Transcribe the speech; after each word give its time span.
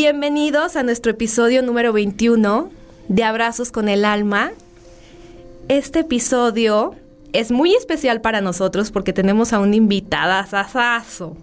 Bienvenidos 0.00 0.76
a 0.76 0.84
nuestro 0.84 1.10
episodio 1.10 1.60
número 1.60 1.92
21 1.92 2.70
de 3.08 3.24
Abrazos 3.24 3.72
con 3.72 3.88
el 3.88 4.04
Alma. 4.04 4.52
Este 5.66 5.98
episodio 5.98 6.94
es 7.32 7.50
muy 7.50 7.74
especial 7.74 8.20
para 8.20 8.40
nosotros 8.40 8.92
porque 8.92 9.12
tenemos 9.12 9.52
a 9.52 9.58
un 9.58 9.74
invitada 9.74 10.46
sasazo. 10.46 11.36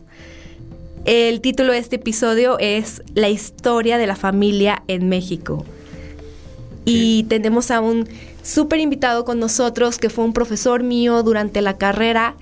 El 1.03 1.41
título 1.41 1.73
de 1.73 1.79
este 1.79 1.97
episodio 1.97 2.57
es 2.57 3.03
La 3.13 3.27
historia 3.27 3.97
de 3.97 4.07
la 4.07 4.15
familia 4.15 4.83
en 4.87 5.09
México. 5.09 5.65
Y 6.85 7.23
tenemos 7.23 7.71
a 7.71 7.81
un 7.81 8.07
súper 8.41 8.79
invitado 8.79 9.25
con 9.25 9.37
nosotros 9.37 9.97
que 9.97 10.09
fue 10.09 10.23
un 10.23 10.31
profesor 10.31 10.81
mío 10.81 11.23
durante 11.23 11.61
la 11.61 11.77
carrera. 11.77 12.37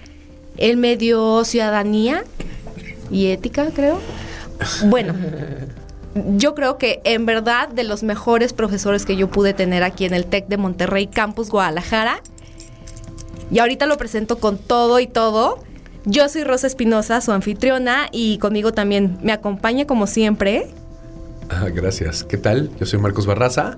Él 0.57 0.77
me 0.77 0.95
dio 0.95 1.43
ciudadanía 1.43 2.23
y 3.09 3.31
ética, 3.31 3.71
creo. 3.73 3.99
Bueno, 4.85 5.15
yo 6.15 6.53
creo 6.53 6.77
que 6.77 7.01
en 7.05 7.25
verdad 7.25 7.69
de 7.69 7.83
los 7.83 8.03
mejores 8.03 8.53
profesores 8.53 9.05
que 9.05 9.15
yo 9.15 9.29
pude 9.29 9.53
tener 9.53 9.83
aquí 9.83 10.05
en 10.05 10.13
el 10.13 10.25
TEC 10.25 10.47
de 10.47 10.57
Monterrey, 10.57 11.07
Campus 11.07 11.49
Guadalajara. 11.49 12.21
Y 13.51 13.59
ahorita 13.59 13.85
lo 13.85 13.97
presento 13.97 14.39
con 14.39 14.57
todo 14.57 14.99
y 14.99 15.07
todo. 15.07 15.63
Yo 16.05 16.27
soy 16.29 16.43
Rosa 16.43 16.67
Espinosa, 16.67 17.21
su 17.21 17.31
anfitriona, 17.31 18.07
y 18.11 18.37
conmigo 18.37 18.73
también 18.73 19.17
me 19.23 19.31
acompaña 19.31 19.85
como 19.85 20.05
siempre. 20.07 20.67
Ah, 21.49 21.69
gracias. 21.73 22.23
¿Qué 22.23 22.37
tal? 22.37 22.69
Yo 22.79 22.85
soy 22.85 22.99
Marcos 22.99 23.25
Barraza, 23.25 23.77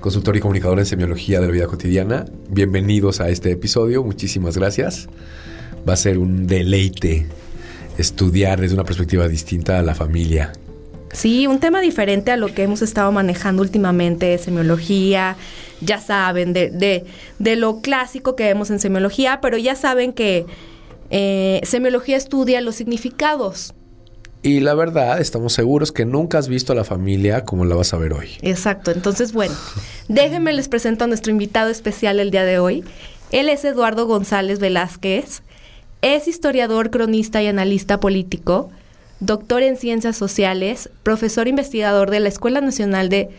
consultor 0.00 0.36
y 0.36 0.40
comunicador 0.40 0.78
en 0.78 0.86
semiología 0.86 1.40
de 1.40 1.46
la 1.46 1.52
vida 1.52 1.66
cotidiana. 1.66 2.26
Bienvenidos 2.48 3.20
a 3.20 3.28
este 3.28 3.50
episodio. 3.50 4.02
Muchísimas 4.02 4.56
gracias. 4.56 5.08
Va 5.88 5.94
a 5.94 5.96
ser 5.96 6.18
un 6.18 6.46
deleite 6.46 7.26
estudiar 7.98 8.60
desde 8.60 8.74
una 8.74 8.84
perspectiva 8.84 9.28
distinta 9.28 9.78
a 9.78 9.82
la 9.82 9.94
familia 9.94 10.52
Sí, 11.12 11.46
un 11.46 11.60
tema 11.60 11.80
diferente 11.80 12.30
a 12.30 12.36
lo 12.36 12.48
que 12.48 12.62
hemos 12.62 12.80
estado 12.80 13.12
manejando 13.12 13.62
últimamente, 13.62 14.38
semiología, 14.38 15.36
ya 15.82 16.00
saben, 16.00 16.54
de, 16.54 17.04
de, 17.38 17.56
lo 17.56 17.80
clásico 17.80 18.34
que 18.34 18.44
vemos 18.44 18.70
en 18.70 18.80
semiología, 18.80 19.40
pero 19.42 19.58
ya 19.58 19.74
saben 19.74 20.14
que 20.14 20.46
eh, 21.10 21.60
semiología 21.64 22.16
estudia 22.16 22.62
los 22.62 22.76
significados. 22.76 23.74
Y 24.42 24.60
la 24.60 24.74
verdad, 24.74 25.20
estamos 25.20 25.52
seguros 25.52 25.92
que 25.92 26.04
nunca 26.04 26.38
has 26.38 26.48
visto 26.48 26.72
a 26.72 26.76
la 26.76 26.84
familia 26.84 27.44
como 27.44 27.64
la 27.64 27.76
vas 27.76 27.92
a 27.92 27.98
ver 27.98 28.14
hoy. 28.14 28.30
Exacto, 28.40 28.90
entonces 28.90 29.32
bueno, 29.32 29.54
déjenme 30.08 30.52
les 30.52 30.68
presento 30.68 31.04
a 31.04 31.06
nuestro 31.06 31.30
invitado 31.30 31.68
especial 31.68 32.20
el 32.20 32.30
día 32.30 32.44
de 32.44 32.58
hoy. 32.58 32.84
Él 33.30 33.50
es 33.50 33.64
Eduardo 33.64 34.06
González 34.06 34.58
Velázquez, 34.58 35.42
es 36.00 36.26
historiador, 36.26 36.90
cronista 36.90 37.42
y 37.42 37.46
analista 37.46 38.00
político 38.00 38.70
doctor 39.22 39.62
en 39.62 39.76
Ciencias 39.76 40.16
Sociales, 40.16 40.90
profesor 41.04 41.46
investigador 41.46 42.10
de 42.10 42.18
la 42.18 42.28
Escuela 42.28 42.60
Nacional 42.60 43.08
de 43.08 43.30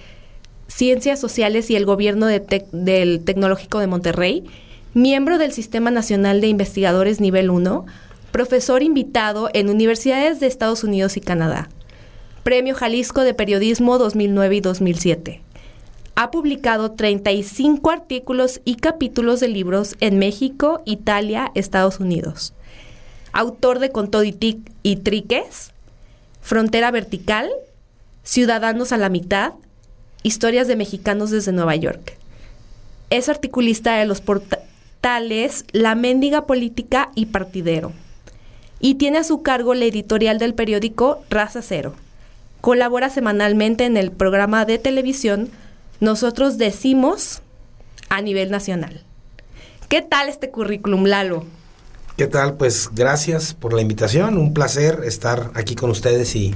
Ciencias 0.68 1.20
Sociales 1.20 1.70
y 1.70 1.76
el 1.76 1.86
Gobierno 1.86 2.26
del 2.26 3.22
Tecnológico 3.26 3.80
de 3.80 3.88
Monterrey, 3.88 4.46
miembro 4.94 5.38
del 5.38 5.52
Sistema 5.52 5.92
Nacional 5.92 6.40
de 6.40 6.48
Investigadores 6.48 7.20
Nivel 7.20 7.50
1, 7.50 7.86
profesor 8.32 8.82
invitado 8.82 9.50
en 9.54 9.70
universidades 9.70 10.40
de 10.40 10.48
Estados 10.48 10.86
Unidos 10.86 11.18
y 11.18 11.22
Canadá. 11.22 11.68
Premio 12.44 12.76
Jalisco 12.76 13.22
de 13.22 13.34
Periodismo 13.34 13.98
2009 13.98 14.56
y 14.56 14.62
2007. 14.62 15.42
Ha 16.16 16.32
publicado 16.32 16.92
35 16.92 17.92
artículos 17.92 18.62
y 18.64 18.76
capítulos 18.76 19.42
de 19.42 19.50
libros 19.50 19.96
en 20.00 20.18
México, 20.18 20.82
Italia, 20.86 21.52
Estados 21.56 22.00
Unidos. 22.00 22.54
Autor 23.34 23.80
de 23.80 23.90
Contó 23.90 24.24
y 24.24 24.96
Triques, 24.96 25.73
Frontera 26.44 26.92
Vertical, 26.92 27.50
Ciudadanos 28.24 28.92
a 28.92 28.98
la 28.98 29.08
Mitad, 29.08 29.54
Historias 30.24 30.68
de 30.68 30.76
Mexicanos 30.76 31.32
desde 31.32 31.54
Nueva 31.54 31.74
York. 31.78 32.18
Es 33.10 33.30
articulista 33.30 33.96
de 33.96 34.06
los 34.06 34.20
portales 34.20 35.64
La 35.72 35.96
Méndiga 35.96 36.46
Política 36.46 37.12
y 37.16 37.28
Partidero. 37.28 37.94
Y 38.82 38.96
tiene 38.96 39.20
a 39.20 39.24
su 39.24 39.42
cargo 39.42 39.74
la 39.74 39.86
editorial 39.86 40.38
del 40.38 40.54
periódico 40.54 41.24
Raza 41.30 41.62
Cero. 41.62 41.96
Colabora 42.60 43.10
semanalmente 43.10 43.86
en 43.86 43.96
el 43.96 44.12
programa 44.12 44.66
de 44.66 44.80
televisión 44.80 45.50
Nosotros 46.02 46.58
Decimos 46.58 47.42
a 48.10 48.22
nivel 48.22 48.52
nacional. 48.52 49.02
¿Qué 49.88 50.02
tal 50.02 50.28
este 50.28 50.52
currículum, 50.52 51.06
Lalo? 51.06 51.46
¿Qué 52.16 52.28
tal? 52.28 52.58
Pues 52.58 52.92
gracias 52.94 53.56
por 53.56 53.74
la 53.74 53.82
invitación, 53.82 54.38
un 54.38 54.54
placer 54.54 55.00
estar 55.04 55.50
aquí 55.56 55.74
con 55.74 55.90
ustedes 55.90 56.36
y, 56.36 56.54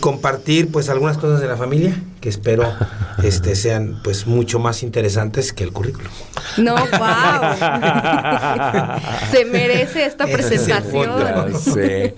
compartir 0.00 0.72
pues 0.72 0.88
algunas 0.88 1.18
cosas 1.18 1.38
de 1.40 1.46
la 1.46 1.58
familia 1.58 1.94
que 2.22 2.30
espero 2.30 2.72
este 3.22 3.56
sean 3.56 4.00
pues 4.02 4.26
mucho 4.26 4.58
más 4.58 4.82
interesantes 4.82 5.52
que 5.52 5.64
el 5.64 5.72
currículum. 5.72 6.10
No, 6.56 6.76
wow. 6.76 6.80
Se 9.30 9.44
merece 9.44 10.06
esta 10.06 10.26
presentación. 10.26 11.52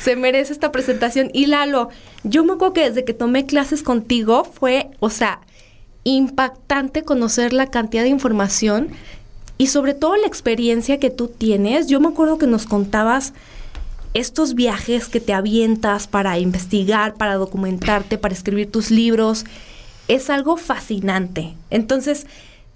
Se 0.00 0.16
merece 0.16 0.54
esta 0.54 0.72
presentación. 0.72 1.28
Y 1.34 1.44
Lalo, 1.46 1.90
yo 2.24 2.44
me 2.44 2.54
acuerdo 2.54 2.72
que 2.72 2.88
desde 2.88 3.04
que 3.04 3.12
tomé 3.12 3.44
clases 3.44 3.82
contigo 3.82 4.44
fue, 4.44 4.88
o 5.00 5.10
sea, 5.10 5.42
impactante 6.04 7.02
conocer 7.02 7.52
la 7.52 7.66
cantidad 7.66 8.04
de 8.04 8.08
información 8.08 8.88
y 9.58 9.68
sobre 9.68 9.94
todo 9.94 10.16
la 10.16 10.26
experiencia 10.26 10.98
que 10.98 11.10
tú 11.10 11.28
tienes. 11.28 11.86
Yo 11.86 12.00
me 12.00 12.08
acuerdo 12.08 12.38
que 12.38 12.46
nos 12.46 12.66
contabas 12.66 13.32
estos 14.14 14.54
viajes 14.54 15.08
que 15.08 15.20
te 15.20 15.32
avientas 15.32 16.06
para 16.06 16.38
investigar, 16.38 17.14
para 17.14 17.36
documentarte, 17.36 18.18
para 18.18 18.34
escribir 18.34 18.70
tus 18.70 18.90
libros. 18.90 19.44
Es 20.08 20.30
algo 20.30 20.56
fascinante. 20.56 21.54
Entonces, 21.70 22.26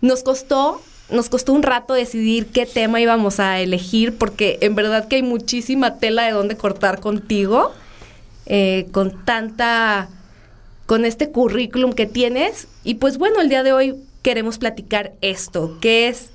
nos 0.00 0.22
costó 0.22 0.80
nos 1.08 1.28
costó 1.28 1.52
un 1.52 1.62
rato 1.62 1.94
decidir 1.94 2.46
qué 2.46 2.66
tema 2.66 3.00
íbamos 3.00 3.38
a 3.38 3.60
elegir 3.60 4.16
porque 4.16 4.58
en 4.60 4.74
verdad 4.74 5.06
que 5.06 5.16
hay 5.16 5.22
muchísima 5.22 5.98
tela 5.98 6.24
de 6.24 6.32
dónde 6.32 6.56
cortar 6.56 7.00
contigo, 7.00 7.72
eh, 8.46 8.88
con 8.90 9.24
tanta, 9.24 10.08
con 10.86 11.04
este 11.04 11.30
currículum 11.30 11.92
que 11.92 12.06
tienes. 12.06 12.66
Y 12.82 12.94
pues 12.94 13.18
bueno, 13.18 13.40
el 13.40 13.48
día 13.48 13.62
de 13.62 13.72
hoy 13.72 13.94
queremos 14.22 14.58
platicar 14.58 15.12
esto, 15.20 15.78
que 15.80 16.08
es 16.08 16.30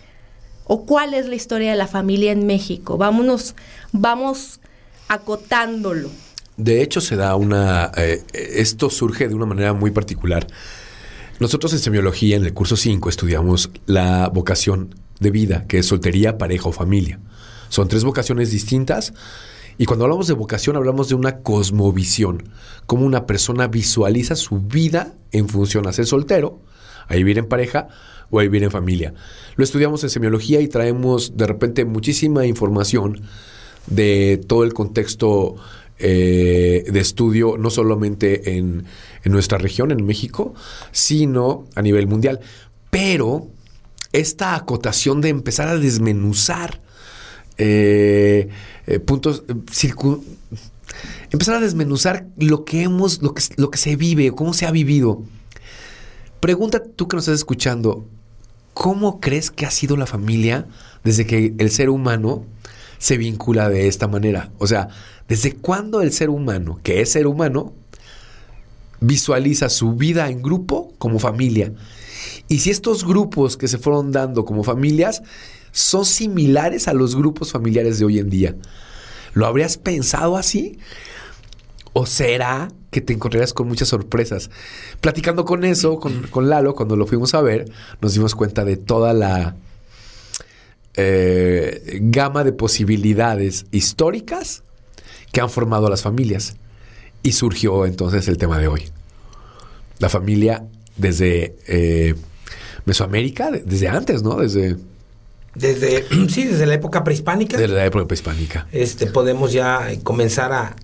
o 0.65 0.85
cuál 0.85 1.13
es 1.13 1.27
la 1.27 1.35
historia 1.35 1.71
de 1.71 1.77
la 1.77 1.87
familia 1.87 2.31
en 2.31 2.45
México. 2.45 2.97
Vámonos, 2.97 3.55
vamos 3.91 4.59
acotándolo. 5.07 6.09
De 6.57 6.81
hecho, 6.81 7.01
se 7.01 7.15
da 7.15 7.35
una. 7.35 7.91
Eh, 7.97 8.23
esto 8.33 8.89
surge 8.89 9.27
de 9.27 9.35
una 9.35 9.45
manera 9.45 9.73
muy 9.73 9.91
particular. 9.91 10.47
Nosotros 11.39 11.73
en 11.73 11.79
semiología, 11.79 12.35
en 12.35 12.45
el 12.45 12.53
curso 12.53 12.77
5, 12.77 13.09
estudiamos 13.09 13.71
la 13.87 14.29
vocación 14.29 14.93
de 15.19 15.31
vida, 15.31 15.65
que 15.67 15.79
es 15.79 15.87
soltería, 15.87 16.37
pareja 16.37 16.69
o 16.69 16.71
familia. 16.71 17.19
Son 17.69 17.87
tres 17.87 18.03
vocaciones 18.03 18.51
distintas. 18.51 19.13
Y 19.77 19.85
cuando 19.85 20.05
hablamos 20.05 20.27
de 20.27 20.33
vocación, 20.33 20.75
hablamos 20.75 21.09
de 21.09 21.15
una 21.15 21.37
cosmovisión, 21.37 22.49
cómo 22.85 23.05
una 23.05 23.25
persona 23.25 23.67
visualiza 23.67 24.35
su 24.35 24.59
vida 24.59 25.15
en 25.31 25.49
función 25.49 25.87
a 25.87 25.93
ser 25.93 26.05
soltero, 26.05 26.59
a 27.07 27.15
vivir 27.15 27.39
en 27.39 27.47
pareja 27.47 27.87
o 28.31 28.39
a 28.39 28.43
vivir 28.43 28.63
en 28.63 28.71
familia. 28.71 29.13
Lo 29.55 29.63
estudiamos 29.63 30.03
en 30.03 30.09
semiología 30.09 30.59
y 30.61 30.67
traemos 30.67 31.37
de 31.37 31.45
repente 31.45 31.85
muchísima 31.85 32.47
información 32.47 33.21
de 33.87 34.41
todo 34.47 34.63
el 34.63 34.73
contexto 34.73 35.55
eh, 35.99 36.85
de 36.91 36.99
estudio, 36.99 37.57
no 37.59 37.69
solamente 37.69 38.57
en, 38.57 38.85
nuestra 39.25 39.59
región, 39.59 39.91
en 39.91 40.03
México, 40.03 40.55
sino 40.91 41.65
a 41.75 41.83
nivel 41.83 42.07
mundial. 42.07 42.39
Pero 42.89 43.49
esta 44.11 44.55
acotación 44.55 45.21
de 45.21 45.29
empezar 45.29 45.67
a 45.67 45.77
desmenuzar 45.77 46.81
eh, 47.57 48.49
eh, 48.87 48.99
puntos, 48.99 49.43
empezar 51.31 51.55
a 51.55 51.59
desmenuzar 51.59 52.25
lo 52.35 52.65
que 52.65 52.81
hemos, 52.81 53.21
lo 53.21 53.35
que, 53.35 53.43
lo 53.57 53.69
que 53.69 53.77
se 53.77 53.95
vive, 53.95 54.31
cómo 54.31 54.53
se 54.53 54.65
ha 54.65 54.71
vivido. 54.71 55.21
Pregunta 56.39 56.81
tú 56.83 57.07
que 57.07 57.15
nos 57.15 57.25
estás 57.25 57.39
escuchando, 57.39 58.07
¿Cómo 58.73 59.19
crees 59.19 59.51
que 59.51 59.65
ha 59.65 59.71
sido 59.71 59.97
la 59.97 60.05
familia 60.05 60.67
desde 61.03 61.25
que 61.25 61.53
el 61.57 61.71
ser 61.71 61.89
humano 61.89 62.45
se 62.97 63.17
vincula 63.17 63.69
de 63.69 63.87
esta 63.87 64.07
manera? 64.07 64.51
O 64.57 64.67
sea, 64.67 64.89
¿desde 65.27 65.53
cuándo 65.53 66.01
el 66.01 66.11
ser 66.11 66.29
humano, 66.29 66.79
que 66.83 67.01
es 67.01 67.11
ser 67.11 67.27
humano, 67.27 67.73
visualiza 69.01 69.67
su 69.67 69.95
vida 69.95 70.29
en 70.29 70.41
grupo 70.41 70.93
como 70.97 71.19
familia. 71.19 71.73
Y 72.47 72.59
si 72.59 72.69
estos 72.69 73.03
grupos 73.03 73.57
que 73.57 73.67
se 73.67 73.77
fueron 73.77 74.11
dando 74.11 74.45
como 74.45 74.63
familias 74.63 75.23
son 75.71 76.05
similares 76.05 76.87
a 76.87 76.93
los 76.93 77.15
grupos 77.15 77.51
familiares 77.51 77.99
de 77.99 78.05
hoy 78.05 78.19
en 78.19 78.29
día. 78.29 78.55
¿Lo 79.33 79.47
habrías 79.47 79.77
pensado 79.77 80.37
así? 80.37 80.77
¿O 81.93 82.05
será 82.05 82.69
que 82.91 83.01
te 83.01 83.13
encontrarías 83.13 83.53
con 83.53 83.67
muchas 83.67 83.87
sorpresas? 83.87 84.51
Platicando 84.99 85.45
con 85.45 85.65
eso, 85.65 85.99
con, 85.99 86.49
Lalo, 86.49 86.75
cuando 86.75 86.95
lo 86.95 87.07
fuimos 87.07 87.33
a 87.33 87.41
ver, 87.41 87.71
nos 88.01 88.13
dimos 88.13 88.35
cuenta 88.35 88.63
de 88.63 88.77
toda 88.77 89.13
la 89.13 89.55
eh, 90.93 91.99
gama 92.01 92.43
de 92.43 92.53
posibilidades 92.53 93.65
históricas 93.71 94.63
que 95.31 95.41
han 95.41 95.49
formado 95.49 95.89
las 95.89 96.03
familias. 96.03 96.57
Y 97.23 97.33
surgió 97.33 97.85
entonces 97.85 98.27
el 98.27 98.37
tema 98.37 98.57
de 98.57 98.67
hoy. 98.67 98.89
La 99.99 100.09
familia 100.09 100.65
desde 100.97 101.55
eh, 101.67 102.15
Mesoamérica, 102.85 103.51
desde 103.51 103.87
antes, 103.87 104.23
¿no? 104.23 104.37
Desde 104.37 104.77
desde 105.55 106.05
sí 106.29 106.45
desde 106.45 106.65
la 106.65 106.75
época 106.75 107.03
prehispánica 107.03 107.57
desde 107.57 107.73
la 107.73 107.85
época 107.85 108.07
prehispánica 108.07 108.67
este 108.71 109.07
podemos 109.07 109.51
ya 109.51 109.85
comenzar 110.03 110.53
a 110.53 110.75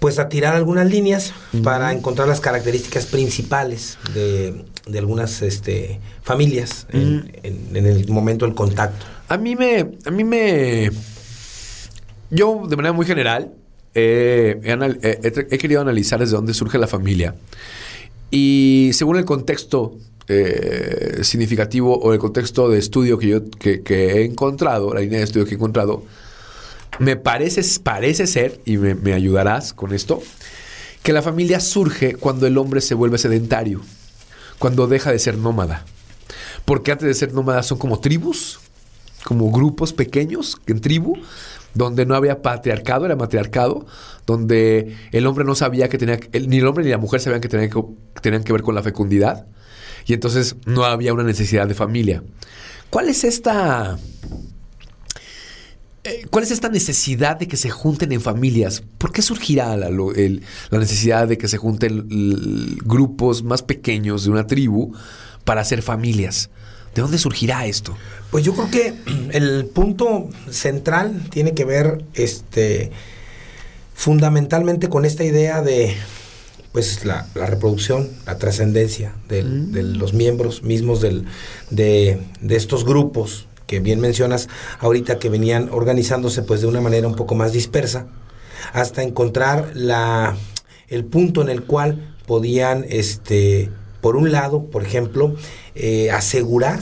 pues 0.00 0.18
a 0.18 0.28
tirar 0.28 0.54
algunas 0.54 0.90
líneas 0.90 1.32
para 1.62 1.92
encontrar 1.92 2.28
las 2.28 2.40
características 2.40 3.06
principales 3.06 3.98
de, 4.14 4.64
algunas 4.96 5.42
este, 5.42 6.00
familias 6.22 6.86
en, 6.92 7.30
el 7.74 8.08
momento 8.08 8.44
del 8.46 8.54
contacto. 8.54 9.06
A 9.28 9.36
mí 9.36 9.56
me, 9.56 9.92
a 10.04 10.10
mí 10.10 10.24
me, 10.24 10.90
yo 12.30 12.66
de 12.68 12.76
manera 12.76 12.92
muy 12.92 13.06
general 13.06 13.52
he, 13.94 15.58
querido 15.58 15.80
analizar 15.80 16.20
desde 16.20 16.36
dónde 16.36 16.54
surge 16.54 16.78
la 16.78 16.86
familia. 16.86 17.34
Y 18.30 18.90
según 18.92 19.16
el 19.16 19.24
contexto 19.24 19.96
eh, 20.28 21.18
significativo 21.22 21.96
o 21.96 22.12
el 22.12 22.18
contexto 22.18 22.68
de 22.68 22.78
estudio 22.78 23.18
que 23.18 23.28
yo 23.28 23.50
que, 23.50 23.82
he 23.88 24.24
encontrado, 24.24 24.92
la 24.92 25.00
línea 25.00 25.18
de 25.18 25.24
estudio 25.24 25.46
que 25.46 25.52
he 25.52 25.54
encontrado, 25.54 26.04
me 26.98 27.16
parece, 27.16 27.62
parece 27.80 28.26
ser, 28.26 28.60
y 28.64 28.76
me, 28.78 29.12
ayudarás 29.12 29.72
con 29.72 29.92
esto, 29.92 30.22
que 31.02 31.12
la 31.12 31.22
familia 31.22 31.60
surge 31.60 32.14
cuando 32.14 32.46
el 32.46 32.58
hombre 32.58 32.80
se 32.80 32.94
vuelve 32.94 33.18
sedentario, 33.18 33.80
cuando 34.58 34.86
deja 34.86 35.12
de 35.12 35.18
ser 35.18 35.38
nómada. 35.38 35.84
Porque 36.64 36.92
antes 36.92 37.06
de 37.06 37.14
ser 37.14 37.32
nómada 37.32 37.62
son 37.62 37.78
como 37.78 38.00
tribus, 38.00 38.58
como 39.24 39.50
grupos 39.50 39.92
pequeños 39.92 40.56
en 40.66 40.80
tribu, 40.80 41.16
donde 41.74 42.06
no 42.06 42.14
había 42.14 42.42
patriarcado, 42.42 43.04
era 43.04 43.16
matriarcado, 43.16 43.86
donde 44.26 44.96
el 45.12 45.26
hombre 45.26 45.44
no 45.44 45.54
sabía 45.54 45.88
que 45.88 45.98
tenía, 45.98 46.18
ni 46.32 46.58
el 46.58 46.66
hombre 46.66 46.84
ni 46.84 46.90
la 46.90 46.98
mujer 46.98 47.20
sabían 47.20 47.40
que 47.40 47.48
tenían 47.48 47.70
que, 47.70 47.82
tenían 48.22 48.42
que 48.42 48.52
ver 48.52 48.62
con 48.62 48.74
la 48.74 48.82
fecundidad, 48.82 49.46
y 50.06 50.14
entonces 50.14 50.56
no 50.64 50.84
había 50.84 51.12
una 51.12 51.24
necesidad 51.24 51.66
de 51.68 51.74
familia. 51.74 52.22
¿Cuál 52.90 53.08
es 53.08 53.24
esta 53.24 53.98
¿Cuál 56.30 56.44
es 56.44 56.50
esta 56.50 56.68
necesidad 56.68 57.38
de 57.38 57.48
que 57.48 57.56
se 57.56 57.70
junten 57.70 58.12
en 58.12 58.20
familias? 58.20 58.82
¿Por 58.98 59.12
qué 59.12 59.22
surgirá 59.22 59.76
la, 59.76 59.90
necesidad 60.70 61.26
de 61.26 61.38
que 61.38 61.48
se 61.48 61.56
junten 61.56 62.06
grupos 62.84 63.42
más 63.42 63.62
pequeños 63.62 64.24
de 64.24 64.30
una 64.30 64.46
tribu 64.46 64.92
para 65.44 65.62
hacer 65.62 65.82
familias? 65.82 66.50
¿De 66.94 67.02
dónde 67.02 67.18
surgirá 67.18 67.66
esto? 67.66 67.96
Pues 68.30 68.44
yo 68.44 68.54
creo 68.54 68.70
que 68.70 68.94
el 69.32 69.66
punto 69.66 70.28
central 70.50 71.28
tiene 71.30 71.54
que 71.54 71.64
ver 71.64 72.04
este, 72.14 72.90
fundamentalmente 73.94 74.88
con 74.88 75.04
esta 75.04 75.24
idea 75.24 75.62
de 75.62 75.94
pues 76.72 77.04
la, 77.04 77.26
reproducción, 77.34 78.10
la 78.26 78.38
trascendencia 78.38 79.14
de, 79.28 79.42
mm. 79.42 79.98
los 79.98 80.12
miembros 80.12 80.62
mismos 80.62 81.00
de, 81.00 81.24
de 81.70 82.56
estos 82.56 82.84
grupos 82.84 83.46
que 83.66 83.80
bien 83.80 84.00
mencionas 84.00 84.48
ahorita 84.78 85.18
que 85.18 85.28
venían 85.28 85.68
organizándose 85.72 86.42
pues 86.42 86.60
de 86.60 86.66
una 86.66 86.80
manera 86.80 87.08
un 87.08 87.16
poco 87.16 87.34
más 87.34 87.52
dispersa 87.52 88.06
hasta 88.72 89.02
encontrar 89.02 89.72
la 89.74 90.36
el 90.88 91.04
punto 91.04 91.42
en 91.42 91.48
el 91.48 91.64
cual 91.64 92.14
podían 92.26 92.86
este 92.88 93.70
por 94.00 94.16
un 94.16 94.30
lado 94.32 94.64
por 94.64 94.82
ejemplo 94.82 95.34
eh, 95.74 96.10
asegurar 96.10 96.80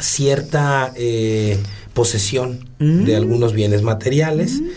cierta 0.00 0.92
eh, 0.96 1.58
posesión 1.94 2.68
de 2.78 3.12
mm. 3.12 3.16
algunos 3.16 3.52
bienes 3.52 3.82
materiales 3.82 4.60
mm. 4.60 4.68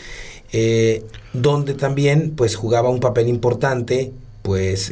eh, 0.54 1.04
donde 1.34 1.74
también 1.74 2.34
pues 2.36 2.56
jugaba 2.56 2.90
un 2.90 3.00
papel 3.00 3.28
importante 3.28 4.12
pues 4.42 4.92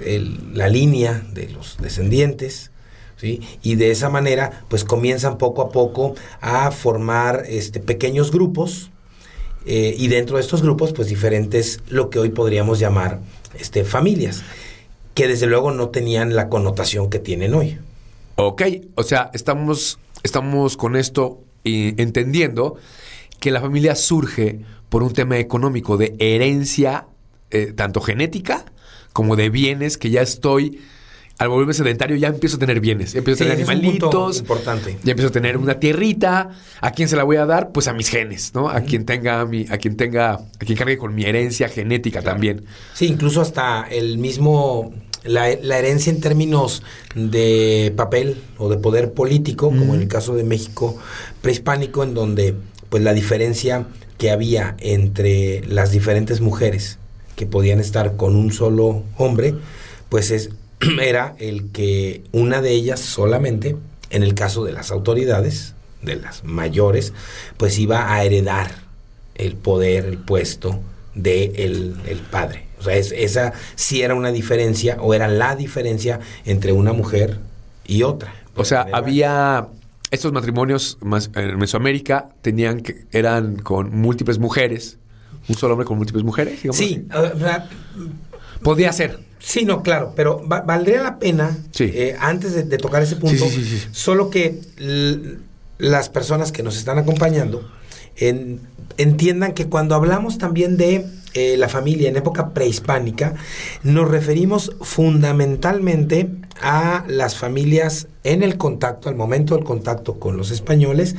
la 0.54 0.70
línea 0.70 1.26
de 1.34 1.50
los 1.50 1.78
descendientes 1.82 2.71
y 3.22 3.76
de 3.76 3.92
esa 3.92 4.10
manera, 4.10 4.64
pues 4.68 4.84
comienzan 4.84 5.38
poco 5.38 5.62
a 5.62 5.70
poco 5.70 6.16
a 6.42 6.72
formar 6.72 7.44
este, 7.48 7.80
pequeños 7.80 8.32
grupos 8.32 8.92
eh, 9.66 9.96
y 9.98 10.08
dentro 10.08 10.38
de 10.38 10.42
estos 10.42 10.62
grupos, 10.62 10.94
pues 10.94 11.08
diferentes, 11.08 11.82
lo 11.90 12.10
que 12.10 12.20
hoy 12.20 12.30
podríamos 12.30 12.80
llamar 12.80 13.20
este, 13.60 13.84
familias, 13.84 14.44
que 15.14 15.28
desde 15.28 15.46
luego 15.46 15.72
no 15.72 15.90
tenían 15.90 16.36
la 16.36 16.50
connotación 16.50 17.10
que 17.10 17.20
tienen 17.20 17.54
hoy. 17.54 17.78
Ok, 18.38 18.64
o 18.96 19.04
sea, 19.04 19.30
estamos, 19.34 20.00
estamos 20.24 20.78
con 20.78 20.96
esto 20.96 21.42
entendiendo 21.64 22.78
que 23.40 23.52
la 23.52 23.62
familia 23.62 23.96
surge 23.96 24.62
por 24.90 25.04
un 25.04 25.14
tema 25.14 25.38
económico 25.38 25.98
de 25.98 26.16
herencia, 26.20 27.06
eh, 27.52 27.74
tanto 27.76 28.02
genética 28.02 28.66
como 29.14 29.36
de 29.36 29.50
bienes 29.50 29.98
que 29.98 30.10
ya 30.10 30.22
estoy 30.22 30.80
al 31.42 31.50
volverme 31.50 31.74
sedentario 31.74 32.16
ya 32.18 32.28
empiezo 32.28 32.58
a 32.58 32.60
tener 32.60 32.80
bienes, 32.80 33.16
empiezo 33.16 33.44
a 33.44 33.48
tener 33.48 33.58
animalitos, 33.58 34.42
importante. 34.42 35.00
ya 35.04 35.12
empiezo 35.14 35.30
a 35.30 35.32
tener 35.32 35.58
una 35.58 35.80
tierrita, 35.80 36.52
¿a 36.80 36.92
quién 36.92 37.10
se 37.10 37.16
la 37.16 37.24
voy 37.24 37.38
a 37.38 37.48
dar? 37.48 37.72
Pues 37.72 37.88
a 37.88 37.94
mis 37.94 38.10
genes, 38.10 38.54
¿no? 38.54 38.70
A 38.70 38.82
quien 38.82 39.06
tenga 39.06 39.44
mi, 39.48 39.66
a 39.72 39.80
quien 39.80 39.98
tenga, 39.98 40.34
a 40.34 40.60
quien 40.60 40.78
cargue 40.78 41.00
con 41.00 41.16
mi 41.16 41.24
herencia 41.24 41.68
genética 41.68 42.22
también. 42.22 42.66
Sí, 42.94 43.08
incluso 43.08 43.42
hasta 43.42 43.88
el 43.90 44.20
mismo 44.20 44.94
la, 45.24 45.50
herencia 45.50 46.14
en 46.14 46.22
términos 46.22 46.84
de 47.16 47.92
papel 47.96 48.38
o 48.60 48.70
de 48.70 48.78
poder 48.78 49.14
político, 49.14 49.70
como 49.70 49.96
en 49.96 50.02
el 50.02 50.08
caso 50.08 50.36
de 50.36 50.44
México 50.44 51.00
prehispánico, 51.42 52.04
en 52.04 52.14
donde 52.14 52.54
pues 52.90 53.02
la 53.02 53.16
diferencia 53.16 53.88
que 54.20 54.30
había 54.30 54.76
entre 54.78 55.66
las 55.66 55.90
diferentes 55.90 56.40
mujeres 56.40 57.00
que 57.36 57.48
podían 57.48 57.80
estar 57.80 58.16
con 58.16 58.36
un 58.36 58.52
solo 58.52 59.02
hombre, 59.18 59.56
pues 60.08 60.30
es 60.30 60.52
era 61.02 61.36
el 61.40 61.72
que 61.72 62.24
una 62.32 62.62
de 62.62 62.72
ellas 62.72 63.00
solamente, 63.00 63.76
en 64.10 64.24
el 64.24 64.34
caso 64.34 64.64
de 64.64 64.72
las 64.72 64.92
autoridades, 64.92 65.76
de 66.02 66.16
las 66.16 66.44
mayores, 66.44 67.14
pues 67.58 67.78
iba 67.80 68.14
a 68.14 68.24
heredar 68.24 68.72
el 69.36 69.56
poder, 69.56 70.06
el 70.06 70.18
puesto 70.18 70.80
de 71.16 71.52
el, 71.58 72.22
padre. 72.30 72.68
O 72.80 72.84
sea, 72.84 72.96
esa 72.96 73.54
sí 73.76 74.02
era 74.02 74.16
una 74.16 74.32
diferencia 74.32 74.98
o 75.00 75.14
era 75.14 75.28
la 75.28 75.56
diferencia 75.56 76.20
entre 76.46 76.72
una 76.72 76.94
mujer 76.94 77.40
y 77.86 78.04
otra. 78.04 78.34
O 78.56 78.66
sea, 78.66 78.88
había 78.92 79.68
estos 80.10 80.34
matrimonios 80.34 80.98
en 81.36 81.58
Mesoamérica 81.58 82.30
tenían 82.42 82.82
que 82.82 83.06
eran 83.12 83.58
con 83.58 83.96
múltiples 83.96 84.40
mujeres, 84.40 84.98
un 85.48 85.56
solo 85.56 85.74
hombre 85.74 85.86
con 85.86 85.98
múltiples 85.98 86.24
mujeres. 86.24 86.60
Sí, 86.72 87.06
podía 88.64 88.92
ser. 88.94 89.20
Sí, 89.40 89.66
no, 89.66 89.82
claro, 89.82 90.14
pero 90.16 90.42
valdría 90.46 91.02
la 91.02 91.18
pena, 91.18 91.58
eh, 91.80 92.16
antes 92.20 92.54
de, 92.70 92.78
tocar 92.78 93.02
ese 93.02 93.16
punto, 93.16 93.46
solo 93.92 94.30
que 94.30 94.60
las 95.80 96.10
personas 96.10 96.52
que 96.52 96.62
nos 96.62 96.78
están 96.78 97.00
acompañando 97.00 97.68
entiendan 98.98 99.54
que 99.54 99.66
cuando 99.66 99.96
hablamos 99.96 100.38
también 100.38 100.78
de 100.78 101.06
eh, 101.34 101.56
la 101.58 101.70
familia 101.70 102.10
en 102.10 102.18
época 102.18 102.50
prehispánica, 102.50 103.36
nos 103.84 104.10
referimos 104.10 104.76
fundamentalmente 104.82 106.30
a 106.62 107.06
las 107.08 107.38
familias 107.38 108.08
en 108.26 108.44
el 108.44 108.58
contacto, 108.58 109.08
al 109.08 109.16
momento 109.16 109.56
del 109.56 109.64
contacto 109.64 110.20
con 110.20 110.36
los 110.36 110.52
españoles 110.52 111.16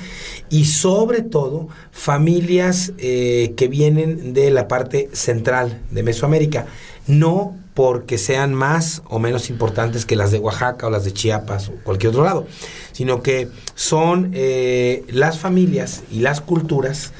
y 0.51 0.67
sobre 0.67 1.23
todo 1.23 1.69
familias 1.93 2.93
eh, 2.99 3.55
que 3.57 3.69
vienen 3.69 4.35
de 4.35 4.51
la 4.51 4.69
parte 4.69 5.09
central 5.13 5.81
de 5.91 6.03
Mesoamérica. 6.03 6.67
No 7.07 7.57
porque 7.75 8.19
sean 8.19 8.55
más 8.55 9.03
o 9.09 9.19
menos 9.19 9.49
importantes 9.49 10.05
que 10.05 10.17
las 10.17 10.31
de 10.31 10.39
Oaxaca 10.39 10.87
o 10.87 10.91
las 10.91 11.05
de 11.05 11.13
Chiapas 11.13 11.69
o 11.69 11.73
cualquier 11.85 12.11
otro 12.11 12.25
lado, 12.25 12.47
sino 12.93 13.23
que 13.23 13.49
son 13.75 14.31
eh, 14.35 15.05
las 15.09 15.39
familias 15.39 16.03
y 16.11 16.21
las 16.21 16.41
culturas 16.41 17.13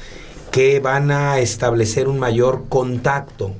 que 0.51 0.79
van 0.79 1.09
a 1.09 1.39
establecer 1.39 2.07
un 2.07 2.19
mayor 2.19 2.65
contacto 2.69 3.53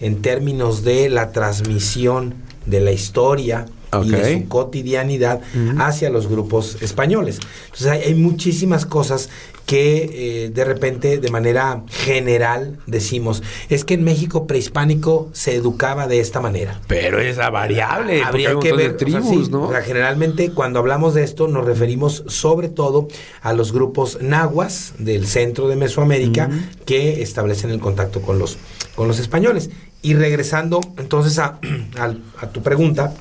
en 0.00 0.22
términos 0.22 0.82
de 0.84 1.10
la 1.10 1.32
transmisión 1.32 2.34
de 2.64 2.80
la 2.80 2.92
historia 2.92 3.66
y 4.04 4.10
de 4.10 4.40
su 4.40 4.48
cotidianidad 4.48 5.40
hacia 5.78 6.10
los 6.10 6.28
grupos 6.28 6.78
españoles. 6.80 7.40
Entonces 7.66 7.86
hay, 7.86 8.02
hay 8.02 8.14
muchísimas 8.14 8.86
cosas 8.86 9.28
que 9.68 10.44
eh, 10.44 10.48
de 10.48 10.64
repente 10.64 11.18
de 11.18 11.30
manera 11.30 11.82
general 11.88 12.78
decimos, 12.86 13.42
es 13.68 13.84
que 13.84 13.92
en 13.94 14.02
México 14.02 14.46
prehispánico 14.46 15.28
se 15.32 15.56
educaba 15.56 16.06
de 16.06 16.20
esta 16.20 16.40
manera. 16.40 16.80
Pero 16.86 17.20
es 17.20 17.36
la 17.36 17.50
variable. 17.50 18.14
hay 18.14 18.20
Habría 18.22 18.58
que 18.58 18.72
ver, 18.72 18.96
de 18.96 19.04
o 19.04 19.10
sea, 19.10 19.20
tribus, 19.20 19.46
sí, 19.46 19.52
¿no? 19.52 19.64
o 19.64 19.70
sea, 19.70 19.82
generalmente 19.82 20.52
cuando 20.52 20.78
hablamos 20.78 21.12
de 21.12 21.22
esto 21.22 21.48
nos 21.48 21.66
referimos 21.66 22.24
sobre 22.28 22.70
todo 22.70 23.08
a 23.42 23.52
los 23.52 23.72
grupos 23.72 24.22
nahuas 24.22 24.94
del 24.98 25.26
centro 25.26 25.68
de 25.68 25.76
Mesoamérica 25.76 26.48
que 26.86 27.20
establecen 27.20 27.68
el 27.68 27.78
contacto 27.78 28.22
con 28.22 28.38
los, 28.38 28.56
con 28.94 29.06
los 29.06 29.18
españoles. 29.18 29.68
Y 30.00 30.14
regresando 30.14 30.80
entonces 30.96 31.38
a 31.38 31.58
tu 32.52 32.62
pregunta, 32.62 33.12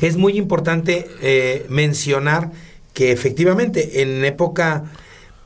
es 0.00 0.16
muy 0.16 0.36
importante 0.36 1.08
eh, 1.22 1.66
mencionar 1.68 2.50
que 2.94 3.12
efectivamente 3.12 4.02
en 4.02 4.24
época 4.24 4.84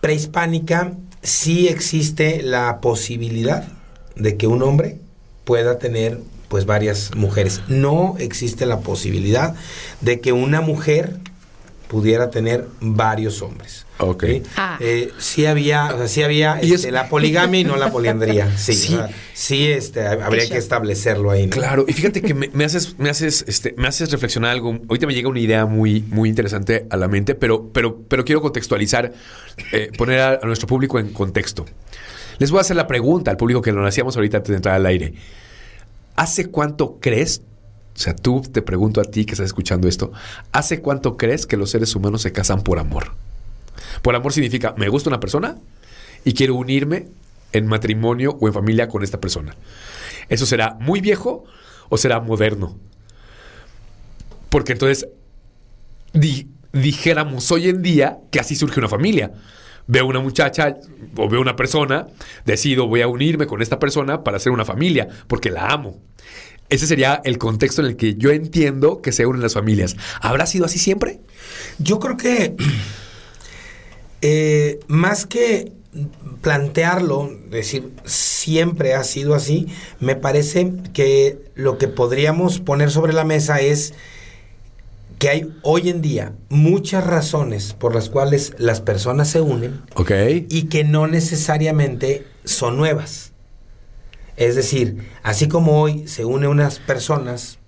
prehispánica 0.00 0.92
sí 1.22 1.68
existe 1.68 2.42
la 2.42 2.80
posibilidad 2.80 3.68
de 4.16 4.36
que 4.36 4.46
un 4.46 4.62
hombre 4.62 4.98
pueda 5.44 5.78
tener 5.78 6.20
pues 6.48 6.66
varias 6.66 7.14
mujeres. 7.14 7.62
No 7.68 8.16
existe 8.18 8.66
la 8.66 8.80
posibilidad 8.80 9.54
de 10.00 10.20
que 10.20 10.32
una 10.32 10.60
mujer 10.60 11.16
pudiera 11.88 12.30
tener 12.30 12.68
varios 12.80 13.42
hombres. 13.42 13.83
Ok. 13.98 14.24
¿sí? 14.24 14.42
Ah. 14.56 14.76
Eh, 14.80 15.12
sí 15.18 15.46
había, 15.46 15.94
o 15.94 15.98
sea, 15.98 16.08
sí 16.08 16.22
había 16.22 16.58
Y 16.62 16.72
este, 16.72 16.88
es- 16.88 16.92
la 16.92 17.08
poligamia 17.08 17.60
y 17.60 17.64
no 17.64 17.76
la 17.76 17.90
poliandría. 17.92 18.56
Sí, 18.56 18.72
Sí. 18.74 18.94
o 18.94 18.98
sea, 18.98 19.10
sí 19.34 19.66
este, 19.66 20.06
habría 20.06 20.48
que 20.48 20.58
establecerlo 20.58 21.30
ahí. 21.30 21.46
¿no? 21.46 21.50
Claro, 21.52 21.84
y 21.86 21.92
fíjate 21.92 22.20
que 22.20 22.34
me, 22.34 22.50
me 22.52 22.64
haces, 22.64 22.98
me 22.98 23.08
haces, 23.10 23.44
este, 23.46 23.74
me 23.78 23.86
haces 23.86 24.10
reflexionar 24.10 24.50
algo. 24.50 24.78
Ahorita 24.88 25.06
me 25.06 25.14
llega 25.14 25.28
una 25.28 25.38
idea 25.40 25.64
muy, 25.66 26.02
muy 26.02 26.28
interesante 26.28 26.86
a 26.90 26.96
la 26.96 27.06
mente, 27.08 27.34
pero, 27.36 27.70
pero, 27.72 28.00
pero 28.08 28.24
quiero 28.24 28.40
contextualizar, 28.42 29.12
eh, 29.72 29.90
poner 29.96 30.20
a, 30.20 30.40
a 30.42 30.46
nuestro 30.46 30.66
público 30.66 30.98
en 30.98 31.12
contexto. 31.12 31.64
Les 32.38 32.50
voy 32.50 32.58
a 32.58 32.60
hacer 32.62 32.74
la 32.76 32.88
pregunta 32.88 33.30
al 33.30 33.36
público 33.36 33.62
que 33.62 33.70
lo 33.70 33.86
hacíamos 33.86 34.16
ahorita 34.16 34.38
antes 34.38 34.50
de 34.50 34.56
entrar 34.56 34.74
al 34.74 34.86
aire. 34.86 35.14
¿Hace 36.16 36.46
cuánto 36.46 36.98
crees? 37.00 37.42
O 37.96 37.98
sea, 38.00 38.16
tú 38.16 38.42
te 38.42 38.60
pregunto 38.60 39.00
a 39.00 39.04
ti 39.04 39.24
que 39.24 39.32
estás 39.32 39.46
escuchando 39.46 39.86
esto. 39.86 40.10
¿Hace 40.50 40.80
cuánto 40.80 41.16
crees 41.16 41.46
que 41.46 41.56
los 41.56 41.70
seres 41.70 41.94
humanos 41.94 42.22
se 42.22 42.32
casan 42.32 42.62
por 42.62 42.80
amor? 42.80 43.12
Por 44.02 44.14
amor 44.16 44.33
significa, 44.33 44.75
me 44.76 44.88
gusta 44.88 45.11
una 45.11 45.21
persona 45.21 45.57
y 46.25 46.33
quiero 46.35 46.54
unirme 46.54 47.09
en 47.52 47.66
matrimonio 47.66 48.37
o 48.40 48.47
en 48.49 48.54
familia 48.54 48.88
con 48.88 49.02
esta 49.02 49.21
persona. 49.21 49.54
¿Eso 50.28 50.47
será 50.47 50.76
muy 50.81 51.00
viejo 51.00 51.45
o 51.88 51.97
será 51.97 52.21
moderno? 52.21 52.78
Porque 54.50 54.73
entonces 54.73 55.09
di- 56.12 56.49
dijéramos 56.73 57.50
hoy 57.52 57.69
en 57.69 57.83
día 57.83 58.19
que 58.31 58.40
así 58.40 58.57
surge 58.57 58.81
una 58.81 58.88
familia. 58.88 59.33
Veo 59.87 60.07
una 60.07 60.21
muchacha 60.21 60.76
o 61.16 61.28
veo 61.28 61.40
una 61.40 61.57
persona, 61.57 62.07
decido 62.47 62.87
voy 62.87 63.02
a 63.02 63.09
unirme 63.09 63.47
con 63.47 63.61
esta 63.61 63.78
persona 63.78 64.25
para 64.25 64.38
hacer 64.38 64.50
una 64.50 64.64
familia, 64.64 65.09
porque 65.26 65.50
la 65.50 65.66
amo. 65.69 66.00
Ese 66.71 66.87
sería 66.87 67.21
el 67.25 67.37
contexto 67.37 67.83
en 67.83 67.88
el 67.88 67.97
que 67.97 68.14
yo 68.14 68.31
entiendo 68.31 69.02
que 69.02 69.12
se 69.12 69.26
unen 69.26 69.43
las 69.43 69.52
familias. 69.52 69.97
¿Habrá 70.23 70.47
sido 70.47 70.64
así 70.64 70.78
siempre? 70.78 71.21
Yo 71.78 71.99
creo 71.99 72.16
que 72.16 72.57
eh, 74.26 74.81
más 74.88 75.26
que 75.26 75.71
plantearlo, 76.40 77.31
decir 77.50 77.93
siempre 78.07 78.95
ha 78.95 79.04
sido 79.04 79.35
así, 79.35 79.66
me 80.00 80.16
parece 80.16 80.73
que 80.95 81.38
lo 81.54 81.76
que 81.76 81.88
podríamos 81.88 82.59
poner 82.59 82.90
sobre 82.90 83.12
la 83.12 83.25
mesa 83.25 83.61
es 83.61 83.93
que 85.19 85.28
hay 85.28 85.52
hoy 85.62 85.90
en 85.90 86.00
día 86.00 86.33
muchas 86.49 87.07
razones 87.07 87.75
por 87.75 87.95
las 87.95 88.09
cuales 88.09 88.54
las 88.59 88.81
personas 88.81 89.28
se 89.28 89.40
unen 89.43 89.83
Ok. 89.95 90.11
y 90.49 90.64
que 90.64 90.85
no 90.85 91.07
necesariamente 91.07 92.26
son 92.45 92.76
nuevas. 92.78 93.33
Es 94.37 94.57
decir, 94.57 95.07
así 95.23 95.49
como 95.49 95.81
hoy 95.83 96.09
se 96.09 96.25
unen 96.25 96.49
unas 96.49 96.78
personas 96.78 97.59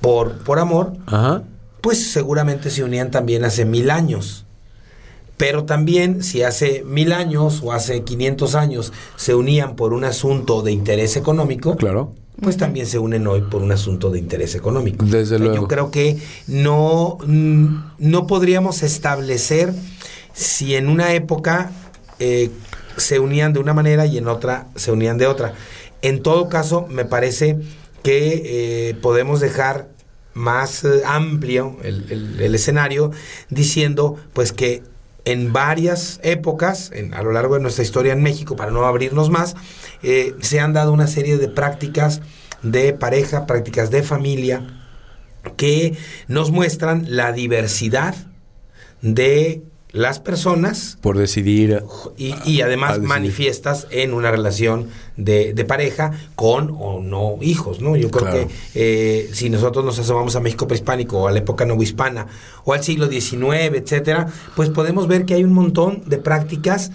por, 0.00 0.38
por 0.38 0.58
amor, 0.58 0.94
Ajá. 1.06 1.44
pues 1.82 2.10
seguramente 2.10 2.70
se 2.70 2.82
unían 2.82 3.10
también 3.10 3.44
hace 3.44 3.64
mil 3.66 3.90
años. 3.90 4.46
Pero 5.40 5.64
también 5.64 6.22
si 6.22 6.42
hace 6.42 6.84
mil 6.84 7.12
años 7.14 7.62
o 7.64 7.72
hace 7.72 8.02
500 8.04 8.54
años 8.54 8.92
se 9.16 9.34
unían 9.34 9.74
por 9.74 9.92
un 9.94 10.04
asunto 10.04 10.60
de 10.62 10.70
interés 10.70 11.16
económico, 11.16 11.76
Claro. 11.76 12.12
pues 12.42 12.56
también 12.58 12.86
se 12.86 12.98
unen 12.98 13.26
hoy 13.26 13.40
por 13.40 13.62
un 13.62 13.72
asunto 13.72 14.10
de 14.10 14.18
interés 14.18 14.54
económico. 14.54 15.04
Desde 15.06 15.38
luego. 15.38 15.54
Yo 15.54 15.66
creo 15.66 15.90
que 15.90 16.18
no, 16.46 17.16
no 17.26 18.26
podríamos 18.26 18.82
establecer 18.82 19.72
si 20.34 20.74
en 20.74 20.88
una 20.88 21.14
época 21.14 21.72
eh, 22.18 22.50
se 22.98 23.18
unían 23.18 23.54
de 23.54 23.60
una 23.60 23.72
manera 23.72 24.04
y 24.04 24.18
en 24.18 24.28
otra 24.28 24.66
se 24.76 24.92
unían 24.92 25.16
de 25.16 25.26
otra. 25.26 25.54
En 26.02 26.22
todo 26.22 26.50
caso, 26.50 26.86
me 26.90 27.06
parece 27.06 27.56
que 28.02 28.90
eh, 28.90 28.94
podemos 29.00 29.40
dejar 29.40 29.88
más 30.34 30.84
eh, 30.84 31.00
amplio 31.06 31.76
el, 31.82 32.06
el- 32.10 32.40
el 32.40 32.54
escenario 32.54 33.10
diciendo 33.48 34.16
pues 34.34 34.52
que 34.52 34.82
en 35.32 35.52
varias 35.52 36.20
épocas 36.22 36.90
a 37.12 37.22
lo 37.22 37.32
largo 37.32 37.54
de 37.54 37.60
nuestra 37.60 37.84
historia 37.84 38.12
en 38.12 38.22
México, 38.22 38.56
para 38.56 38.70
no 38.70 38.84
abrirnos 38.84 39.30
más, 39.30 39.54
eh, 40.02 40.34
se 40.40 40.60
han 40.60 40.72
dado 40.72 40.92
una 40.92 41.06
serie 41.06 41.36
de 41.36 41.48
prácticas 41.48 42.20
de 42.62 42.92
pareja, 42.92 43.46
prácticas 43.46 43.90
de 43.90 44.02
familia, 44.02 44.66
que 45.56 45.96
nos 46.28 46.50
muestran 46.50 47.04
la 47.08 47.32
diversidad 47.32 48.14
de 49.02 49.62
las 49.92 50.20
personas 50.20 50.98
Por 51.00 51.18
decidir. 51.18 51.82
y, 52.16 52.34
y 52.44 52.60
además 52.62 52.90
decidir. 52.90 53.08
manifiestas 53.08 53.86
en 53.90 54.14
una 54.14 54.30
relación 54.30 54.86
de, 55.16 55.52
de 55.52 55.64
pareja 55.64 56.12
con 56.36 56.74
o 56.78 57.00
no 57.02 57.38
hijos, 57.40 57.80
¿no? 57.80 57.96
Yo 57.96 58.10
creo 58.10 58.30
Claro. 58.30 58.48
que 58.48 58.54
eh, 59.24 59.30
si 59.32 59.50
nosotros 59.50 59.84
nos 59.84 59.98
asomamos 59.98 60.36
a 60.36 60.40
México 60.40 60.66
prehispánico 60.68 61.18
o 61.22 61.28
a 61.28 61.32
la 61.32 61.38
época 61.40 61.64
novohispana 61.66 62.28
o 62.64 62.72
al 62.72 62.84
siglo 62.84 63.08
XIX, 63.08 63.74
etcétera, 63.74 64.28
pues 64.54 64.68
podemos 64.70 65.08
ver 65.08 65.24
que 65.24 65.34
hay 65.34 65.42
un 65.44 65.52
montón 65.52 66.02
de 66.06 66.18
prácticas 66.18 66.92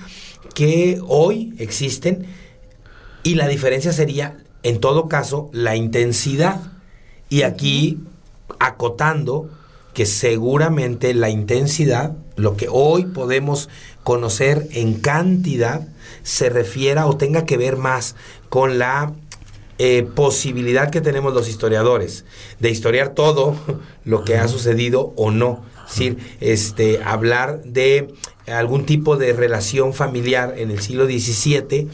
que 0.54 1.00
hoy 1.08 1.54
existen 1.60 2.26
y 3.24 3.36
la 3.36 3.48
diferencia 3.48 3.92
sería, 3.92 4.38
en 4.64 4.80
todo 4.80 5.08
caso, 5.10 5.50
la 5.52 5.76
intensidad. 5.76 6.62
Y 7.28 7.42
aquí, 7.42 8.00
acotando 8.60 9.50
que 9.94 10.06
seguramente 10.06 11.14
la 11.14 11.30
intensidad, 11.30 12.16
lo 12.36 12.58
que 12.58 12.68
hoy 12.70 13.06
podemos 13.06 13.70
conocer 14.04 14.68
en 14.72 14.96
cantidad, 14.96 15.88
se 16.24 16.50
refiera 16.50 17.08
o 17.08 17.18
tenga 17.18 17.46
que 17.46 17.58
ver 17.58 17.78
más 17.78 18.16
con 18.50 18.78
la 18.78 19.14
eh, 19.78 20.08
posibilidad 20.16 20.90
que 20.90 21.02
tenemos 21.02 21.34
los 21.34 21.50
historiadores 21.50 22.24
de 22.60 22.70
historiar 22.70 23.10
todo 23.10 23.56
lo 24.06 24.24
que 24.24 24.38
ha 24.38 24.48
sucedido 24.48 25.14
o 25.16 25.32
no. 25.32 25.64
Es 25.86 25.92
decir, 25.92 26.18
este, 26.40 27.04
hablar 27.04 27.62
de 27.64 28.14
algún 28.48 28.86
tipo 28.86 29.18
de 29.18 29.34
relación 29.34 29.94
familiar 29.94 30.56
en 30.58 30.72
el 30.72 30.82
siglo 30.82 31.06
XVII, 31.06 31.90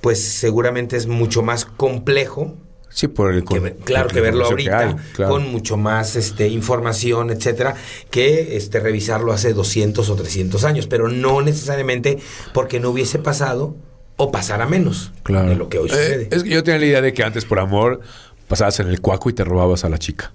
pues 0.00 0.22
seguramente 0.22 0.96
es 0.96 1.06
mucho 1.06 1.42
más 1.42 1.64
complejo 1.64 2.54
Sí, 2.96 3.08
por 3.08 3.32
el 3.34 3.40
que 3.40 3.58
con- 3.58 3.70
claro 3.84 4.06
la 4.06 4.14
que 4.14 4.20
verlo 4.20 4.44
ahorita 4.44 4.78
hay, 4.78 4.94
claro. 5.14 5.32
con 5.32 5.50
mucho 5.50 5.76
más 5.76 6.14
este 6.14 6.46
información, 6.46 7.30
etcétera, 7.30 7.74
que 8.10 8.56
este 8.56 8.78
revisarlo 8.78 9.32
hace 9.32 9.52
200 9.52 10.08
o 10.10 10.14
300 10.14 10.62
años, 10.62 10.86
pero 10.86 11.08
no 11.08 11.42
necesariamente 11.42 12.18
porque 12.52 12.78
no 12.78 12.90
hubiese 12.90 13.18
pasado 13.18 13.74
o 14.16 14.30
pasara 14.30 14.66
menos 14.66 15.10
Claro. 15.24 15.48
de 15.48 15.56
lo 15.56 15.68
que 15.68 15.78
hoy 15.80 15.88
Eh, 15.88 15.90
sucede. 15.90 16.28
es 16.30 16.44
que 16.44 16.50
yo 16.50 16.62
tenía 16.62 16.78
la 16.78 16.86
idea 16.86 17.00
de 17.02 17.12
que 17.12 17.24
antes 17.24 17.44
por 17.44 17.58
amor 17.58 18.00
pasabas 18.46 18.78
en 18.78 18.86
el 18.86 19.00
cuaco 19.00 19.28
y 19.28 19.32
te 19.32 19.42
robabas 19.42 19.84
a 19.84 19.88
la 19.88 19.98
chica. 19.98 20.32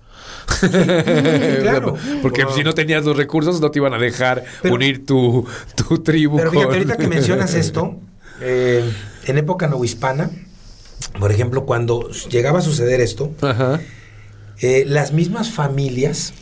claro. 1.61 1.95
Porque 2.21 2.43
Wow. 2.43 2.53
si 2.55 2.63
no 2.63 2.73
tenías 2.73 3.05
los 3.05 3.15
recursos 3.15 3.61
no 3.61 3.71
te 3.71 3.79
iban 3.79 3.93
a 3.93 3.97
dejar 3.97 4.43
Pero- 4.61 4.75
unir 4.75 5.05
tu, 5.05 5.45
tu 5.75 5.99
tribu. 5.99 6.37
Pero 6.37 6.51
fíjate, 6.51 6.67
con- 6.67 6.75
ahorita 6.75 6.97
que 6.97 7.07
mencionas 7.07 7.53
esto, 7.55 7.95
eh, 8.41 8.83
en 9.25 9.37
época 9.37 9.67
novohispana, 9.67 10.29
por 11.19 11.31
ejemplo, 11.31 11.65
cuando 11.65 12.09
llegaba 12.29 12.59
a 12.59 12.61
suceder 12.61 13.01
esto, 13.01 13.31
Ajá. 13.41 13.79
Eh, 14.61 14.83
las 14.85 15.13
mismas 15.13 15.51
familias, 15.51 16.33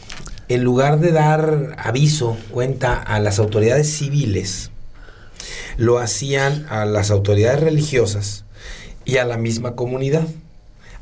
en 0.49 0.63
lugar 0.63 0.99
de 0.99 1.11
dar 1.11 1.75
aviso, 1.77 2.35
cuenta 2.51 2.95
a 2.99 3.19
las 3.19 3.37
autoridades 3.39 3.89
civiles, 3.91 4.71
lo 5.77 5.99
hacían 5.99 6.65
a 6.69 6.85
las 6.85 7.11
autoridades 7.11 7.59
religiosas 7.59 8.43
y 9.05 9.17
a 9.17 9.25
la 9.25 9.37
misma 9.37 9.75
comunidad, 9.75 10.25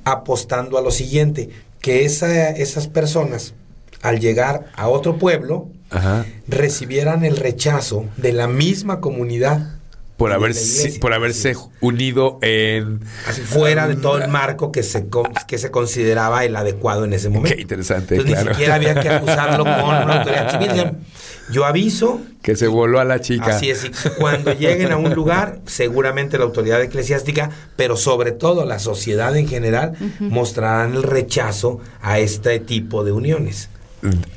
apostando 0.03 0.77
a 0.77 0.81
lo 0.81 0.91
siguiente, 0.91 1.49
que 1.79 2.03
esa- 2.05 2.49
esas 2.49 2.87
personas, 2.87 3.53
al 4.01 4.19
llegar 4.19 4.65
a 4.75 4.87
otro 4.89 5.17
pueblo, 5.17 5.69
Ajá. 5.89 6.25
recibieran 6.47 7.23
el 7.23 7.37
rechazo 7.37 8.05
de 8.17 8.33
la 8.33 8.47
misma 8.47 8.99
comunidad 8.99 9.74
por 10.17 10.31
haberse, 10.31 10.79
iglesia. 10.79 10.99
por 11.01 11.13
haberse 11.13 11.55
unido 11.81 12.39
en... 12.41 13.01
Así 13.27 13.41
fuera 13.41 13.87
de 13.87 13.95
todo 13.95 14.17
el 14.17 14.29
marco 14.29 14.71
que 14.71 14.81
se, 14.83 15.07
co- 15.07 15.27
que 15.47 15.57
se 15.57 15.71
consideraba 15.71 16.45
el 16.45 16.55
adecuado 16.55 17.03
en 17.03 17.13
ese 17.13 17.29
momento. 17.29 17.55
Qué 17.55 17.61
interesante, 17.61 18.15
Entonces, 18.15 18.33
claro. 18.35 18.49
Ni 18.49 18.53
siquiera 18.55 18.75
había 18.75 18.95
que 19.01 19.09
acusarlo 19.09 19.63
con 19.65 19.73
una 19.73 20.17
autoridad 20.19 20.51
civil. 20.51 20.91
Yo 21.51 21.63
aviso, 21.65 22.21
Que 22.41 22.55
se 22.55 22.65
voló 22.67 22.99
a 22.99 23.03
la 23.05 23.21
chica. 23.21 23.57
así 23.57 23.69
es, 23.69 23.85
y 23.85 23.91
cuando 24.17 24.51
lleguen 24.53 24.91
a 24.91 24.97
un 24.97 25.13
lugar, 25.13 25.59
seguramente 25.67 26.39
la 26.39 26.45
autoridad 26.45 26.81
eclesiástica, 26.81 27.51
pero 27.75 27.97
sobre 27.97 28.31
todo 28.31 28.65
la 28.65 28.79
sociedad 28.79 29.35
en 29.35 29.47
general, 29.47 29.93
mostrarán 30.19 30.95
el 30.95 31.03
rechazo 31.03 31.81
a 32.01 32.17
este 32.19 32.59
tipo 32.59 33.03
de 33.03 33.11
uniones. 33.11 33.69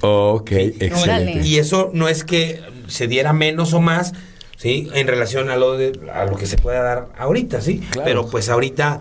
Ok, 0.02 0.50
excelente. 0.52 1.46
Y 1.46 1.58
eso 1.58 1.90
no 1.94 2.08
es 2.08 2.24
que 2.24 2.60
se 2.88 3.06
diera 3.06 3.32
menos 3.32 3.72
o 3.72 3.80
más, 3.80 4.12
¿sí? 4.58 4.90
En 4.92 5.06
relación 5.06 5.48
a 5.48 5.56
lo, 5.56 5.78
de, 5.78 5.98
a 6.12 6.26
lo 6.26 6.36
que 6.36 6.44
se 6.44 6.58
pueda 6.58 6.82
dar 6.82 7.08
ahorita, 7.16 7.62
¿sí? 7.62 7.78
Claro. 7.90 8.04
Pero 8.04 8.26
pues 8.28 8.50
ahorita, 8.50 9.00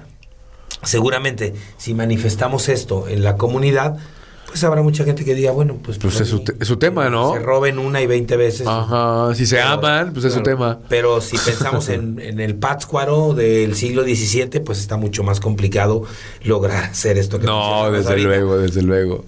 seguramente, 0.84 1.54
si 1.78 1.94
manifestamos 1.94 2.70
esto 2.70 3.08
en 3.10 3.24
la 3.24 3.36
comunidad, 3.36 3.98
pues 4.48 4.64
habrá 4.64 4.82
mucha 4.82 5.04
gente 5.04 5.26
que 5.26 5.36
diga, 5.36 5.52
bueno, 5.52 5.78
pues... 5.84 5.98
Pues 5.98 6.22
es 6.22 6.30
su 6.30 6.38
mí, 6.38 6.44
te- 6.46 6.56
es 6.62 6.68
su 6.70 6.78
tema, 6.78 7.10
¿no? 7.10 7.34
Se 7.34 7.40
roben 7.40 7.80
una 7.80 8.02
y 8.02 8.08
veinte 8.08 8.38
veces. 8.38 8.66
Ajá, 8.66 9.36
si 9.36 9.46
se 9.46 9.58
Pero- 9.58 9.68
aman, 9.68 10.14
pues 10.14 10.24
es 10.24 10.34
su 10.34 10.42
tema. 10.42 10.80
Pero 10.88 11.20
si 11.20 11.38
pensamos 11.38 11.90
en, 11.90 12.18
en 12.24 12.40
el 12.40 12.56
Pátzcuaro 12.56 13.34
del 13.34 13.76
siglo 13.76 14.04
XVII, 14.04 14.62
pues 14.62 14.80
está 14.80 14.96
mucho 14.96 15.22
más 15.24 15.42
complicado 15.42 16.04
lograr 16.46 16.86
hacer 16.86 17.18
esto 17.18 17.40
que 17.40 17.46
No, 17.46 17.92
desde 17.92 18.10
ahorita. 18.12 18.28
luego, 18.30 18.58
desde 18.58 18.82
luego. 18.84 19.26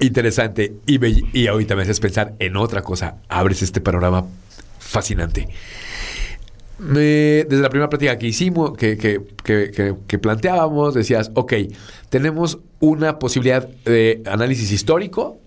Interesante. 0.00 0.72
Y, 0.86 0.98
y 1.38 1.46
ahorita 1.46 1.76
me 1.76 1.82
haces 1.82 2.00
pensar 2.00 2.34
en 2.40 2.56
otra 2.56 2.82
cosa. 2.82 3.18
Abres 3.28 3.62
este 3.62 3.80
panorama 3.80 4.24
fascinante. 4.92 5.48
Me- 6.78 7.44
desde 7.48 7.60
la 7.62 7.68
primera 7.70 7.88
práctica 7.88 8.18
que 8.18 8.26
hicimos, 8.26 8.76
que, 8.76 8.96
que- 8.96 9.20
que- 9.44 10.18
planteábamos, 10.18 10.94
decías, 10.94 11.30
ok, 11.34 11.52
tenemos 12.08 12.58
una 12.80 13.18
posibilidad 13.18 13.68
de 13.84 14.22
análisis 14.26 14.72
histórico 14.72 15.38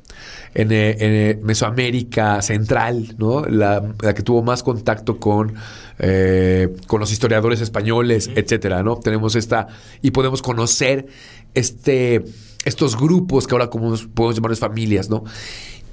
en, 0.54 0.72
eh, 0.72 0.92
en, 0.92 1.12
eh, 1.12 1.40
Mesoamérica 1.44 2.42
Central, 2.42 3.16
¿no? 3.18 3.44
La, 3.46 3.84
la 4.02 4.14
que 4.14 4.24
tuvo 4.24 4.44
más 4.44 4.64
contacto 4.64 5.20
con, 5.20 5.56
eh, 6.00 6.74
con 6.88 7.02
los 7.02 7.12
historiadores 7.12 7.60
españoles, 7.60 8.30
etcétera, 8.36 8.82
¿no? 8.82 8.96
Tenemos 8.98 9.36
esta 9.36 9.68
y 10.02 10.12
podemos 10.12 10.42
conocer 10.42 11.08
este, 11.54 12.24
estos 12.64 12.98
grupos 12.98 13.46
que 13.48 13.56
ahora 13.56 13.70
como 13.70 13.94
podemos 14.14 14.36
llamarles 14.36 14.60
familias, 14.60 15.10
¿no? 15.10 15.26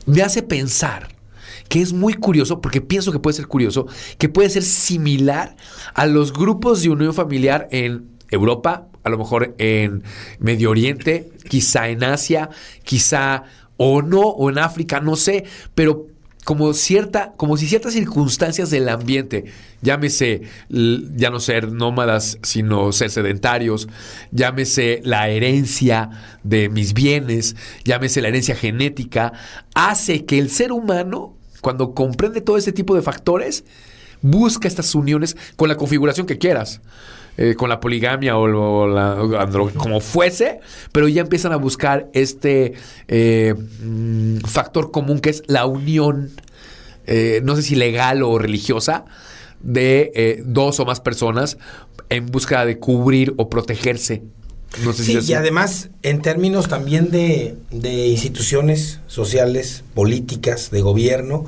Me 0.06 0.22
hace 0.22 0.42
pensar 0.42 1.08
que 1.72 1.80
es 1.80 1.94
muy 1.94 2.12
curioso, 2.12 2.60
porque 2.60 2.82
pienso 2.82 3.12
que 3.12 3.18
puede 3.18 3.34
ser 3.34 3.46
curioso, 3.46 3.86
que 4.18 4.28
puede 4.28 4.50
ser 4.50 4.62
similar 4.62 5.56
a 5.94 6.04
los 6.04 6.34
grupos 6.34 6.82
de 6.82 6.90
unión 6.90 7.14
familiar 7.14 7.66
en 7.70 8.10
Europa, 8.30 8.88
a 9.02 9.08
lo 9.08 9.16
mejor 9.16 9.54
en 9.56 10.02
Medio 10.38 10.68
Oriente, 10.68 11.30
quizá 11.48 11.88
en 11.88 12.04
Asia, 12.04 12.50
quizá 12.84 13.44
o 13.78 14.02
no, 14.02 14.20
o 14.20 14.50
en 14.50 14.58
África, 14.58 15.00
no 15.00 15.16
sé, 15.16 15.44
pero 15.74 16.08
como 16.44 16.74
cierta, 16.74 17.32
como 17.38 17.56
si 17.56 17.66
ciertas 17.66 17.94
circunstancias 17.94 18.68
del 18.68 18.90
ambiente, 18.90 19.46
llámese 19.80 20.42
ya 20.68 21.30
no 21.30 21.40
ser 21.40 21.72
nómadas, 21.72 22.36
sino 22.42 22.92
ser 22.92 23.08
sedentarios, 23.08 23.88
llámese 24.30 25.00
la 25.04 25.30
herencia 25.30 26.10
de 26.42 26.68
mis 26.68 26.92
bienes, 26.92 27.56
llámese 27.82 28.20
la 28.20 28.28
herencia 28.28 28.56
genética, 28.56 29.32
hace 29.74 30.26
que 30.26 30.38
el 30.38 30.50
ser 30.50 30.70
humano, 30.70 31.38
cuando 31.62 31.94
comprende 31.94 32.42
todo 32.42 32.58
este 32.58 32.72
tipo 32.72 32.94
de 32.94 33.00
factores, 33.00 33.64
busca 34.20 34.68
estas 34.68 34.94
uniones 34.94 35.36
con 35.56 35.68
la 35.70 35.76
configuración 35.76 36.26
que 36.26 36.36
quieras. 36.36 36.82
eh, 37.38 37.54
con 37.56 37.70
la 37.70 37.80
poligamia 37.80 38.36
o, 38.36 38.86
la- 38.86 39.14
o 39.14 39.30
andro- 39.40 39.72
como 39.72 40.00
fuese, 40.00 40.60
pero 40.92 41.08
ya 41.08 41.22
empiezan 41.22 41.52
a 41.52 41.56
buscar 41.56 42.10
este 42.12 42.74
eh, 43.08 43.54
mm, 43.82 44.40
factor 44.40 44.90
común 44.90 45.18
que 45.18 45.30
es 45.30 45.42
la 45.46 45.64
unión, 45.64 46.28
eh, 47.06 47.40
no 47.42 47.56
sé 47.56 47.62
si 47.62 47.74
legal 47.74 48.22
o 48.22 48.36
religiosa, 48.38 49.06
de 49.62 50.42
dos 50.44 50.78
o 50.78 50.84
más 50.84 51.00
personas 51.00 51.56
en 52.10 52.26
busca 52.26 52.66
de 52.66 52.78
cubrir 52.78 53.32
o 53.38 53.48
protegerse. 53.48 54.22
No 54.84 54.92
sé 54.92 55.04
Sí, 55.04 55.20
si 55.20 55.32
y 55.32 55.34
además, 55.34 55.90
en 56.02 56.22
términos 56.22 56.68
también 56.68 57.10
de, 57.10 57.56
de 57.70 58.06
instituciones 58.06 59.00
sociales, 59.06 59.84
políticas, 59.94 60.70
de 60.70 60.80
gobierno, 60.80 61.44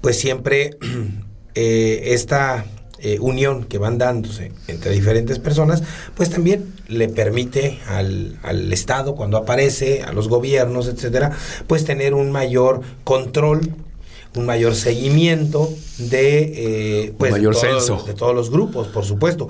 pues 0.00 0.18
siempre 0.18 0.76
eh, 1.54 2.02
esta 2.14 2.64
eh, 3.00 3.18
unión 3.20 3.64
que 3.64 3.78
van 3.78 3.98
dándose 3.98 4.52
entre 4.68 4.92
diferentes 4.92 5.38
personas, 5.38 5.82
pues 6.16 6.30
también 6.30 6.72
le 6.88 7.08
permite 7.08 7.80
al, 7.86 8.38
al 8.42 8.72
Estado, 8.72 9.14
cuando 9.14 9.36
aparece, 9.36 10.02
a 10.02 10.12
los 10.12 10.28
gobiernos, 10.28 10.86
etcétera, 10.88 11.32
pues 11.66 11.84
tener 11.84 12.14
un 12.14 12.30
mayor 12.30 12.82
control 13.02 13.72
un 14.36 14.46
mayor 14.46 14.74
seguimiento 14.74 15.68
de, 15.98 17.04
eh, 17.06 17.14
pues, 17.18 17.32
de 17.32 17.38
mayor 17.38 17.54
todos- 17.54 17.86
censo. 17.86 18.04
de 18.06 18.14
todos 18.14 18.34
los 18.34 18.50
grupos, 18.50 18.88
por 18.88 19.04
supuesto. 19.04 19.48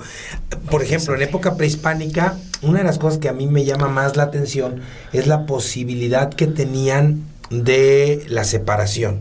Por 0.71 0.83
ejemplo, 0.83 1.15
en 1.15 1.23
época 1.23 1.57
prehispánica, 1.57 2.39
una 2.63 2.79
de 2.79 2.85
las 2.85 2.99
cosas 2.99 3.19
que 3.19 3.29
a 3.29 3.33
mí 3.33 3.47
me 3.47 3.65
llama 3.65 3.89
más 3.89 4.17
la 4.17 4.25
atención 4.25 4.81
es 5.13 5.27
la 5.27 5.47
posibilidad 5.47 6.33
que 6.33 6.47
tenían 6.47 7.23
de 7.51 8.25
la 8.29 8.45
separación. 8.45 9.21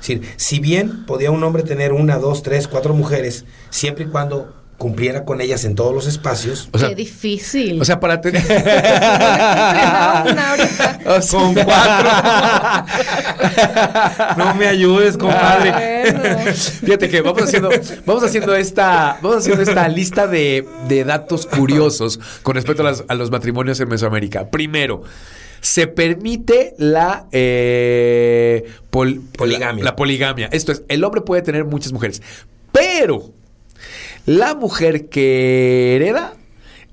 Es 0.00 0.08
decir, 0.08 0.22
si 0.36 0.58
bien 0.58 1.04
podía 1.06 1.30
un 1.30 1.42
hombre 1.44 1.62
tener 1.62 1.92
una, 1.92 2.18
dos, 2.18 2.42
tres, 2.42 2.68
cuatro 2.68 2.94
mujeres, 2.94 3.44
siempre 3.70 4.04
y 4.04 4.08
cuando 4.08 4.52
cumpliera 4.84 5.24
con 5.24 5.40
ellas 5.40 5.64
en 5.64 5.74
todos 5.74 5.94
los 5.94 6.06
espacios, 6.06 6.68
O 6.70 6.76
sea, 6.78 6.90
Qué 6.90 6.94
difícil. 6.94 7.80
o 7.80 7.84
sea, 7.86 8.00
para 8.00 8.20
tener... 8.20 8.42
O 11.06 11.22
sea- 11.22 11.40
Con 11.40 11.54
cuatro. 11.54 12.10
no 14.36 14.54
me 14.56 14.66
ayudes, 14.66 15.16
compadre. 15.16 15.70
Bueno. 16.12 16.52
Fíjate 16.84 17.08
que 17.08 17.22
vamos 17.22 17.42
haciendo, 17.44 17.70
vamos 18.04 18.22
haciendo 18.24 18.54
esta, 18.54 19.16
vamos 19.22 19.38
haciendo 19.38 19.62
esta 19.62 19.88
lista 19.88 20.26
de, 20.26 20.66
de 20.86 21.04
datos 21.04 21.46
curiosos 21.46 22.20
con 22.42 22.54
respecto 22.54 22.82
a, 22.82 22.90
las- 22.90 23.04
a 23.08 23.14
los 23.14 23.30
matrimonios 23.30 23.80
en 23.80 23.88
Mesoamérica. 23.88 24.50
Primero, 24.50 25.02
se 25.62 25.86
permite 25.86 26.74
la 26.76 27.24
eh, 27.32 28.64
pol- 28.90 29.22
Poligamia. 29.36 29.82
La, 29.82 29.90
la 29.92 29.96
poligamia. 29.96 30.48
Esto 30.52 30.72
es, 30.72 30.82
el 30.88 31.02
hombre 31.04 31.22
puede 31.22 31.40
tener 31.40 31.64
muchas 31.64 31.90
mujeres, 31.92 32.20
pero 32.70 33.30
la 34.26 34.54
mujer 34.54 35.08
que 35.08 35.96
hereda 35.96 36.34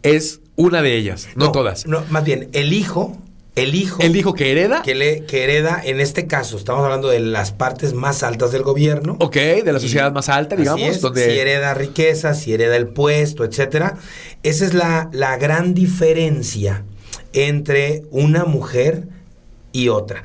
es 0.04 0.42
una 0.56 0.82
de 0.82 0.96
ellas, 0.96 1.30
no, 1.36 1.52
todas. 1.52 1.86
No, 1.88 2.04
más 2.10 2.24
bien, 2.24 2.50
el 2.54 2.74
hijo, 2.74 3.18
el 3.56 3.76
hijo. 3.76 4.02
Él 4.02 4.14
dijo 4.14 4.34
que 4.34 4.52
hereda, 4.52 4.82
que, 4.82 4.96
le, 4.96 5.26
que 5.26 5.44
hereda, 5.44 5.82
en 5.84 6.00
este 6.00 6.28
caso, 6.28 6.58
estamos 6.58 6.84
hablando 6.84 7.10
de 7.10 7.20
las 7.20 7.52
partes 7.52 7.94
más 7.94 8.24
altas 8.24 8.52
del 8.52 8.64
gobierno. 8.64 9.18
ok, 9.20 9.36
de 9.36 9.74
la 9.74 9.80
sociedad 9.80 10.10
Y 10.10 10.14
más 10.14 10.30
alta, 10.30 10.56
así 10.56 10.64
digamos, 10.64 10.88
es, 10.88 11.02
donde 11.02 11.26
si 11.26 11.40
hereda 11.40 11.74
riqueza, 11.74 12.34
si 12.34 12.54
hereda 12.54 12.76
el 12.76 12.88
puesto, 12.88 13.44
etcétera. 13.44 13.98
Esa 14.44 14.66
es 14.66 14.74
la, 14.74 15.10
la 15.12 15.38
gran 15.38 15.74
diferencia 15.74 16.84
entre 17.34 18.04
una 18.12 18.46
mujer 18.46 19.08
y 19.72 19.90
otra. 19.90 20.24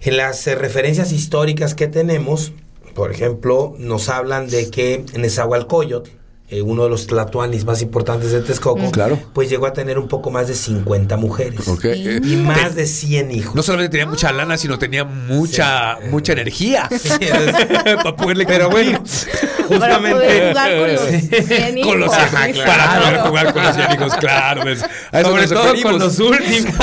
En 0.00 0.16
las 0.16 0.46
eh, 0.46 0.54
referencias 0.54 1.12
históricas 1.12 1.74
que 1.74 1.88
tenemos, 1.88 2.52
por 2.96 3.12
ejemplo, 3.12 3.74
nos 3.78 4.08
hablan 4.08 4.48
de 4.48 4.70
que 4.70 5.04
Nezahualcóyotl, 5.16 6.10
eh, 6.48 6.62
uno 6.62 6.84
de 6.84 6.90
los 6.90 7.08
tlatoanis 7.08 7.64
más 7.64 7.82
importantes 7.82 8.30
de 8.30 8.40
Texcoco, 8.40 8.90
Claro. 8.92 9.18
pues 9.32 9.50
llegó 9.50 9.66
a 9.66 9.72
tener 9.72 9.98
un 9.98 10.06
poco 10.06 10.30
más 10.30 10.46
de 10.46 10.54
50 10.54 11.16
mujeres. 11.16 11.66
Ok, 11.66 11.84
eh, 11.86 12.20
Y 12.22 12.36
más 12.36 12.76
de 12.76 12.86
100 12.86 13.32
hijos. 13.32 13.54
No 13.56 13.62
solamente 13.64 13.90
tenía 13.90 14.06
mucha 14.06 14.30
lana, 14.32 14.56
sino 14.56 14.78
tenía 14.78 15.02
mucha, 15.04 15.96
Sí. 16.00 16.08
mucha 16.10 16.32
energía. 16.34 16.88
Para 17.96 18.16
poderle 18.16 18.46
Pero 18.46 18.70
bueno, 18.70 19.02
Para 19.80 19.98
poder 19.98 20.48
jugar 20.50 20.78
con 20.78 20.92
los 20.94 21.00
Sí. 21.00 21.20
100 21.42 21.78
hijos. 21.78 21.96
Claro. 21.96 22.52
para 22.64 23.00
poder 23.00 23.20
jugar 23.22 23.52
con 23.52 23.62
los 23.64 23.74
cien 23.74 23.92
hijos, 23.92 24.14
claro. 24.16 24.70
es- 24.70 24.82
a 25.10 25.20
eso 25.20 25.28
Sobre 25.30 25.42
nos 25.42 25.50
todo 25.50 25.62
referimos. 25.64 25.92
con 25.92 26.00
los 26.00 26.18
últimos. 26.20 26.74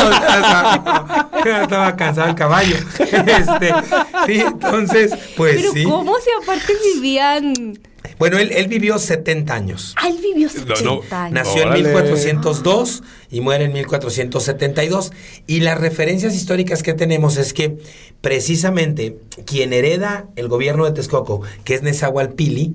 Estaba 1.46 1.96
cansado 1.96 2.30
el 2.30 2.36
caballo. 2.36 2.76
Este, 3.00 3.74
sí, 4.26 4.40
entonces, 4.42 5.12
pues 5.38 5.56
Pero 5.58 5.72
sí. 5.74 5.84
¿cómo 5.84 6.16
si 6.20 6.30
aparte 6.44 6.74
vivían? 6.96 7.54
Bueno, 8.20 8.38
él, 8.38 8.52
él 8.52 8.68
vivió 8.68 8.98
70 9.00 9.54
años. 9.54 9.94
Ah, 9.98 10.08
él 10.10 10.18
vivió 10.22 10.48
80 10.48 10.82
no. 10.84 11.02
años. 11.12 11.32
Nació 11.34 11.64
Órale. 11.64 11.80
en 11.80 11.86
1402 11.96 13.04
y 13.32 13.42
muere 13.42 13.66
en 13.66 13.74
1472. 13.74 15.12
Y 15.48 15.60
las 15.62 15.80
referencias 15.80 16.36
históricas 16.36 16.84
que 16.84 16.94
tenemos 16.94 17.38
es 17.38 17.54
que 17.54 17.78
precisamente 18.22 19.18
quien 19.46 19.74
hereda 19.74 20.28
el 20.36 20.48
gobierno 20.48 20.86
de 20.86 20.92
Texcoco, 20.92 21.42
que 21.64 21.76
es 21.76 21.82
Nezahualpili, 21.84 22.74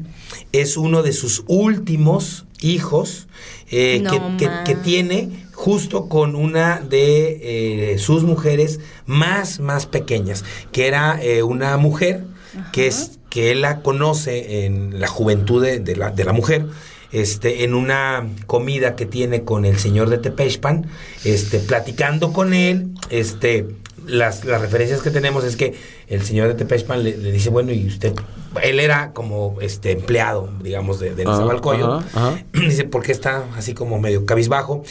es 0.53 0.77
uno 0.77 1.03
de 1.03 1.12
sus 1.12 1.44
últimos 1.46 2.46
hijos 2.61 3.29
eh, 3.70 4.01
No 4.03 4.11
que, 4.11 4.44
que- 4.44 4.51
más. 4.51 4.64
que 4.68 4.74
tiene 4.74 5.29
justo 5.55 6.09
con 6.09 6.37
una 6.37 6.81
de 6.81 7.92
eh, 7.94 7.98
sus 7.98 8.22
mujeres 8.24 8.79
más, 9.07 9.59
más 9.61 9.87
pequeñas, 9.87 10.44
que 10.72 10.87
era 10.87 11.18
eh, 11.22 11.42
una 11.42 11.77
mujer 11.77 12.24
que 12.72 12.87
es 12.87 13.17
que 13.30 13.50
él 13.50 13.62
la 13.62 13.80
conoce 13.80 14.64
en 14.64 15.00
la 15.00 15.08
juventud 15.08 15.62
de, 15.64 15.96
la, 15.96 16.10
de 16.10 16.24
la 16.24 16.32
mujer, 16.32 16.66
este, 17.12 17.64
en 17.64 17.74
una 17.74 18.26
comida 18.46 18.96
que 18.96 19.06
tiene 19.06 19.44
con 19.44 19.64
el 19.64 19.78
señor 19.78 20.10
de 20.10 20.18
Tepechpan, 20.18 20.86
este, 21.24 21.58
platicando 21.58 22.32
con 22.32 22.54
él, 22.54 22.90
este, 23.10 23.66
las, 24.06 24.44
las 24.44 24.60
referencias 24.60 25.02
que 25.02 25.10
tenemos 25.10 25.44
es 25.44 25.56
que 25.56 25.74
el 26.08 26.22
señor 26.22 26.48
de 26.48 26.54
Tepechpan 26.54 27.02
le, 27.04 27.12
dice, 27.12 27.50
bueno, 27.50 27.72
y 27.72 27.86
usted, 27.86 28.14
él 28.62 28.80
era 28.80 29.12
como 29.12 29.56
este 29.60 29.92
empleado, 29.92 30.50
digamos, 30.62 30.98
de, 31.00 31.14
de 31.14 31.24
Nezahualcóyotl. 31.24 32.04
Dice, 32.52 32.84
¿por 32.84 33.02
qué 33.02 33.12
está 33.12 33.44
así 33.56 33.74
como 33.74 33.98
medio 34.00 34.24
cabizbajo? 34.24 34.82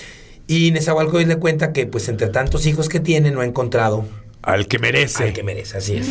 Y 0.46 0.72
Nezahualcóyotl 0.72 1.30
le 1.30 1.38
cuenta 1.38 1.74
que, 1.74 1.88
pues, 1.88 2.08
entre 2.10 2.28
tantos 2.28 2.66
hijos 2.68 2.88
que 2.88 3.00
tiene, 3.00 3.32
no 3.32 3.42
ha 3.42 3.46
encontrado 3.46 4.06
al 4.48 4.68
que 4.68 4.80
merece. 4.80 5.26
Al 5.26 5.34
que 5.34 5.44
merece, 5.44 5.78
así 5.78 5.98
es. 5.98 6.08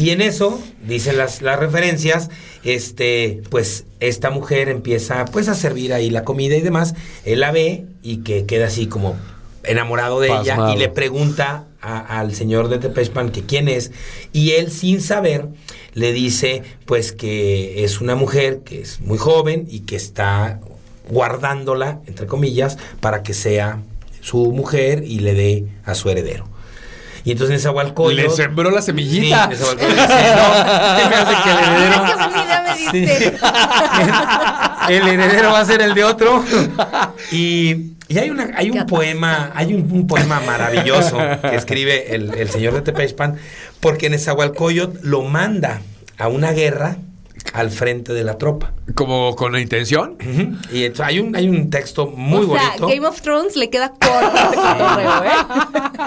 Y 0.00 0.10
en 0.10 0.20
eso, 0.20 0.60
dicen 0.84 1.16
las, 1.16 1.40
las 1.40 1.58
referencias, 1.58 2.30
este, 2.64 3.42
pues 3.48 3.84
esta 4.00 4.30
mujer 4.30 4.68
empieza 4.68 5.24
pues 5.26 5.48
a 5.48 5.54
servir 5.54 5.94
ahí 5.94 6.10
la 6.10 6.24
comida 6.24 6.56
y 6.56 6.62
demás. 6.62 6.94
Él 7.24 7.40
la 7.40 7.52
ve 7.52 7.86
y 8.02 8.18
que 8.18 8.44
queda 8.44 8.66
así 8.66 8.88
como 8.88 9.16
enamorado 9.62 10.18
de 10.20 10.28
ella 10.28 10.72
y 10.74 10.78
le 10.78 10.88
pregunta 10.88 11.66
al 11.80 12.34
señor 12.34 12.68
de 12.68 12.78
Tepechpan 12.78 13.30
que 13.30 13.42
quién 13.42 13.68
es 13.68 13.92
y 14.32 14.52
él 14.52 14.70
sin 14.70 15.00
saber 15.00 15.48
le 15.92 16.12
dice 16.12 16.62
pues 16.84 17.12
que 17.12 17.84
es 17.84 18.00
una 18.00 18.14
mujer 18.14 18.60
que 18.64 18.80
es 18.80 19.00
muy 19.00 19.18
joven 19.18 19.66
y 19.68 19.80
que 19.80 19.96
está 19.96 20.60
guardándola 21.08 22.00
entre 22.06 22.26
comillas 22.26 22.78
para 23.00 23.24
que 23.24 23.34
sea 23.34 23.82
su 24.20 24.52
mujer 24.52 25.02
y 25.04 25.18
le 25.20 25.34
dé 25.34 25.66
a 25.84 25.96
su 25.96 26.10
heredero. 26.10 26.55
Y 27.26 27.32
entonces 27.32 27.56
Nezahualcóyotl... 27.56 28.22
Le 28.22 28.30
sembró 28.30 28.70
la 28.70 28.80
semillita. 28.80 29.46
Sí, 29.46 29.50
Nezahualcóyotl 29.50 29.94
dice, 30.00 30.36
no, 30.36 31.08
me 31.10 31.16
hace 31.16 31.34
que 31.42 31.50
el 31.50 31.58
heredero... 31.58 32.04
¿Qué 32.92 33.00
me 33.00 33.08
diste? 33.08 33.38
el 34.96 35.08
heredero 35.08 35.50
va 35.50 35.58
a 35.58 35.64
ser 35.64 35.82
el 35.82 35.92
de 35.94 36.04
otro. 36.04 36.44
Y, 37.32 37.94
y 38.06 38.18
hay, 38.18 38.30
una, 38.30 38.50
hay 38.54 38.70
un 38.70 38.86
poema, 38.86 39.50
hay 39.56 39.74
un, 39.74 39.90
un, 39.90 40.06
poema 40.06 40.38
maravilloso 40.38 41.18
que 41.42 41.56
escribe 41.56 42.14
el, 42.14 42.32
el 42.32 42.48
señor 42.48 42.74
de 42.74 42.82
Tepechpan, 42.82 43.38
porque 43.80 44.08
Nezahualcóyotl 44.08 44.98
lo 45.02 45.22
manda 45.22 45.80
a 46.18 46.28
una 46.28 46.52
guerra 46.52 46.96
al 47.52 47.70
frente 47.70 48.12
de 48.12 48.24
la 48.24 48.38
tropa. 48.38 48.72
¿Como 48.94 49.36
con 49.36 49.52
la 49.52 49.60
intención? 49.60 50.16
Y 50.72 50.84
hay 51.02 51.20
un, 51.20 51.36
hay 51.36 51.48
un 51.48 51.70
texto 51.70 52.06
muy 52.06 52.44
o 52.44 52.52
sea. 52.52 52.74
Game 52.78 53.06
of 53.06 53.20
Thrones 53.20 53.56
le 53.56 53.70
queda 53.70 53.90
corto 53.90 54.06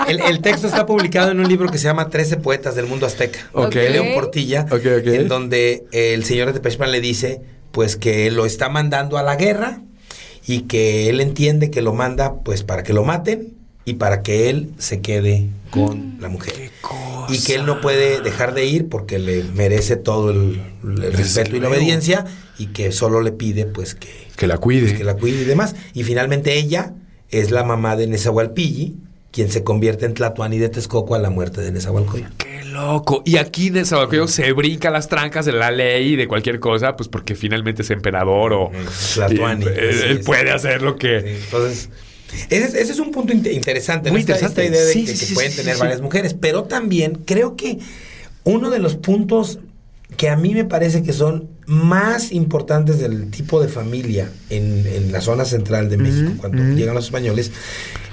¿eh? 0.08 0.20
el, 0.28 0.42
texto 0.42 0.68
está 0.68 0.86
publicado 0.86 1.32
en 1.32 1.40
un 1.40 1.48
libro 1.48 1.70
que 1.70 1.78
se 1.78 1.86
llama 1.86 2.10
Trece 2.10 2.38
poetas 2.38 2.76
del 2.76 2.86
mundo 2.86 3.06
azteca. 3.06 3.40
De 3.72 3.90
León 3.90 4.08
Portilla. 4.14 4.66
En 4.84 5.28
donde 5.28 5.86
el 5.92 6.24
señor 6.26 6.54
de 6.54 6.60
Pechman 6.60 6.92
le 6.92 7.02
dice 7.02 7.42
pues 7.72 7.96
que 7.96 8.32
lo 8.32 8.46
está 8.46 8.70
mandando 8.70 9.18
a 9.18 9.24
la 9.24 9.36
guerra 9.36 9.82
y 10.48 10.62
que 10.62 11.10
él 11.10 11.22
entiende 11.22 11.70
que 11.70 11.82
lo 11.82 11.94
manda 11.94 12.36
pues 12.44 12.64
para 12.64 12.84
que 12.84 12.94
lo 12.94 13.04
maten 13.04 13.59
y 13.90 13.96
para 13.96 14.22
que 14.22 14.52
él 14.52 14.70
se 14.78 15.02
quede 15.02 15.48
con 15.72 16.18
la 16.20 16.30
mujer. 16.30 16.54
Y 17.28 17.44
que 17.44 17.56
él 17.56 17.66
no 17.66 17.82
puede 17.82 18.22
dejar 18.22 18.54
de 18.54 18.66
ir 18.66 18.88
porque 18.88 19.18
le 19.18 19.44
merece 19.44 19.96
todo 19.96 20.30
el, 20.30 20.62
respeto 20.84 21.56
y 21.56 21.60
la 21.60 21.70
obediencia 21.70 22.26
y 22.60 22.68
que 22.68 22.92
solo 22.92 23.22
le 23.22 23.32
pide 23.32 23.66
pues 23.66 23.96
que, 23.96 24.10
que 24.36 24.46
la 24.46 24.60
cuide. 24.60 24.88
Pues, 24.88 24.94
que 25.00 25.04
la 25.04 25.16
cuide 25.16 25.42
y 25.42 25.46
demás. 25.46 25.76
Y 25.96 26.04
finalmente 26.04 26.56
ella 26.56 26.94
es 27.32 27.50
la 27.50 27.64
mamá 27.64 27.96
de 27.96 28.06
Nezahualpilli, 28.06 28.96
quien 29.32 29.50
se 29.50 29.64
convierte 29.64 30.06
en 30.06 30.14
Tlatuani 30.14 30.60
de 30.60 30.70
Texcoco 30.70 31.16
a 31.16 31.20
la 31.20 31.32
muerte 31.32 31.62
de 31.62 31.72
Nezahualcóyotl. 31.72 32.34
¡Qué 32.38 32.66
loco! 32.66 33.24
Y 33.26 33.38
aquí 33.38 33.72
Nezahualcóyotl 33.72 34.32
se 34.32 34.54
brinca 34.54 34.92
las 34.92 35.08
trancas 35.08 35.46
de 35.48 35.54
la 35.54 35.72
ley 35.72 36.14
y 36.14 36.16
de 36.16 36.28
cualquier 36.28 36.60
cosa, 36.60 36.96
pues 36.96 37.10
porque 37.10 37.34
finalmente 37.34 37.82
es 37.82 37.90
emperador 37.90 38.54
o... 38.54 38.72
Tlatuani. 39.16 39.66
él, 39.66 40.22
puede 40.24 40.52
hacer 40.52 40.84
lo 40.84 40.96
que... 40.96 41.40
entonces... 41.44 41.90
Ese, 42.50 42.82
es 42.82 43.00
un 43.00 43.12
punto 43.12 43.34
interesante, 43.34 44.12
Muy 44.12 44.22
interesante. 44.22 44.66
Esta, 44.66 44.78
idea 44.78 44.86
de 44.86 45.06
que, 45.06 45.34
pueden 45.34 45.56
tener 45.56 45.78
varias 45.78 46.02
mujeres, 46.02 46.36
pero 46.40 46.64
también 46.64 47.20
creo 47.26 47.56
que 47.56 47.80
uno 48.44 48.70
de 48.70 48.80
los 48.80 48.96
puntos 48.96 49.60
que 50.18 50.30
a 50.30 50.36
mí 50.36 50.56
me 50.56 50.66
parece 50.66 51.04
que 51.04 51.14
son 51.14 51.50
más 51.66 52.32
importantes 52.32 53.00
del 53.00 53.30
tipo 53.30 53.62
de 53.62 53.68
familia 53.68 54.32
en, 54.50 55.12
la 55.12 55.22
zona 55.22 55.46
central 55.46 55.90
de 55.90 55.98
México, 55.98 56.34
cuando 56.38 56.64
llegan 56.64 56.96
los 56.96 57.06
españoles, 57.06 57.52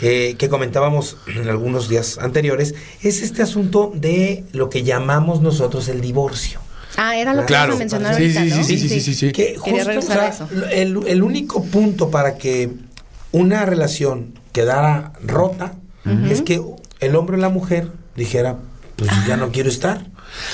eh, 0.02 0.34
que 0.38 0.48
comentábamos 0.48 1.16
en 1.26 1.48
algunos 1.48 1.88
días 1.88 2.18
anteriores, 2.18 2.74
es 3.02 3.22
este 3.22 3.42
asunto 3.42 3.92
de 3.94 4.44
lo 4.52 4.68
que 4.68 4.82
llamamos 4.82 5.40
nosotros 5.40 5.88
el 5.88 6.00
divorcio. 6.00 6.60
Ah, 6.98 7.16
era 7.16 7.34
lo 7.34 7.42
que 7.42 7.46
claro. 7.46 7.76
mencionar 7.76 8.14
ahorita, 8.14 8.44
¿no? 8.44 8.64
Sí, 8.64 8.78
sí, 8.78 9.00
sí, 9.00 9.14
sí, 9.14 9.32
Que 9.32 9.56
justo, 9.58 9.90
El, 10.70 11.06
el 11.06 11.22
único 11.22 11.62
punto 11.64 12.10
para 12.10 12.36
que 12.36 12.70
una 13.36 13.66
relación 13.66 14.32
quedara 14.52 15.12
rota, 15.22 15.74
es 16.30 16.40
que 16.40 16.62
el 17.00 17.16
hombre 17.16 17.36
o 17.36 17.40
la 17.40 17.48
mujer 17.48 17.90
dijera, 18.16 18.56
pues 18.96 19.10
ya 19.26 19.36
no 19.36 19.50
quiero 19.50 19.68
estar. 19.68 20.06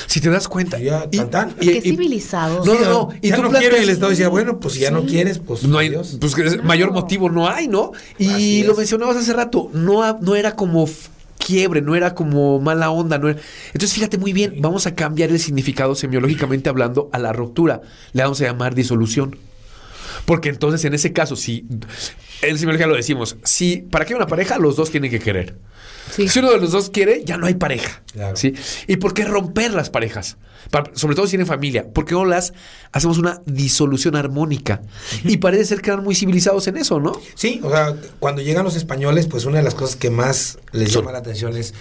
Si 0.07 0.19
te 0.19 0.29
das 0.29 0.47
cuenta. 0.47 0.79
Ya, 0.79 1.09
tan, 1.09 1.29
tan. 1.29 1.55
Y, 1.61 1.67
Qué 1.67 1.81
civilizado. 1.81 2.65
No, 2.65 2.73
no, 2.73 2.89
no. 2.89 3.09
Y 3.21 3.31
tú 3.31 3.41
no 3.41 3.51
quieres, 3.51 3.79
y 3.79 3.83
el 3.83 3.89
Estado 3.89 4.09
decía, 4.09 4.29
bueno, 4.29 4.59
pues 4.59 4.73
si 4.73 4.81
ya 4.81 4.91
no 4.91 5.05
quieres, 5.05 5.39
pues. 5.39 5.63
No 5.63 5.77
hay, 5.77 5.91
pues 6.19 6.63
mayor 6.63 6.91
motivo 6.91 7.29
no 7.29 7.47
hay, 7.47 7.67
¿no? 7.67 7.91
Y 8.17 8.63
lo 8.63 8.75
mencionabas 8.75 9.15
hace 9.15 9.33
rato, 9.33 9.69
no, 9.73 10.19
no 10.19 10.35
era 10.35 10.55
como 10.55 10.89
quiebre, 11.37 11.81
no 11.81 11.95
era 11.95 12.15
como 12.15 12.59
mala 12.59 12.89
onda, 12.91 13.17
no 13.17 13.29
Entonces, 13.29 13.93
fíjate 13.93 14.17
muy 14.17 14.33
bien, 14.33 14.55
vamos 14.59 14.87
a 14.87 14.95
cambiar 14.95 15.29
el 15.29 15.39
significado 15.39 15.95
semiológicamente 15.95 16.69
hablando 16.69 17.09
a 17.13 17.19
la 17.19 17.31
ruptura. 17.31 17.81
Le 18.13 18.23
vamos 18.23 18.41
a 18.41 18.45
llamar 18.45 18.75
disolución. 18.75 19.37
Porque 20.25 20.49
entonces, 20.49 20.83
en 20.85 20.93
ese 20.93 21.13
caso, 21.13 21.35
si 21.35 21.65
en 22.43 22.57
psicología 22.57 22.87
lo 22.87 22.95
decimos, 22.95 23.37
si 23.43 23.77
para 23.77 24.05
que 24.05 24.13
haya 24.13 24.17
una 24.17 24.27
pareja, 24.27 24.57
los 24.57 24.75
dos 24.75 24.91
tienen 24.91 25.09
que 25.09 25.19
querer. 25.19 25.55
Si 26.11 26.39
uno 26.39 26.51
de 26.51 26.59
los 26.59 26.71
dos 26.71 26.89
quiere, 26.89 27.23
ya 27.25 27.37
no 27.37 27.47
hay 27.47 27.55
pareja. 27.55 28.03
¿sí? 28.35 28.53
¿Y 28.87 28.97
por 28.97 29.13
qué 29.13 29.25
romper 29.25 29.73
las 29.73 29.89
parejas? 29.89 30.37
sobre 30.93 31.15
todo 31.15 31.27
si 31.27 31.31
tienen 31.31 31.45
familia. 31.45 31.85
¿Por 31.91 32.05
qué 32.05 32.13
no 32.13 32.25
las 32.25 32.53
hacemos 32.91 33.17
una 33.17 33.41
disolución 33.45 34.15
armónica? 34.15 34.81
Y 35.23 35.37
parece 35.37 35.65
ser 35.65 35.81
que 35.81 35.91
eran 35.91 36.03
muy 36.03 36.15
civilizados 36.15 36.67
en 36.67 36.77
eso, 36.77 36.99
¿no? 36.99 37.19
Sí, 37.35 37.59
o 37.63 37.69
sea, 37.69 37.95
cuando 38.19 38.41
llegan 38.41 38.63
los 38.63 38.75
españoles, 38.75 39.27
pues 39.27 39.45
una 39.45 39.57
de 39.57 39.63
las 39.63 39.75
cosas 39.75 39.95
que 39.95 40.09
más 40.09 40.57
les 40.71 40.91
llama 40.93 41.11
la 41.11 41.19
atención 41.19 41.55
es 41.55 41.73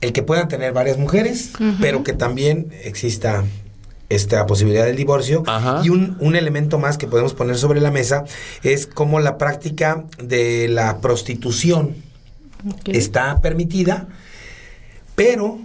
el 0.00 0.12
que 0.12 0.22
puedan 0.22 0.48
tener 0.48 0.72
varias 0.72 0.98
mujeres, 0.98 1.50
pero 1.80 2.04
que 2.04 2.12
también 2.12 2.72
exista 2.84 3.44
esta 4.14 4.46
posibilidad 4.46 4.84
del 4.84 4.96
divorcio. 4.96 5.42
Y 5.82 5.88
un, 5.88 6.16
un, 6.20 6.36
elemento 6.36 6.78
más 6.78 6.98
que 6.98 7.06
podemos 7.06 7.34
poner 7.34 7.56
sobre 7.56 7.80
la 7.80 7.90
mesa 7.90 8.24
es 8.62 8.86
como 8.86 9.20
la 9.20 9.38
práctica 9.38 10.04
de 10.22 10.68
la 10.68 11.00
prostitución 11.00 11.96
está 12.86 13.40
permitida, 13.40 14.08
pero 15.14 15.58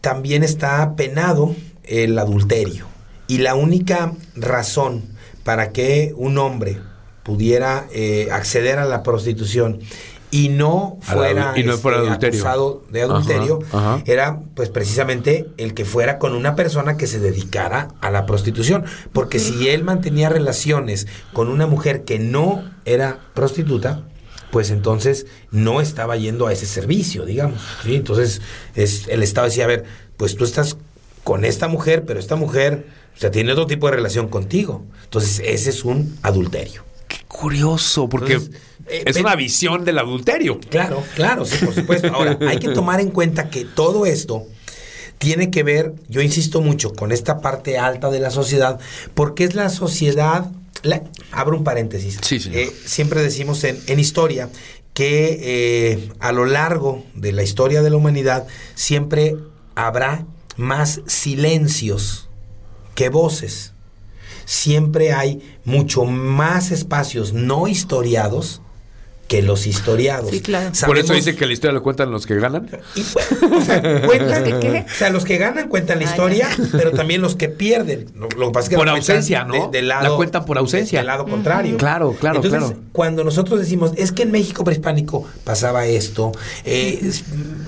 también 0.00 0.42
está 0.42 0.94
penado 0.96 1.54
el 1.84 2.18
adulterio. 2.18 2.86
Y 3.26 3.38
la 3.38 3.54
única 3.54 4.12
razón 4.34 5.04
para 5.44 5.70
que 5.70 6.12
un 6.16 6.38
hombre 6.38 6.78
pudiera 7.22 7.86
eh, 7.92 8.28
acceder 8.32 8.78
a 8.78 8.84
la 8.84 9.02
prostitución 9.02 9.80
y 10.30 10.48
no 10.48 10.98
fuera, 11.00 11.54
y 11.56 11.64
no 11.64 11.76
fuera 11.76 11.98
este, 11.98 12.08
adulterio. 12.08 12.40
acusado 12.40 12.84
de 12.90 13.02
adulterio, 13.02 13.58
era 14.06 14.40
pues 14.54 14.68
precisamente 14.68 15.48
el 15.56 15.74
que 15.74 15.84
fuera 15.84 16.18
con 16.18 16.34
una 16.34 16.54
persona 16.54 16.96
que 16.96 17.06
se 17.06 17.18
dedicara 17.18 17.88
a 18.00 18.10
la 18.10 18.26
prostitución. 18.26 18.84
Porque 19.12 19.38
si 19.38 19.68
él 19.68 19.82
mantenía 19.82 20.28
relaciones 20.28 21.06
con 21.32 21.48
una 21.48 21.66
mujer 21.66 22.04
que 22.04 22.18
no 22.18 22.64
era 22.84 23.18
prostituta, 23.34 24.04
pues 24.50 24.70
entonces 24.70 25.26
no 25.50 25.80
estaba 25.80 26.16
yendo 26.16 26.46
a 26.46 26.52
ese 26.52 26.66
servicio, 26.66 27.24
digamos. 27.24 27.60
Entonces 27.84 28.40
es, 28.74 29.08
el 29.08 29.22
Estado 29.22 29.46
decía, 29.46 29.64
a 29.64 29.68
ver, 29.68 29.84
pues 30.16 30.36
tú 30.36 30.44
estás 30.44 30.76
con 31.24 31.44
esta 31.44 31.68
mujer, 31.68 32.04
pero 32.04 32.20
esta 32.20 32.36
mujer 32.36 32.86
o 33.16 33.20
sea, 33.20 33.30
tiene 33.30 33.52
otro 33.52 33.66
tipo 33.66 33.86
de 33.86 33.96
relación 33.96 34.28
contigo. 34.28 34.84
Entonces 35.04 35.42
ese 35.44 35.70
es 35.70 35.84
un 35.84 36.16
adulterio. 36.22 36.89
Curioso, 37.40 38.08
porque... 38.08 38.40
Eh, 38.86 39.04
es 39.06 39.16
una 39.16 39.36
visión 39.36 39.84
del 39.84 39.98
adulterio. 39.98 40.58
Claro, 40.68 41.02
claro, 41.14 41.44
sí, 41.44 41.64
por 41.64 41.74
supuesto. 41.74 42.08
Ahora, 42.12 42.38
hay 42.48 42.58
que 42.58 42.68
tomar 42.70 43.00
en 43.00 43.10
cuenta 43.10 43.48
que 43.48 43.64
todo 43.64 44.04
esto 44.04 44.46
tiene 45.18 45.50
que 45.50 45.62
ver, 45.62 45.94
yo 46.08 46.22
insisto 46.22 46.60
mucho, 46.60 46.92
con 46.92 47.12
esta 47.12 47.40
parte 47.40 47.78
alta 47.78 48.10
de 48.10 48.20
la 48.20 48.30
sociedad, 48.30 48.80
porque 49.14 49.44
es 49.44 49.54
la 49.54 49.68
sociedad, 49.68 50.50
abro 51.30 51.58
un 51.58 51.62
paréntesis, 51.62 52.18
sí, 52.22 52.40
eh, 52.52 52.72
siempre 52.86 53.22
decimos 53.22 53.62
en, 53.64 53.78
en 53.86 54.00
historia 54.00 54.48
que 54.94 55.38
eh, 55.42 56.08
a 56.20 56.32
lo 56.32 56.46
largo 56.46 57.04
de 57.14 57.32
la 57.32 57.42
historia 57.42 57.82
de 57.82 57.90
la 57.90 57.96
humanidad 57.96 58.46
siempre 58.74 59.36
habrá 59.74 60.24
más 60.56 61.02
silencios 61.06 62.28
que 62.94 63.08
voces. 63.08 63.69
Siempre 64.50 65.12
hay 65.12 65.40
mucho 65.64 66.04
más 66.04 66.72
espacios 66.72 67.32
no 67.32 67.68
historiados 67.68 68.60
que 69.30 69.42
los 69.42 69.68
historiados. 69.68 70.28
Sí, 70.28 70.40
claro. 70.40 70.72
Por 70.86 70.98
eso 70.98 71.14
dice 71.14 71.36
que 71.36 71.46
la 71.46 71.52
historia 71.52 71.72
lo 71.72 71.84
cuentan 71.84 72.10
los 72.10 72.26
que 72.26 72.34
ganan. 72.40 72.68
y, 72.96 73.04
bueno, 73.14 73.58
o 73.58 73.60
sea, 73.64 73.80
cuentan, 74.06 74.42
¿Que 74.42 74.58
qué? 74.58 74.86
o 74.92 74.94
sea, 74.98 75.10
los 75.10 75.24
que 75.24 75.38
ganan 75.38 75.68
cuentan 75.68 76.00
la 76.00 76.06
Ah, 76.06 76.10
historia, 76.10 76.48
pero 76.72 76.90
también 76.90 77.22
los 77.22 77.36
que 77.36 77.48
pierden. 77.48 78.06
Lo, 78.16 78.28
lo 78.36 78.46
que 78.48 78.52
pasa 78.52 78.64
es 78.64 78.68
que 78.70 78.76
Por 78.76 78.88
ausencia, 78.88 79.44
¿no? 79.44 79.68
de- 79.68 79.82
La 79.82 80.10
cuentan 80.16 80.44
por 80.44 80.58
ausencia. 80.58 80.98
Del 80.98 81.06
lado 81.06 81.26
contrario. 81.26 81.76
Claro, 81.76 82.12
claro, 82.18 82.36
Entonces, 82.42 82.60
claro. 82.70 82.82
cuando 82.90 83.22
nosotros 83.22 83.60
decimos, 83.60 83.92
es 83.96 84.10
que 84.10 84.24
en 84.24 84.32
México 84.32 84.64
prehispánico 84.64 85.24
pasaba 85.44 85.86
esto, 85.86 86.32
eh, 86.64 87.12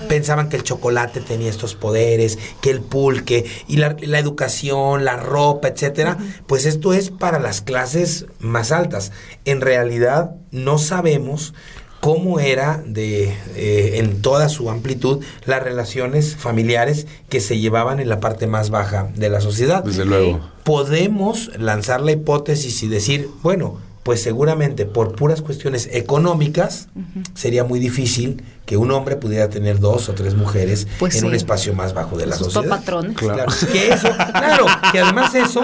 pensaban 0.09 0.49
que 0.49 0.57
el 0.57 0.63
chocolate 0.63 1.21
tenía 1.21 1.49
estos 1.49 1.75
poderes, 1.75 2.37
que 2.61 2.71
el 2.71 2.81
pulque, 2.81 3.45
y 3.69 3.77
la, 3.77 3.95
la 4.01 4.19
educación, 4.19 5.05
la 5.05 5.15
ropa, 5.15 5.69
etcétera, 5.69 6.17
pues 6.45 6.65
esto 6.65 6.91
es 6.91 7.09
para 7.09 7.39
las 7.39 7.61
clases 7.61 8.25
más 8.39 8.73
altas. 8.73 9.13
En 9.45 9.61
realidad, 9.61 10.31
no 10.53 10.77
sabemos 10.77 11.53
cómo 11.99 12.39
era 12.39 12.83
de 12.85 13.33
eh, 13.55 13.91
en 13.95 14.21
toda 14.21 14.49
su 14.49 14.69
amplitud 14.69 15.23
las 15.45 15.63
relaciones 15.63 16.35
familiares 16.35 17.07
que 17.29 17.39
se 17.39 17.59
llevaban 17.59 17.99
en 17.99 18.09
la 18.09 18.19
parte 18.19 18.45
más 18.45 18.69
baja 18.69 19.09
de 19.15 19.29
la 19.29 19.39
sociedad 19.41 19.83
Desde 19.83 20.05
luego. 20.05 20.41
podemos 20.63 21.49
lanzar 21.57 22.01
la 22.01 22.11
hipótesis 22.11 22.83
y 22.83 22.87
decir, 22.87 23.29
bueno, 23.41 23.79
pues 24.03 24.21
seguramente 24.21 24.85
por 24.85 25.15
puras 25.15 25.41
cuestiones 25.41 25.87
económicas 25.91 26.89
sería 27.33 27.63
muy 27.63 27.79
difícil 27.79 28.43
que 28.65 28.77
un 28.77 28.91
hombre 28.91 29.15
pudiera 29.17 29.49
tener 29.49 29.79
dos 29.79 30.07
o 30.09 30.13
tres 30.13 30.35
mujeres 30.35 30.87
Pues 30.99 31.15
en 31.15 31.21
sí. 31.21 31.27
un 31.27 31.35
espacio 31.35 31.73
más 31.73 31.93
bajo 31.93 32.17
de 32.17 32.25
la 32.27 32.35
Sus 32.37 32.51
sociedad. 32.53 32.77
patrones. 32.79 33.15
Claro. 33.17 33.45
Que 33.71 33.93
eso, 33.93 34.09
claro, 34.31 34.65
que 34.91 34.99
además 34.99 35.35
eso, 35.35 35.61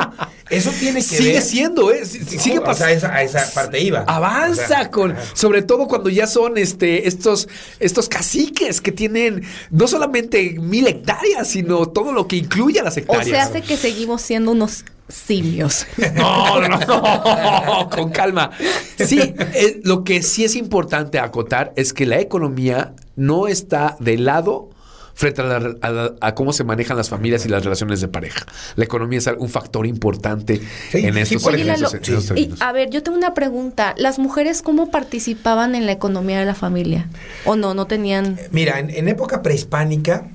eso 0.50 0.72
tiene 0.80 1.00
que 1.00 1.04
Sigue 1.18 1.34
ver. 1.34 1.42
siendo, 1.42 1.92
¿eh? 1.92 2.04
Sigue 2.06 2.60
o 2.60 2.62
sea, 2.62 2.64
pasando. 2.64 2.94
esa- 2.96 3.14
a 3.14 3.24
esa 3.24 3.54
parte 3.54 3.82
iba. 3.82 4.02
Avanza 4.02 4.64
O 4.64 4.68
sea, 4.68 4.90
con, 4.92 5.12
ajá. 5.14 5.22
sobre 5.34 5.62
todo 5.62 5.88
cuando 5.88 6.10
ya 6.10 6.28
son 6.28 6.58
este, 6.58 7.08
estos, 7.08 7.48
estos 7.80 8.10
caciques 8.10 8.82
que 8.82 8.92
tienen 8.92 9.44
no 9.72 9.88
solamente 9.88 10.58
mil 10.60 10.86
hectáreas, 10.88 11.48
sino 11.48 11.88
todo 11.88 12.12
lo 12.12 12.28
que 12.28 12.36
incluye 12.38 12.80
a 12.80 12.84
las 12.84 12.98
O 12.98 13.00
hectáreas. 13.00 13.28
se 13.28 13.38
hace 13.38 13.62
que 13.62 13.78
seguimos 13.78 14.22
siendo 14.22 14.52
unos 14.52 14.84
simios. 15.10 15.86
No, 16.16 16.62
no, 16.62 16.78
no, 16.80 17.90
con 17.90 18.10
calma. 18.12 18.52
Sí, 18.98 19.20
eh, 19.20 19.82
lo 19.84 20.04
que 20.04 20.22
sí 20.24 20.44
es 20.44 20.56
importante 20.56 21.20
acotar 21.20 21.74
es 21.76 21.94
que 21.94 22.06
la 22.06 22.20
economía 22.20 22.94
no 23.16 23.48
está 23.48 23.96
de 24.00 24.18
lado 24.18 24.70
frente 25.14 25.42
a, 25.42 25.46
la- 25.46 25.76
a 25.82 25.90
la- 25.90 26.14
a 26.22 26.34
cómo 26.34 26.54
se 26.54 26.64
manejan 26.64 26.96
las 26.96 27.10
familias 27.10 27.46
y 27.46 27.50
las 27.50 27.64
relaciones 27.64 28.00
de 28.00 28.08
pareja. 28.08 28.46
La 28.76 28.86
economía 28.86 29.20
es 29.20 29.30
un 29.38 29.50
factor 29.50 29.86
importante 29.86 30.62
Sí, 30.92 31.00
en 31.06 31.14
sí, 31.14 31.20
estos, 31.36 31.44
por 31.44 31.56
en 31.56 31.62
Oye, 31.62 31.72
estos- 31.74 31.92
Lalo, 31.94 31.96
en 32.06 32.14
estos 32.14 32.24
y 32.24 32.28
términos. 32.28 32.62
a 32.62 32.72
ver, 32.72 32.90
yo 32.90 33.04
tengo 33.04 33.18
una 33.18 33.34
pregunta. 33.34 33.96
¿Las 33.98 34.18
mujeres 34.20 34.62
cómo 34.62 34.90
participaban 34.92 35.76
en 35.76 35.86
la 35.86 35.92
economía 35.92 36.40
de 36.40 36.46
la 36.46 36.56
familia? 36.56 37.08
¿O 37.46 37.56
no? 37.58 37.74
¿No 37.74 37.86
tenían...? 37.88 38.40
Mira, 38.52 38.80
en, 38.80 38.90
en 38.90 39.10
época 39.10 39.42
prehispánica, 39.42 40.28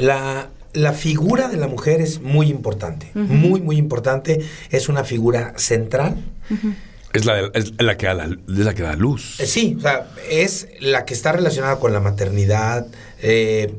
la, 0.00 0.48
la 0.72 0.92
figura 0.92 1.48
de 1.48 1.56
la 1.56 1.68
mujer 1.68 2.00
es 2.00 2.20
muy 2.20 2.48
importante. 2.48 3.10
Muy, 3.14 3.60
muy 3.60 3.76
importante. 3.76 4.40
Es 4.70 4.88
una 4.88 5.04
figura 5.04 5.54
central. 5.56 6.16
Es 7.12 7.24
la, 7.26 7.50
es 7.54 7.72
la 7.78 7.96
que 7.96 8.06
da 8.06 8.14
la, 8.14 8.24
es 8.24 8.38
la 8.46 8.74
que 8.74 8.82
da 8.82 8.96
luz. 8.96 9.38
Eh, 9.40 9.46
Sí, 9.46 9.76
o 9.78 9.80
sea, 9.82 10.08
es 10.30 10.68
la 10.80 11.04
que 11.04 11.12
está 11.14 11.32
relacionada 11.32 11.78
con 11.78 11.92
la 11.92 12.00
maternidad. 12.00 12.86
eh, 13.20 13.74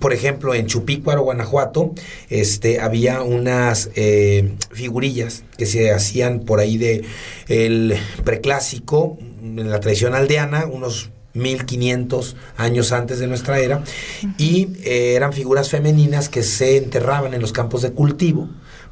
por 0.00 0.12
ejemplo, 0.12 0.54
en 0.54 0.66
Chupícuaro, 0.66 1.22
Guanajuato, 1.22 1.94
este, 2.28 2.80
había 2.80 3.22
unas 3.22 3.90
eh, 3.94 4.54
figurillas 4.70 5.44
que 5.56 5.66
se 5.66 5.92
hacían 5.92 6.40
por 6.40 6.60
ahí 6.60 6.76
de 6.76 7.04
el 7.48 7.96
preclásico, 8.24 9.18
en 9.42 9.70
la 9.70 9.80
tradición 9.80 10.14
aldeana, 10.14 10.66
unos 10.66 11.10
1500 11.38 12.36
años 12.56 12.92
antes 12.92 13.18
de 13.18 13.26
nuestra 13.26 13.58
era, 13.60 13.82
y 14.36 14.68
eh, 14.84 15.14
eran 15.14 15.32
figuras 15.32 15.70
femeninas 15.70 16.28
que 16.28 16.42
se 16.42 16.76
enterraban 16.76 17.34
en 17.34 17.40
los 17.40 17.52
campos 17.52 17.82
de 17.82 17.92
cultivo 17.92 18.48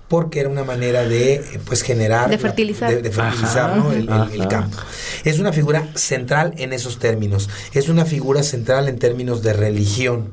porque 0.08 0.38
era 0.38 0.48
una 0.48 0.62
manera 0.62 1.02
de 1.08 1.34
eh, 1.34 1.42
pues 1.66 1.82
generar 1.82 2.30
De 2.30 2.36
la- 2.36 2.42
fertilizar. 2.42 2.90
de, 2.94 3.02
de 3.02 3.10
fertilizar 3.10 3.70
Ajá, 3.72 3.76
¿no? 3.76 3.90
el, 3.92 4.02
el- 4.08 4.34
el 4.34 4.40
ajá. 4.42 4.48
campo 4.48 4.78
es 5.24 5.40
una 5.40 5.52
figura 5.52 5.88
central 5.96 6.54
en 6.58 6.72
esos 6.72 7.00
términos. 7.00 7.48
Es 7.74 7.88
una 7.88 8.04
figura 8.04 8.44
central 8.44 8.88
en 8.88 8.98
términos 9.00 9.42
de 9.42 9.52
religión, 9.52 10.30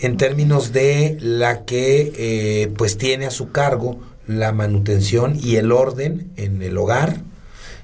en 0.00 0.16
términos 0.16 0.72
de 0.72 1.18
la 1.20 1.66
que 1.66 2.12
eh, 2.16 2.72
pues 2.78 2.96
tiene 2.96 3.26
a 3.26 3.30
su 3.30 3.52
cargo 3.52 4.00
la 4.26 4.52
manutención 4.52 5.38
y 5.38 5.56
el 5.56 5.72
orden 5.72 6.30
en 6.36 6.62
el 6.62 6.78
hogar, 6.78 7.20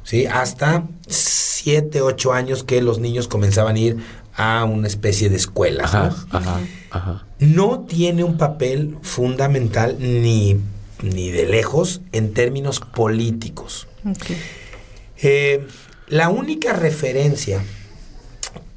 ¿sí? 0.08 0.24
hasta 0.24 0.84
7, 1.06 2.00
8 2.00 2.32
años 2.32 2.64
que 2.64 2.80
los 2.80 2.98
niños 2.98 3.28
comenzaban 3.28 3.76
a 3.76 3.78
ir 3.78 3.96
a 4.34 4.64
una 4.64 4.86
especie 4.86 5.28
de 5.28 5.36
escuela. 5.36 5.84
Ajá, 5.84 6.08
¿no? 6.08 6.38
ajá, 6.38 6.60
ajá. 6.90 7.26
no 7.40 7.80
tiene 7.80 8.24
un 8.24 8.38
papel 8.38 8.96
fundamental 9.02 9.96
ni, 10.00 10.58
ni 11.02 11.30
de 11.30 11.46
lejos 11.46 12.00
en 12.12 12.32
términos 12.32 12.80
políticos. 12.80 13.86
Eh, 15.18 15.66
la 16.06 16.30
única 16.30 16.72
referencia 16.72 17.62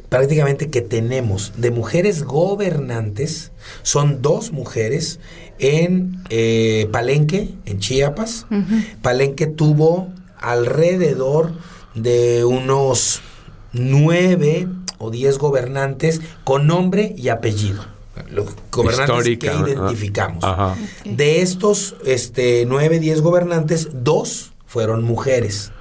prácticamente 0.10 0.70
que 0.70 0.82
tenemos 0.82 1.54
de 1.56 1.72
mujeres 1.72 2.24
gobernantes 2.24 3.54
son 3.84 4.22
dos 4.22 4.52
mujeres 4.52 5.22
en 5.60 6.22
eh, 6.30 6.89
Palenque, 6.91 7.54
en 7.65 7.80
Chiapas. 7.80 8.48
Palenque 9.02 9.48
tuvo 9.48 10.10
alrededor 10.41 11.51
de 11.95 12.43
unos 12.45 13.21
nueve 13.73 14.67
o 14.97 15.10
diez 15.10 15.38
gobernantes 15.38 16.21
con 16.43 16.67
nombre 16.67 17.13
y 17.17 17.30
apellido. 17.30 17.84
Los 18.30 18.47
gobernantes 18.71 19.15
Histórica, 19.27 19.51
que 19.65 19.71
identificamos. 19.71 20.43
Ajá. 20.43 20.75
De 21.06 21.41
estos 21.41 21.95
este, 22.06 22.65
9, 22.67 22.99
10 22.99 23.21
gobernantes, 23.21 23.89
dos 23.93 24.51
fueron 24.65 25.04
mujeres. 25.04 25.71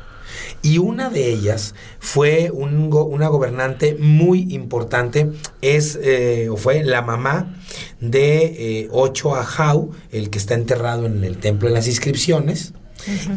Y 0.62 0.79
una 0.79 1.11
de 1.11 1.29
ellas 1.31 1.75
fue 1.99 2.51
un 2.53 2.88
go- 2.88 3.05
una 3.05 3.29
gobernante 3.29 3.96
muy 3.99 4.46
importante, 4.55 5.31
es, 5.61 5.99
eh, 6.03 6.49
o 6.51 6.57
fue 6.57 6.85
la 6.85 7.03
mamá 7.03 7.57
de 8.01 8.44
eh, 8.83 8.88
Ocho 8.92 9.35
Ajau, 9.35 9.90
el 10.12 10.31
que 10.31 10.38
está 10.38 10.55
enterrado 10.55 11.07
en 11.07 11.25
el 11.25 11.38
Templo 11.38 11.68
de 11.68 11.75
las 11.75 11.88
Inscripciones. 11.88 12.73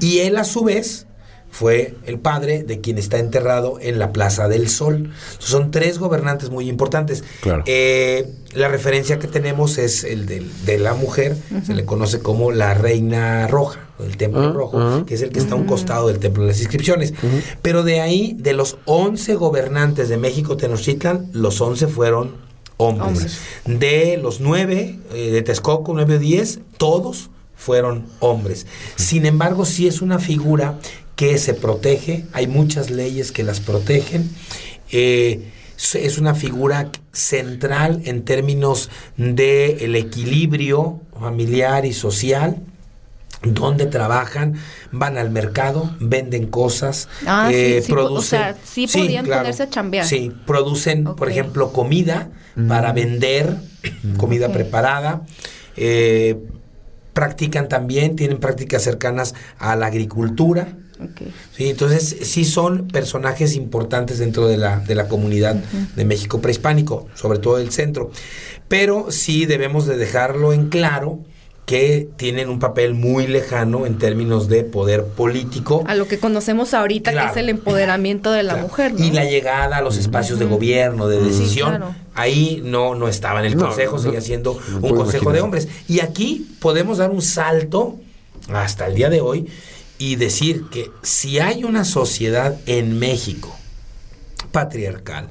Y 0.01 0.19
él 0.19 0.37
a 0.37 0.43
su 0.43 0.63
vez 0.63 1.07
fue 1.53 1.93
el 2.07 2.17
padre 2.17 2.63
de 2.63 2.81
quien 2.81 2.97
está 2.97 3.19
enterrado 3.19 3.77
en 3.79 3.99
la 3.99 4.11
Plaza 4.11 4.47
del 4.47 4.69
Sol. 4.69 5.11
Son 5.37 5.69
tres 5.69 5.99
gobernantes 5.99 6.49
muy 6.49 6.67
importantes. 6.67 7.23
Claro. 7.41 7.61
Eh, 7.67 8.27
la 8.53 8.69
referencia 8.69 9.19
que 9.19 9.27
tenemos 9.27 9.77
es 9.77 10.03
el 10.03 10.25
de, 10.25 10.79
la 10.79 10.95
mujer, 10.95 11.37
se 11.63 11.75
le 11.75 11.85
conoce 11.85 12.21
como 12.21 12.51
la 12.51 12.73
Reina 12.73 13.45
Roja, 13.47 13.81
el 13.99 14.17
Templo 14.17 14.41
Ah, 14.41 14.51
Rojo, 14.51 14.79
ah. 14.79 15.03
que 15.05 15.13
es 15.13 15.21
el 15.21 15.29
que 15.29 15.37
está 15.37 15.53
a 15.53 15.57
un 15.57 15.65
costado 15.65 16.07
del 16.07 16.17
Templo 16.17 16.41
de 16.41 16.49
las 16.49 16.59
Inscripciones. 16.59 17.13
Pero 17.61 17.83
de 17.83 18.01
ahí, 18.01 18.35
de 18.39 18.53
los 18.53 18.77
11 18.85 19.35
gobernantes 19.35 20.09
de 20.09 20.17
México 20.17 20.57
Tenochtitlan, 20.57 21.29
los 21.33 21.61
11 21.61 21.85
fueron 21.85 22.31
hombres. 22.77 23.07
Hombres. 23.07 23.39
De 23.65 24.17
los 24.17 24.39
9 24.41 24.99
eh, 25.13 25.31
de 25.31 25.41
Texcoco, 25.43 25.93
9 25.93 26.15
o 26.15 26.19
10, 26.19 26.61
todos 26.77 27.29
fueron 27.55 28.07
hombres. 28.19 28.65
Sin 28.95 29.27
embargo, 29.27 29.65
sí 29.65 29.87
es 29.87 30.01
una 30.01 30.17
figura 30.17 30.79
que 31.15 31.37
se 31.37 31.53
protege, 31.53 32.25
hay 32.33 32.47
muchas 32.47 32.89
leyes 32.89 33.31
que 33.31 33.43
las 33.43 33.59
protegen. 33.59 34.29
eh, 34.91 35.49
es 35.95 36.17
una 36.17 36.33
figura 36.35 36.89
central 37.11 38.01
en 38.05 38.23
términos 38.23 38.89
de 39.17 39.77
el 39.85 39.95
equilibrio 39.95 41.01
familiar 41.19 41.85
y 41.85 41.93
social 41.93 42.57
donde 43.41 43.87
trabajan, 43.87 44.53
van 44.91 45.17
al 45.17 45.29
mercado, 45.29 45.93
venden 45.99 46.47
cosas, 46.47 47.09
Ah, 47.25 47.49
sí, 47.49 47.55
eh, 47.55 47.81
sí, 47.81 47.91
o 47.91 47.95
producen. 47.95 48.39
sea, 48.39 48.57
sí 48.63 48.87
podían 48.87 49.25
ponerse 49.25 49.63
a 49.63 49.69
chambear. 49.69 50.05
Sí, 50.05 50.31
producen, 50.45 51.03
por 51.03 51.29
ejemplo, 51.29 51.73
comida 51.73 52.29
para 52.69 52.93
vender, 52.93 53.57
comida 54.17 54.47
Ok. 54.47 54.53
preparada. 54.53 55.23
eh, 55.75 56.37
practican 57.13 57.67
también, 57.67 58.15
tienen 58.15 58.39
prácticas 58.39 58.83
cercanas 58.83 59.35
a 59.57 59.75
la 59.75 59.87
agricultura. 59.87 60.77
Sí, 61.57 61.69
entonces 61.69 62.15
sí 62.21 62.45
son 62.45 62.87
personajes 62.87 63.55
importantes 63.55 64.19
dentro 64.19 64.47
de 64.47 64.57
la, 64.57 64.79
de 64.79 64.95
la 64.95 65.07
comunidad 65.07 65.55
de 65.95 66.05
México 66.05 66.39
prehispánico, 66.41 67.07
sobre 67.15 67.39
todo 67.39 67.57
del 67.57 67.71
centro. 67.71 68.11
Pero 68.67 69.11
sí 69.11 69.45
debemos 69.45 69.85
de 69.85 69.97
dejarlo 69.97 70.53
en 70.53 70.69
claro 70.69 71.19
que 71.65 72.09
tienen 72.17 72.49
un 72.49 72.59
papel 72.59 72.93
muy 72.93 73.25
lejano 73.25 73.85
en 73.85 73.97
términos 73.97 74.49
de 74.49 74.65
poder 74.65 75.05
político. 75.05 75.83
A 75.87 75.95
lo 75.95 76.07
que 76.09 76.19
conocemos 76.19 76.73
ahorita, 76.73 77.11
que 77.13 77.31
es 77.31 77.37
el 77.37 77.47
empoderamiento 77.47 78.31
de 78.31 78.43
la 78.43 78.53
Claro. 78.53 78.67
mujer, 78.67 78.93
¿no? 78.93 79.03
Y 79.05 79.11
la 79.11 79.23
llegada 79.23 79.77
a 79.77 79.81
los 79.81 79.97
espacios 79.97 80.39
de 80.39 80.45
gobierno, 80.45 81.07
de 81.07 81.19
Sí, 81.19 81.25
decisión, 81.25 81.69
claro. 81.69 81.95
ahí 82.15 82.61
no, 82.65 82.95
no 82.95 83.07
estaba 83.07 83.39
en 83.39 83.45
el 83.45 83.55
No, 83.57 83.67
consejo, 83.67 83.95
no, 83.95 84.01
seguía 84.03 84.19
siendo 84.19 84.59
no 84.81 84.87
un 84.89 84.95
consejo 84.95 85.31
de 85.31 85.39
hombres. 85.39 85.69
Y 85.87 86.01
aquí 86.01 86.45
podemos 86.59 86.97
dar 86.97 87.11
un 87.11 87.21
salto 87.21 87.95
hasta 88.49 88.85
el 88.87 88.95
día 88.95 89.09
de 89.09 89.21
hoy 89.21 89.47
y 90.03 90.17
decir 90.17 90.65
que 90.69 90.91
si 91.01 91.39
hay 91.39 91.63
una 91.63 91.85
sociedad 91.85 92.57
en 92.65 92.99
México 92.99 93.55
patriarcal, 94.51 95.29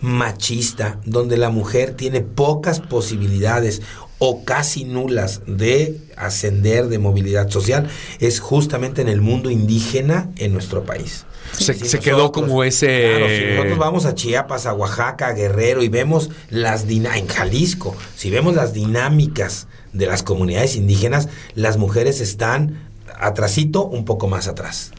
machista, 0.00 1.00
donde 1.04 1.36
la 1.36 1.50
mujer 1.50 1.94
tiene 1.96 2.20
pocas 2.20 2.78
posibilidades 2.78 3.82
o 4.18 4.44
casi 4.44 4.84
nulas 4.84 5.40
de 5.48 5.98
ascender 6.16 6.86
de 6.86 7.00
movilidad 7.00 7.50
social, 7.50 7.90
es 8.20 8.38
justamente 8.38 9.02
en 9.02 9.08
el 9.08 9.20
mundo 9.20 9.50
indígena 9.50 10.30
en 10.36 10.52
nuestro 10.52 10.84
país. 10.84 11.26
Se, 11.50 11.74
Si 11.74 11.88
se 11.88 11.98
quedó 11.98 12.30
como 12.30 12.62
ese... 12.62 13.08
Claro, 13.08 13.26
si 13.28 13.44
nosotros 13.56 13.78
vamos 13.78 14.04
a 14.06 14.14
Chiapas, 14.14 14.66
a 14.66 14.72
Oaxaca, 14.72 15.26
a 15.26 15.32
Guerrero 15.32 15.82
y 15.82 15.88
vemos 15.88 16.30
las 16.48 16.86
dinámicas, 16.86 17.22
en 17.22 17.26
Jalisco, 17.26 17.96
si 18.14 18.30
vemos 18.30 18.54
las 18.54 18.72
dinámicas 18.72 19.66
de 19.92 20.06
las 20.06 20.22
comunidades 20.22 20.76
indígenas, 20.76 21.28
las 21.56 21.76
mujeres 21.76 22.20
están 22.20 22.91
atrasito, 23.18 23.84
un 23.84 24.04
poco 24.04 24.28
más 24.28 24.48
atrás. 24.48 24.92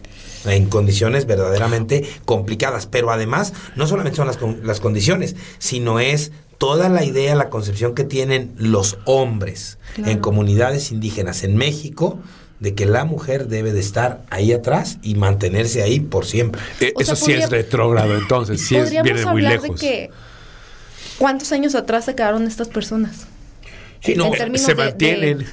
En 0.46 0.66
condiciones 0.68 1.26
verdaderamente 1.26 2.06
complicadas. 2.26 2.86
Pero 2.86 3.12
además, 3.12 3.54
no 3.76 3.88
solamente 3.88 4.18
son 4.18 4.28
las, 4.28 4.38
con- 4.38 4.66
las 4.68 4.80
condiciones, 4.82 5.36
sino 5.58 6.00
es 6.02 6.32
toda 6.58 6.90
la 6.90 7.04
idea, 7.06 7.36
la 7.36 7.50
concepción 7.50 7.96
que 7.96 8.04
tienen 8.04 8.54
los 8.58 8.98
hombres 9.06 9.78
en 9.98 10.20
comunidades 10.20 10.92
indígenas 10.92 11.44
en 11.44 11.56
México 11.56 12.20
de 12.60 12.74
que 12.76 12.86
la 12.86 13.04
mujer 13.04 13.48
debe 13.48 13.74
de 13.74 13.80
estar 13.82 14.24
ahí 14.30 14.54
atrás 14.54 14.98
y 15.02 15.16
mantenerse 15.16 15.82
ahí 15.84 16.00
por 16.00 16.26
siempre. 16.26 16.62
Eh, 16.80 16.94
eso 16.98 17.16
sea, 17.16 17.26
sí 17.26 17.34
es 17.34 17.50
retrógrado, 17.50 18.16
entonces, 18.16 18.62
sí 18.66 18.76
es, 18.78 18.90
viene 18.92 19.26
muy 19.26 19.42
lejos. 19.42 19.80
de 19.82 19.86
que 19.88 20.10
cuántos 21.18 21.52
años 21.52 21.76
atrás 21.76 22.06
se 22.06 22.16
quedaron 22.16 22.48
estas 22.48 22.70
personas. 22.70 23.28
Sí, 24.04 24.16
no, 24.16 24.34
En 24.36 24.58
Se 24.58 24.74
de- 24.74 24.76
mantienen. 24.76 25.46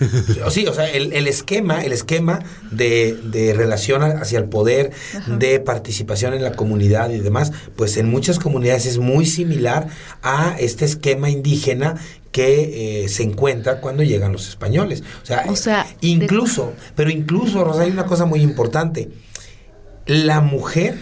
Sí, 0.50 0.66
o 0.66 0.74
sea, 0.74 0.90
el, 0.90 1.12
el 1.12 1.28
esquema, 1.28 1.84
el 1.84 1.92
esquema 1.92 2.40
de, 2.72 3.16
de 3.24 3.54
relación 3.54 4.02
hacia 4.02 4.38
el 4.40 4.46
poder, 4.46 4.90
de 5.38 5.60
participación 5.60 6.34
en 6.34 6.42
la 6.42 6.52
comunidad 6.52 7.10
y 7.10 7.20
demás, 7.20 7.52
pues 7.76 7.96
en 7.96 8.08
muchas 8.10 8.38
comunidades 8.40 8.86
es 8.86 8.98
muy 8.98 9.24
similar 9.26 9.88
a 10.22 10.56
este 10.58 10.84
esquema 10.84 11.30
indígena 11.30 11.94
que 12.32 13.04
eh, 13.04 13.08
se 13.08 13.22
encuentra 13.24 13.80
cuando 13.80 14.02
llegan 14.02 14.32
los 14.32 14.48
españoles. 14.48 15.02
O 15.22 15.26
sea, 15.26 15.44
O 15.48 15.56
sea, 15.56 15.86
incluso, 16.00 16.72
pero 16.96 17.10
incluso, 17.10 17.62
Rosa, 17.64 17.82
hay 17.82 17.90
una 17.90 18.06
cosa 18.06 18.24
muy 18.24 18.40
importante. 18.42 19.10
La 20.06 20.40
mujer 20.40 20.98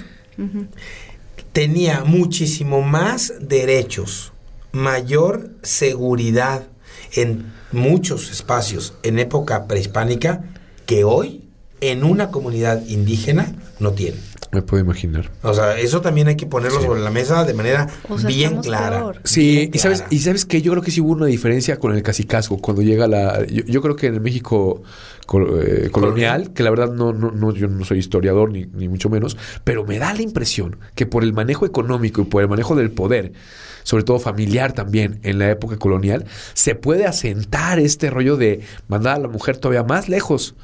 tenía 1.52 2.04
muchísimo 2.04 2.82
más 2.82 3.32
derechos, 3.40 4.32
mayor 4.72 5.50
seguridad 5.62 6.67
en 7.12 7.52
muchos 7.72 8.30
espacios 8.30 8.94
en 9.02 9.18
época 9.18 9.66
prehispánica 9.66 10.44
que 10.86 11.04
hoy 11.04 11.44
en 11.80 12.04
una 12.04 12.30
comunidad 12.30 12.84
indígena 12.86 13.54
no 13.78 13.92
tiene. 13.92 14.27
Me 14.50 14.62
puedo 14.62 14.82
imaginar. 14.82 15.30
O 15.42 15.52
sea, 15.52 15.78
eso 15.78 16.00
también 16.00 16.28
hay 16.28 16.36
que 16.36 16.46
ponerlo 16.46 16.78
Sí. 16.80 16.86
sobre 16.86 17.00
la 17.00 17.10
mesa 17.10 17.44
de 17.44 17.52
manera 17.54 17.86
O 18.08 18.18
sea, 18.18 18.28
bien 18.28 18.60
clara. 18.62 18.98
peor. 18.98 19.20
Sí, 19.24 19.56
bien 19.56 19.70
y 19.74 19.78
sabes, 19.78 19.98
clara. 19.98 20.14
y 20.14 20.18
sabes 20.20 20.44
que 20.46 20.62
yo 20.62 20.72
creo 20.72 20.82
que 20.82 20.90
sí 20.90 21.00
hubo 21.02 21.12
una 21.12 21.26
diferencia 21.26 21.78
con 21.78 21.94
el 21.94 22.02
cacicazgo 22.02 22.58
cuando 22.58 22.80
llega 22.82 23.06
la. 23.06 23.44
Yo, 23.46 23.62
yo 23.64 23.82
creo 23.82 23.94
que 23.96 24.06
en 24.06 24.14
el 24.14 24.20
México 24.22 24.82
col- 25.26 25.42
eh, 25.62 25.90
colonial, 25.90 25.90
Colonial. 25.92 26.52
que 26.54 26.62
la 26.62 26.70
verdad 26.70 26.92
no, 26.92 27.12
no, 27.12 27.30
no, 27.30 27.52
yo 27.52 27.68
no 27.68 27.84
soy 27.84 27.98
historiador 27.98 28.50
ni, 28.50 28.64
ni 28.66 28.88
mucho 28.88 29.10
menos, 29.10 29.36
pero 29.64 29.84
me 29.84 29.98
da 29.98 30.14
la 30.14 30.22
impresión 30.22 30.78
que 30.94 31.04
por 31.04 31.24
el 31.24 31.34
manejo 31.34 31.66
económico 31.66 32.22
y 32.22 32.24
por 32.24 32.40
el 32.42 32.48
manejo 32.48 32.74
del 32.74 32.90
poder, 32.90 33.32
sobre 33.82 34.04
todo 34.04 34.18
familiar 34.18 34.72
también 34.72 35.20
en 35.24 35.38
la 35.38 35.50
época 35.50 35.76
colonial, 35.76 36.24
se 36.54 36.74
puede 36.74 37.04
asentar 37.06 37.78
este 37.78 38.08
rollo 38.08 38.38
de 38.38 38.60
mandar 38.88 39.16
a 39.16 39.18
la 39.18 39.28
mujer 39.28 39.58
todavía 39.58 39.82
más 39.82 40.08
lejos 40.08 40.54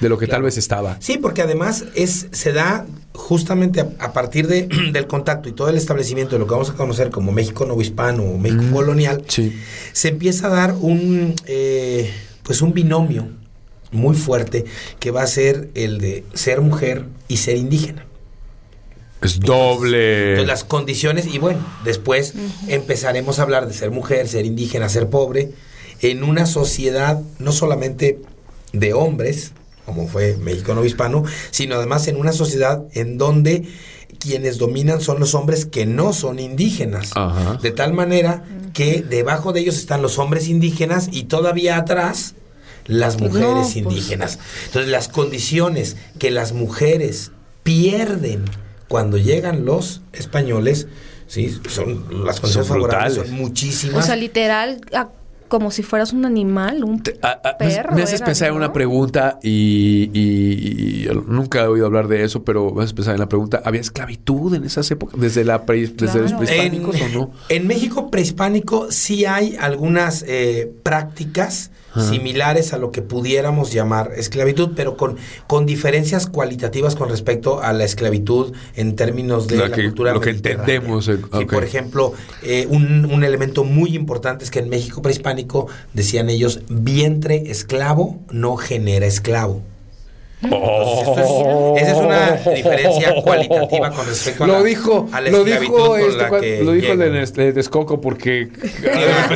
de 0.00 0.08
lo 0.08 0.16
que 0.16 0.26
tal 0.26 0.42
vez 0.42 0.56
estaba. 0.56 0.96
Sí, 1.00 1.18
porque 1.18 1.42
además 1.42 1.84
es 1.94 2.28
se 2.32 2.52
da 2.52 2.86
justamente 3.14 3.80
a, 3.80 3.88
a 4.00 4.12
partir 4.12 4.46
de, 4.48 4.62
del 4.92 5.06
contacto 5.06 5.48
y 5.48 5.52
todo 5.52 5.68
el 5.68 5.76
establecimiento 5.76 6.34
de 6.34 6.40
lo 6.40 6.46
que 6.46 6.52
vamos 6.52 6.70
a 6.70 6.74
conocer 6.74 7.10
como 7.10 7.32
México 7.32 7.64
no 7.64 7.80
hispano 7.80 8.22
o 8.24 8.38
México 8.38 8.62
Mm, 8.64 8.72
colonial, 8.72 9.24
sí. 9.28 9.56
se 9.92 10.08
empieza 10.08 10.48
a 10.48 10.50
dar 10.50 10.74
un 10.80 11.34
eh, 11.46 12.10
pues 12.42 12.60
un 12.60 12.74
binomio 12.74 13.28
muy 13.92 14.14
fuerte 14.16 14.64
que 14.98 15.10
va 15.12 15.22
a 15.22 15.26
ser 15.26 15.70
el 15.74 15.98
de 16.00 16.24
ser 16.34 16.60
mujer 16.60 17.04
y 17.28 17.36
ser 17.38 17.56
indígena. 17.56 18.04
Es 19.22 19.40
doble. 19.40 20.30
Entonces, 20.32 20.48
las 20.48 20.64
condiciones, 20.64 21.26
y 21.26 21.38
bueno, 21.38 21.60
después 21.84 22.34
empezaremos 22.68 23.38
a 23.38 23.42
hablar 23.42 23.66
de 23.66 23.72
ser 23.72 23.90
mujer, 23.90 24.28
ser 24.28 24.44
indígena, 24.44 24.88
ser 24.90 25.08
pobre, 25.08 25.52
en 26.02 26.24
una 26.24 26.44
sociedad 26.44 27.22
no 27.38 27.52
solamente 27.52 28.18
de 28.74 28.92
hombres, 28.92 29.52
como 29.86 30.08
fue 30.08 30.36
México 30.38 30.74
no 30.74 30.84
hispano, 30.84 31.24
sino 31.50 31.74
además 31.76 32.08
en 32.08 32.16
una 32.16 32.32
sociedad 32.32 32.84
en 32.92 33.18
donde 33.18 33.68
quienes 34.18 34.58
dominan 34.58 35.00
son 35.00 35.20
los 35.20 35.34
hombres 35.34 35.66
que 35.66 35.84
no 35.86 36.12
son 36.12 36.38
indígenas. 36.38 37.10
Ajá. 37.14 37.58
De 37.60 37.70
tal 37.70 37.92
manera 37.92 38.44
que 38.72 39.02
debajo 39.02 39.52
de 39.52 39.60
ellos 39.60 39.76
están 39.76 40.00
los 40.02 40.18
hombres 40.18 40.48
indígenas 40.48 41.08
y 41.12 41.24
todavía 41.24 41.76
atrás 41.76 42.34
las 42.86 43.18
mujeres 43.20 43.42
no, 43.48 43.60
pues. 43.62 43.76
indígenas. 43.76 44.38
Entonces 44.66 44.90
las 44.90 45.08
condiciones 45.08 45.96
que 46.18 46.30
las 46.30 46.52
mujeres 46.52 47.32
pierden 47.62 48.44
cuando 48.88 49.16
llegan 49.18 49.64
los 49.64 50.02
españoles, 50.12 50.86
sí, 51.26 51.58
son 51.68 52.24
las 52.24 52.40
condiciones 52.40 52.66
Son 52.68 52.76
favorables 52.76 53.14
brutales. 53.14 53.28
son 53.28 53.34
O 53.34 53.42
muchísimas. 53.42 54.06
sea, 54.06 54.16
literal, 54.16 54.80
a- 54.94 55.08
como 55.48 55.70
si 55.70 55.82
fueras 55.82 56.12
un 56.12 56.24
animal, 56.24 56.82
un 56.84 57.02
Te- 57.02 57.18
a- 57.22 57.40
a- 57.44 57.56
me- 57.60 57.66
perro. 57.74 57.94
me 57.94 58.02
haces 58.02 58.16
era, 58.20 58.26
pensar 58.26 58.48
en 58.48 58.54
una 58.54 58.72
pregunta 58.72 59.38
y, 59.42 60.10
y- 60.12 61.04
y 61.04 61.08
nunca 61.28 61.62
he 61.62 61.66
oído 61.66 61.86
hablar 61.86 62.08
de 62.08 62.24
eso, 62.24 62.42
pero 62.44 62.72
me 62.72 62.82
haces 62.82 62.92
pensar 62.94 63.14
en 63.14 63.20
la 63.20 63.28
pregunta, 63.28 63.62
¿había 63.64 63.80
esclavitud 63.80 64.54
en 64.54 64.64
esas 64.64 64.90
épocas? 64.90 65.20
¿Desde, 65.20 65.44
la 65.44 65.64
pre- 65.66 65.86
desde 65.86 66.20
los 66.20 66.32
Claro. 66.32 66.38
prehispánicos 66.44 66.96
en, 67.00 67.16
o 67.16 67.20
no? 67.20 67.30
en 67.48 67.66
México 67.66 68.10
prehispánico 68.10 68.90
sí 68.90 69.24
hay 69.26 69.56
algunas 69.60 70.24
eh, 70.26 70.72
prácticas 70.82 71.70
Ajá. 71.96 72.08
similares 72.10 72.72
a 72.72 72.78
lo 72.78 72.90
que 72.90 73.02
pudiéramos 73.02 73.72
llamar 73.72 74.10
esclavitud, 74.16 74.70
pero 74.74 74.96
con, 74.96 75.16
con 75.46 75.64
diferencias 75.64 76.26
cualitativas 76.26 76.96
con 76.96 77.08
respecto 77.08 77.62
a 77.62 77.72
la 77.72 77.84
esclavitud 77.84 78.52
en 78.74 78.96
términos 78.96 79.46
de 79.46 79.56
La 79.56 79.68
la, 79.68 79.76
que- 79.76 79.84
cultura 79.84 80.12
lo 80.12 80.20
que 80.20 80.30
entendemos, 80.30 81.08
eh, 81.08 81.18
Sí. 81.38 81.44
Por 81.44 81.62
ejemplo, 81.64 82.12
eh, 82.42 82.66
un, 82.68 83.04
un 83.04 83.22
elemento 83.24 83.62
muy 83.64 83.94
importante 83.94 84.44
es 84.44 84.50
que 84.50 84.58
en 84.58 84.68
México 84.68 85.02
prehispánico, 85.02 85.68
decían 85.92 86.30
ellos, 86.30 86.60
vientre 86.68 87.50
esclavo 87.50 88.18
no 88.30 88.56
genera 88.56 89.06
esclavo. 89.06 89.62
Entonces, 90.42 91.24
es- 91.24 91.82
esa 91.82 91.92
es 91.92 91.98
una 91.98 92.54
diferencia 92.54 93.14
cualitativa 93.22 93.90
con 93.92 94.06
respecto 94.06 94.44
a 94.44 94.46
lo 94.46 94.52
la, 94.58 94.62
dijo, 94.62 95.08
a 95.10 95.20
la 95.22 95.30
lo 95.30 95.42
dijo, 95.44 95.96
este, 95.96 96.18
la 96.18 96.28
cuan- 96.28 96.40
que 96.42 96.62
lo 96.62 96.72
dijo 96.72 96.92
el 96.92 96.98
de 96.98 97.04
llegan. 97.06 97.20
Nestlé 97.20 97.52
Texcoco 97.54 97.98
porque 98.00 98.48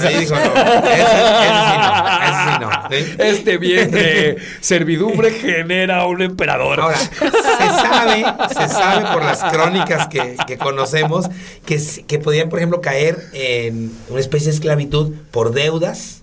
ahí 0.04 0.18
dijo, 0.20 0.34
no, 0.34 0.40
ese, 0.40 1.02
ese 1.02 1.60
sí 1.64 1.76
no, 1.78 2.22
ese 2.22 2.27
sí 2.27 2.27
no. 2.60 2.70
este 3.18 3.58
vientre 3.58 4.36
servidumbre 4.60 5.30
genera 5.32 6.06
un 6.06 6.22
emperador. 6.22 6.80
Ahora, 6.80 6.96
se 6.98 7.08
sabe, 7.18 8.24
se 8.48 8.68
sabe 8.68 9.12
por 9.12 9.24
las 9.24 9.42
crónicas 9.44 10.08
que, 10.08 10.36
que 10.46 10.58
conocemos 10.58 11.26
que, 11.66 11.80
que 12.06 12.18
podían, 12.18 12.48
por 12.48 12.58
ejemplo, 12.58 12.80
caer 12.80 13.18
en 13.32 13.92
una 14.08 14.20
especie 14.20 14.48
de 14.48 14.54
esclavitud 14.54 15.14
por 15.30 15.52
deudas 15.52 16.22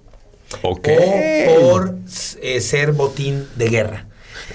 ok. 0.62 0.88
o 1.50 1.60
por 1.72 1.96
eh, 2.42 2.62
ser 2.62 2.92
botín 2.92 3.48
de 3.56 3.70
guerra. 3.70 4.06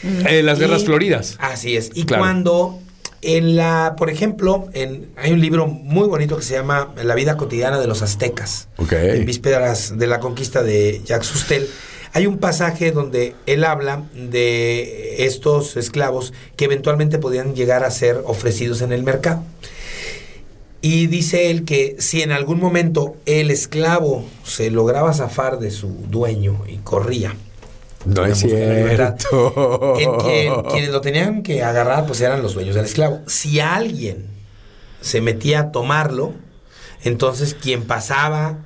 En 0.03 0.47
las 0.47 0.59
guerras 0.59 0.83
Y- 0.83 0.87
floridas. 0.87 1.37
Así 1.41 1.77
es. 1.77 1.91
Y 1.95 2.05
Claro. 2.05 2.23
cuando 2.23 2.79
en 3.23 3.57
la, 3.57 3.95
por 3.99 4.11
ejemplo, 4.11 4.69
en, 4.73 5.11
hay 5.17 5.33
un 5.33 5.41
libro 5.41 5.67
muy 5.67 6.09
bonito 6.09 6.37
que 6.37 6.43
se 6.43 6.55
llama 6.55 6.93
La 7.03 7.15
vida 7.15 7.37
cotidiana 7.37 7.79
de 7.79 7.87
los 7.87 8.03
aztecas. 8.03 8.69
En 8.79 9.27
vísperas 9.27 9.99
de 9.99 10.07
la 10.07 10.21
conquista 10.21 10.63
de 10.63 11.03
Jacques 11.05 11.27
Sustel. 11.27 11.69
Hay 12.13 12.27
un 12.27 12.39
pasaje 12.39 12.91
donde 12.91 13.35
él 13.47 13.63
habla 13.63 14.03
de 14.15 15.25
estos 15.25 15.77
esclavos 15.77 16.33
que 16.57 16.65
eventualmente 16.65 17.19
podían 17.19 17.55
llegar 17.55 17.85
a 17.85 17.91
ser 17.91 18.23
ofrecidos 18.25 18.83
en 18.83 18.93
el 18.93 19.03
mercado. 19.03 19.45
Y 20.83 21.07
dice 21.07 21.51
él 21.51 21.65
que 21.65 21.97
si 21.99 22.23
en 22.23 22.33
algún 22.33 22.59
momento 22.59 23.17
el 23.27 23.51
esclavo 23.51 24.25
se 24.45 24.71
lograba 24.71 25.13
zafar 25.13 25.59
de 25.59 25.71
su 25.71 25.89
dueño 26.09 26.63
y 26.67 26.79
corría, 26.79 27.37
No 28.05 28.25
es 28.25 28.39
cierto. 28.39 29.95
en 29.99 30.15
quien- 30.19 30.63
quienes 30.71 30.89
lo 30.91 31.01
tenían 31.01 31.43
que 31.43 31.63
agarrar 31.63 32.07
pues 32.07 32.21
eran 32.21 32.43
los 32.43 32.55
dueños 32.55 32.75
del 32.75 32.85
esclavo. 32.85 33.21
Si 33.27 33.61
alguien 33.61 34.27
se 35.01 35.21
metía 35.21 35.61
a 35.61 35.73
tomarlo, 35.73 36.35
entonces 37.05 37.55
quien 37.55 37.85
pasaba 37.85 38.59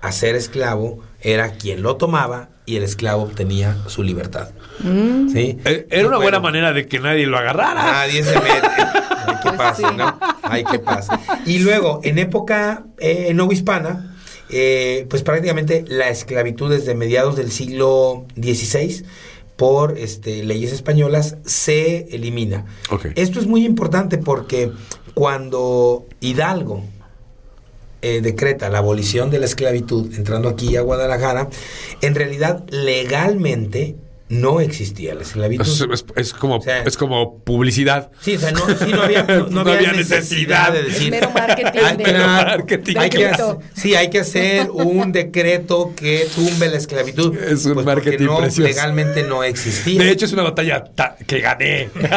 a 0.00 0.12
ser 0.12 0.34
esclavo 0.36 1.00
era 1.20 1.52
quien 1.52 1.82
lo 1.82 1.96
tomaba 1.96 2.48
y 2.66 2.76
el 2.76 2.82
esclavo 2.82 3.22
obtenía 3.22 3.76
su 3.86 4.02
libertad. 4.02 4.50
Mm. 4.80 5.28
¿Sí? 5.30 5.58
Eh, 5.64 5.86
Era 5.90 6.08
una 6.08 6.16
buena 6.18 6.40
manera 6.40 6.72
de 6.72 6.86
que 6.86 6.98
nadie 7.00 7.26
lo 7.26 7.38
agarrara. 7.38 7.82
Nadie 7.82 8.22
se 8.22 8.34
mete. 8.40 8.68
Ay, 9.26 9.36
qué 9.42 9.42
Pues 9.42 9.56
pasa, 9.56 9.88
sí. 9.90 9.96
¿no? 9.96 10.18
Ay, 10.42 10.64
qué 10.64 10.78
pasa. 10.78 11.20
Y 11.46 11.58
luego, 11.60 12.00
en 12.04 12.18
época 12.18 12.84
eh, 12.98 13.32
no 13.34 13.50
hispana, 13.50 14.11
eh, 14.52 15.06
pues 15.08 15.22
prácticamente 15.22 15.84
la 15.88 16.08
esclavitud 16.08 16.70
desde 16.70 16.94
mediados 16.94 17.36
del 17.36 17.50
siglo 17.50 18.26
XVI, 18.36 19.04
por 19.56 19.98
este, 19.98 20.42
leyes 20.44 20.72
españolas 20.72 21.36
se 21.44 22.14
elimina. 22.14 22.66
Esto 23.14 23.38
es 23.38 23.46
muy 23.46 23.64
importante 23.64 24.18
porque 24.18 24.72
cuando 25.14 26.06
Hidalgo 26.20 26.82
eh, 28.02 28.20
decreta 28.20 28.68
la 28.68 28.78
abolición 28.78 29.30
de 29.30 29.38
la 29.38 29.46
esclavitud 29.46 30.12
entrando 30.16 30.48
aquí 30.48 30.76
a 30.76 30.80
Guadalajara, 30.80 31.48
en 32.00 32.14
realidad 32.14 32.64
legalmente 32.70 33.96
no 34.32 34.60
existía 34.60 35.14
la 35.14 35.22
esclavitud. 35.22 35.62
Es, 35.66 35.80
es- 35.92 36.04
es 36.16 36.32
como, 36.32 36.56
O 36.56 36.62
sea, 36.62 36.82
es 36.84 36.96
como 36.96 37.38
publicidad. 37.44 38.10
Sí, 38.20 38.36
o 38.36 38.40
sea, 38.40 38.50
no, 38.52 38.60
sí, 38.66 38.90
no 38.90 39.02
había, 39.02 39.24
no, 39.24 39.40
no 39.48 39.48
No 39.50 39.60
había 39.72 39.74
había 39.90 39.92
necesidad, 39.92 40.70
necesidad. 40.70 40.72
de 40.72 40.82
decir. 40.84 41.10
Mero 41.10 41.30
marketing 41.30 41.80
Hay 41.84 41.96
de- 41.98 42.02
que, 42.04 42.12
marketing. 42.12 42.96
hay 42.98 43.10
que 43.10 43.30
sí, 43.74 43.94
hay 43.94 44.08
que 44.10 44.20
hacer 44.20 44.70
un 44.70 45.12
decreto 45.12 45.92
que 45.94 46.26
tumbe 46.34 46.68
la 46.68 46.76
esclavitud. 46.78 47.32
Pues 47.36 47.50
Es 47.52 47.66
un 47.66 47.74
porque 47.74 47.86
marketing 47.86 48.24
no, 48.24 48.38
precioso. 48.38 48.62
legalmente 48.68 49.22
no 49.22 49.44
existía. 49.44 50.02
De 50.02 50.10
hecho, 50.10 50.24
es 50.26 50.32
una 50.32 50.42
batalla 50.44 50.84
ta- 50.84 51.16
que 51.26 51.40
gané. 51.40 51.82
es 51.94 52.10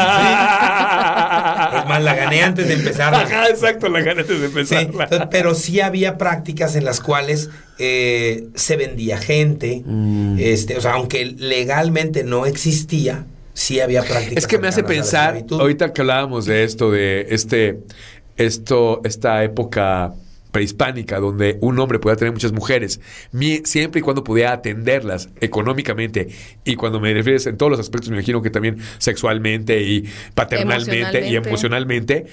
más, 1.88 2.02
la 2.04 2.16
gané 2.16 2.44
antes 2.44 2.68
de 2.68 2.74
empezar. 2.76 3.14
Ajá, 3.14 3.50
exacto, 3.50 3.90
la 3.90 4.00
gané 4.02 4.22
antes 4.22 4.40
de 4.40 4.46
empezar. 4.46 4.88
pero 5.30 5.54
sí 5.56 5.82
había 5.82 6.18
prácticas 6.18 6.76
en 6.76 6.86
las 6.86 7.00
cuales 7.02 7.50
eh, 7.80 8.48
se 8.56 8.76
vendía 8.78 9.18
gente, 9.18 9.82
Mm. 9.86 10.38
este, 10.40 10.78
o 10.78 10.82
sea, 10.82 10.94
aunque 10.94 11.26
legalmente 11.26 12.24
no 12.24 12.46
existía, 12.46 13.26
sí 13.54 13.80
había 13.80 14.04
prácticas. 14.04 14.38
Es 14.44 14.48
que 14.48 14.58
me 14.60 14.68
hace 14.68 14.84
pensar, 14.84 15.44
ahorita 15.52 15.94
que 15.94 16.02
hablábamos 16.02 16.46
de 16.46 16.64
esto, 16.64 16.92
de 16.92 17.28
este, 17.30 17.80
esto, 18.38 19.02
esta 19.04 19.44
época 19.44 20.14
prehispánica 20.52 21.20
donde 21.20 21.58
un 21.60 21.78
hombre 21.80 22.00
podía 22.00 22.16
tener 22.16 22.32
muchas 22.32 22.54
mujeres, 22.54 23.02
mi- 23.34 23.58
siempre 23.66 24.00
y 24.00 24.02
cuando 24.02 24.24
pudiera 24.24 24.54
atenderlas 24.54 25.28
económicamente 25.42 26.30
y 26.64 26.76
cuando 26.78 27.02
me 27.02 27.14
refieres 27.14 27.46
en 27.48 27.58
todos 27.58 27.70
los 27.72 27.80
aspectos, 27.82 28.10
me 28.10 28.16
imagino 28.16 28.42
que 28.42 28.50
también 28.50 28.78
sexualmente 28.98 29.82
y 29.84 30.06
paternalmente 30.34 31.28
y 31.28 31.36
Emocionalmente. 31.36 32.26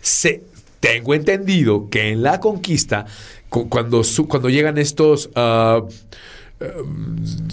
se, 0.00 0.42
tengo 0.80 1.14
entendido 1.14 1.88
que 1.90 2.10
en 2.12 2.22
la 2.22 2.38
conquista, 2.40 3.06
cuando, 3.48 4.04
su- 4.04 4.28
cuando 4.28 4.48
llegan 4.48 4.78
estos... 4.78 5.30
ah, 5.34 5.82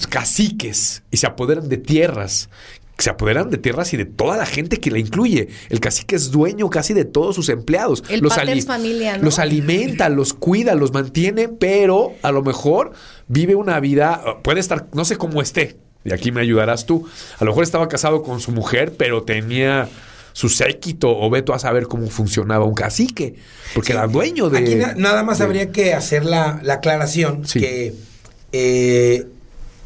caciques 0.09 1.03
y 1.11 1.17
se 1.17 1.27
apoderan 1.27 1.69
de 1.69 1.77
tierras. 1.77 2.49
Se 2.97 3.09
apoderan 3.09 3.49
de 3.49 3.57
tierras 3.57 3.91
y 3.93 3.97
de 3.97 4.05
toda 4.05 4.37
la 4.37 4.45
gente 4.45 4.79
que 4.79 4.91
la 4.91 4.99
incluye. 4.99 5.49
El 5.69 5.79
cacique 5.79 6.15
es 6.15 6.31
dueño 6.31 6.69
casi 6.69 6.93
de 6.93 7.05
todos 7.05 7.35
sus 7.35 7.49
empleados. 7.49 8.03
El 8.07 8.21
los, 8.21 8.33
familia, 8.35 9.17
¿no? 9.17 9.23
los 9.23 9.39
alimenta, 9.39 10.09
los 10.09 10.33
cuida, 10.33 10.75
los 10.75 10.93
mantiene, 10.93 11.49
pero 11.49 12.13
a 12.21 12.31
lo 12.31 12.43
mejor 12.43 12.93
vive 13.27 13.55
una 13.55 13.79
vida, 13.79 14.23
uh, 14.25 14.41
puede 14.43 14.59
estar, 14.59 14.87
no 14.93 15.05
sé 15.05 15.17
cómo 15.17 15.41
esté, 15.41 15.75
y 16.05 16.13
aquí 16.13 16.31
me 16.31 16.41
ayudarás 16.41 16.85
tú. 16.85 17.07
A 17.39 17.43
lo 17.43 17.51
mejor 17.51 17.63
estaba 17.63 17.87
casado 17.89 18.21
con 18.21 18.39
su 18.39 18.51
mujer, 18.51 18.93
pero 18.95 19.23
tenía 19.23 19.89
su 20.33 20.49
séquito, 20.49 21.15
o 21.17 21.29
veto 21.29 21.53
a 21.53 21.59
saber 21.59 21.87
cómo 21.87 22.07
funcionaba 22.07 22.65
un 22.65 22.73
cacique, 22.73 23.35
porque 23.73 23.93
era 23.93 24.05
dueño 24.07 24.49
de. 24.49 24.57
Aquí 24.59 24.75
na- 24.75 24.93
nada 24.95 25.23
más 25.23 25.37
de- 25.37 25.45
habría 25.45 25.71
que 25.71 25.93
hacer 25.93 26.25
la, 26.25 26.59
la 26.63 26.75
aclaración 26.75 27.47
Sí. 27.47 27.59
que 27.59 27.93
eh, 28.51 29.25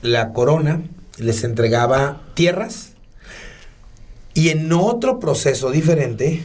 la 0.02 0.34
corona 0.34 0.82
les 1.18 1.44
entregaba 1.44 2.22
tierras 2.34 2.90
y 4.34 4.50
en 4.50 4.72
otro 4.72 5.20
proceso 5.20 5.72
diferente 5.72 6.44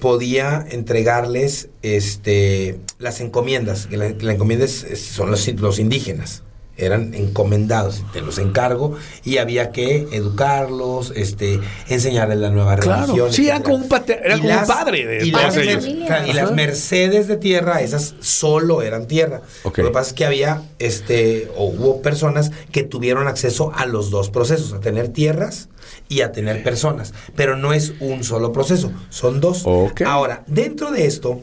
podía 0.00 0.64
entregarles 0.70 1.68
este 1.82 2.78
las 2.98 3.20
encomiendas, 3.20 3.86
que 3.86 3.96
la, 3.96 4.10
la 4.10 4.32
encomienda 4.32 4.64
es- 4.64 4.84
es- 4.84 5.02
son 5.04 5.30
los, 5.30 5.46
los 5.60 5.78
indígenas. 5.78 6.42
Eran 6.84 7.14
encomendados, 7.14 8.02
te 8.12 8.20
los 8.20 8.38
encargo, 8.38 8.96
y 9.24 9.38
había 9.38 9.70
que 9.70 10.08
educarlos, 10.12 11.12
este, 11.16 11.60
enseñarles 11.88 12.38
la 12.38 12.50
nueva 12.50 12.76
Claro, 12.76 13.02
religión. 13.06 13.32
sí, 13.32 13.48
eran 13.48 13.62
como 13.62 13.76
un 13.76 13.84
Y 13.84 13.88
como 13.88 14.60
un 14.60 14.66
padre 14.66 15.06
de 15.06 15.26
y 15.26 15.30
las, 15.30 15.56
ellos. 15.56 15.86
y 15.86 16.32
las 16.32 16.52
mercedes 16.52 17.28
de 17.28 17.36
tierra, 17.36 17.80
esas 17.82 18.14
solo 18.20 18.82
eran 18.82 19.06
tierra. 19.06 19.42
Lo 19.64 19.72
que 19.72 19.84
pasa 19.90 20.08
es 20.08 20.12
que 20.14 20.24
había, 20.24 20.62
este, 20.78 21.48
o 21.56 21.66
hubo 21.66 22.02
personas 22.02 22.50
que 22.70 22.82
tuvieron 22.82 23.28
acceso 23.28 23.72
a 23.74 23.86
los 23.86 24.10
dos 24.10 24.30
procesos, 24.30 24.72
a 24.72 24.80
tener 24.80 25.08
tierras 25.08 25.68
y 26.08 26.20
a 26.22 26.32
tener 26.32 26.62
personas. 26.62 27.12
Pero 27.36 27.56
no 27.56 27.72
es 27.72 27.92
un 28.00 28.24
solo 28.24 28.52
proceso, 28.52 28.90
son 29.10 29.40
dos. 29.40 29.64
Ahora, 30.04 30.42
dentro 30.46 30.90
de 30.90 31.06
esto, 31.06 31.40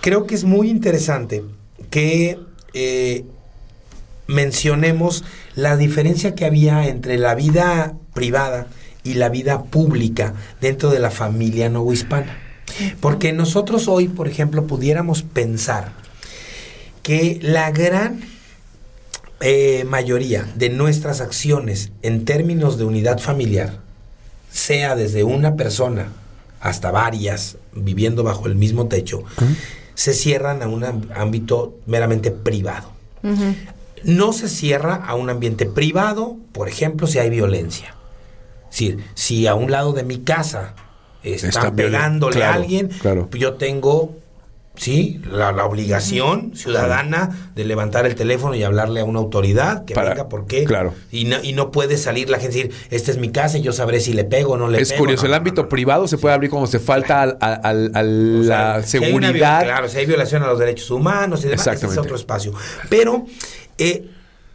creo 0.00 0.26
que 0.26 0.34
es 0.34 0.44
muy 0.44 0.68
interesante 0.70 1.44
que 1.90 2.38
eh, 2.74 3.24
mencionemos 4.28 5.24
la 5.56 5.76
diferencia 5.76 6.36
que 6.36 6.44
había 6.44 6.86
entre 6.86 7.18
la 7.18 7.34
vida 7.34 7.94
privada 8.14 8.68
y 9.02 9.14
la 9.14 9.30
vida 9.30 9.64
pública 9.64 10.34
dentro 10.60 10.90
de 10.90 11.00
la 11.00 11.10
familia 11.10 11.68
novohispana. 11.68 12.38
Porque 13.00 13.32
nosotros 13.32 13.88
hoy, 13.88 14.06
por 14.06 14.28
ejemplo, 14.28 14.66
pudiéramos 14.66 15.22
pensar 15.22 15.92
que 17.02 17.38
la 17.42 17.70
gran 17.70 18.20
eh, 19.40 19.84
mayoría 19.88 20.46
de 20.54 20.68
nuestras 20.68 21.20
acciones 21.20 21.90
en 22.02 22.24
términos 22.24 22.76
de 22.76 22.84
unidad 22.84 23.18
familiar, 23.18 23.80
sea 24.50 24.94
desde 24.94 25.24
una 25.24 25.56
persona 25.56 26.08
hasta 26.60 26.90
varias 26.90 27.56
viviendo 27.72 28.24
bajo 28.24 28.46
el 28.46 28.56
mismo 28.56 28.88
techo, 28.88 29.22
se 29.94 30.12
cierran 30.12 30.62
a 30.62 30.68
un 30.68 30.84
ámbito 31.14 31.78
meramente 31.86 32.30
privado. 32.30 32.90
No 34.04 34.32
se 34.32 34.48
cierra 34.48 34.94
a 34.94 35.14
un 35.14 35.30
ambiente 35.30 35.66
privado, 35.66 36.36
por 36.52 36.68
ejemplo, 36.68 37.06
si 37.06 37.18
hay 37.18 37.30
violencia. 37.30 37.94
Es 38.64 38.70
decir, 38.70 39.04
si 39.14 39.46
a 39.46 39.54
un 39.54 39.70
lado 39.70 39.92
de 39.92 40.02
mi 40.02 40.18
casa 40.18 40.74
están, 41.22 41.74
violen- 41.74 41.74
pegándole 41.76 42.44
a 42.44 42.54
alguien, 42.54 42.88
claro. 42.88 43.28
yo 43.32 43.54
tengo, 43.54 44.14
sí, 44.76 45.20
la, 45.30 45.50
la 45.52 45.64
obligación 45.64 46.52
ciudadana 46.54 47.50
de 47.56 47.64
levantar 47.64 48.06
el 48.06 48.14
teléfono 48.14 48.54
y 48.54 48.62
hablarle 48.62 49.00
a 49.00 49.04
una 49.04 49.18
autoridad 49.18 49.84
que 49.84 49.94
Para- 49.94 50.10
venga, 50.10 50.28
¿por 50.28 50.46
qué? 50.46 50.64
claro. 50.64 50.94
Y 51.10 51.24
no, 51.24 51.42
y 51.42 51.52
no 51.54 51.70
puede 51.72 51.96
salir 51.96 52.30
la 52.30 52.38
gente 52.38 52.58
y 52.58 52.62
decir, 52.64 52.86
esta 52.90 53.10
es 53.10 53.16
mi 53.18 53.30
casa 53.30 53.58
y 53.58 53.62
yo 53.62 53.72
sabré 53.72 54.00
si 54.00 54.12
le 54.12 54.24
pego 54.24 54.52
o 54.52 54.56
no 54.58 54.68
le 54.68 54.80
Es 54.80 54.90
pego. 54.90 55.00
curioso, 55.04 55.22
No, 55.22 55.26
el 55.26 55.30
no, 55.32 55.36
ámbito 55.38 55.56
no, 55.56 55.62
no. 55.62 55.68
privado 55.70 56.06
se 56.06 56.18
puede 56.18 56.34
abrir 56.34 56.50
cuando 56.50 56.66
se 56.68 56.78
falta 56.78 57.22
al- 57.22 57.38
al- 57.40 57.90
al- 57.94 57.94
a 57.94 58.40
O 58.40 58.44
sea, 58.44 58.76
la 58.78 58.82
si 58.84 58.98
una 58.98 59.06
seguridad. 59.06 59.62
claro, 59.64 59.88
si 59.88 59.98
hay 59.98 60.06
violación 60.06 60.42
a 60.42 60.46
los 60.46 60.58
derechos 60.58 60.90
humanos 60.90 61.40
y 61.44 61.48
demás, 61.48 61.66
ese 61.66 61.86
es 61.86 61.98
otro 61.98 62.14
espacio. 62.16 62.52
Pero 62.88 63.24
eh, 63.78 64.10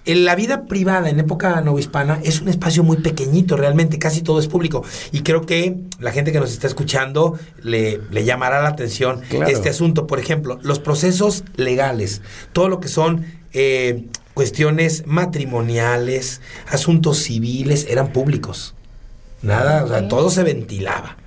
en 0.06 0.26
la 0.26 0.36
vida 0.36 0.66
privada 0.66 1.10
en 1.10 1.20
época 1.22 1.62
novohispana 1.62 2.20
es 2.24 2.42
un 2.42 2.50
espacio 2.50 2.84
muy 2.84 2.98
pequeñito, 2.98 3.56
realmente, 3.56 4.00
casi 4.00 4.22
todo 4.22 4.40
es 4.40 4.48
público. 4.48 4.84
Y 5.14 5.22
creo 5.22 5.46
que 5.46 5.78
la 6.00 6.12
gente 6.12 6.34
que 6.34 6.42
nos 6.42 6.52
está 6.52 6.68
escuchando 6.68 7.40
le, 7.62 8.02
le 8.12 8.26
llamará 8.26 8.62
la 8.62 8.68
atención 8.70 9.22
Claro. 9.30 9.48
este 9.50 9.70
asunto. 9.70 10.06
Por 10.06 10.20
ejemplo, 10.20 10.60
los 10.62 10.80
procesos 10.80 11.46
legales, 11.56 12.22
todo 12.52 12.68
lo 12.68 12.82
que 12.82 12.90
son 12.90 13.26
eh, 13.54 14.04
cuestiones 14.34 15.04
matrimoniales, 15.08 16.42
asuntos 16.68 17.20
civiles, 17.20 17.86
eran 17.90 18.12
públicos. 18.12 18.76
Nada, 19.42 19.84
o 19.84 19.88
sea, 19.88 20.08
todo 20.08 20.30
se 20.30 20.44
ventilaba. 20.44 21.18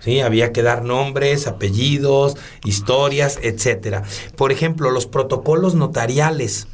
Sí, 0.00 0.20
había 0.20 0.52
que 0.52 0.62
dar 0.62 0.82
nombres, 0.82 1.46
apellidos, 1.46 2.36
historias, 2.64 3.38
etcétera. 3.42 4.02
Por 4.36 4.52
ejemplo, 4.52 4.90
los 4.90 5.06
protocolos 5.06 5.74
notariales, 5.74 6.66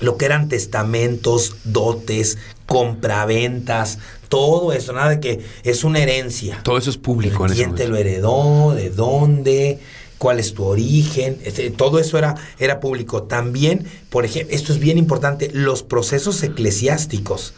lo 0.00 0.16
que 0.16 0.26
eran 0.26 0.48
testamentos, 0.48 1.56
dotes, 1.64 2.38
compraventas, 2.66 3.98
todo 4.28 4.72
eso, 4.72 4.92
nada 4.92 5.10
de 5.10 5.20
que 5.20 5.40
es 5.62 5.84
una 5.84 6.00
herencia. 6.00 6.60
Todo 6.62 6.78
eso 6.78 6.90
es 6.90 6.96
público 6.96 7.44
en 7.44 7.52
ese 7.52 7.62
¿Quién 7.62 7.74
te 7.74 7.88
lo 7.88 7.96
heredó? 7.96 8.74
¿De 8.74 8.90
dónde? 8.90 9.78
¿Cuál 10.18 10.40
es 10.40 10.54
tu 10.54 10.64
origen? 10.64 11.38
Este, 11.44 11.70
todo 11.70 11.98
eso 11.98 12.18
era, 12.18 12.34
era 12.58 12.80
público. 12.80 13.24
También, 13.24 13.86
por 14.10 14.24
ejemplo, 14.24 14.54
esto 14.54 14.72
es 14.72 14.78
bien 14.78 14.98
importante, 14.98 15.50
los 15.52 15.82
procesos 15.82 16.42
eclesiásticos. 16.42 17.54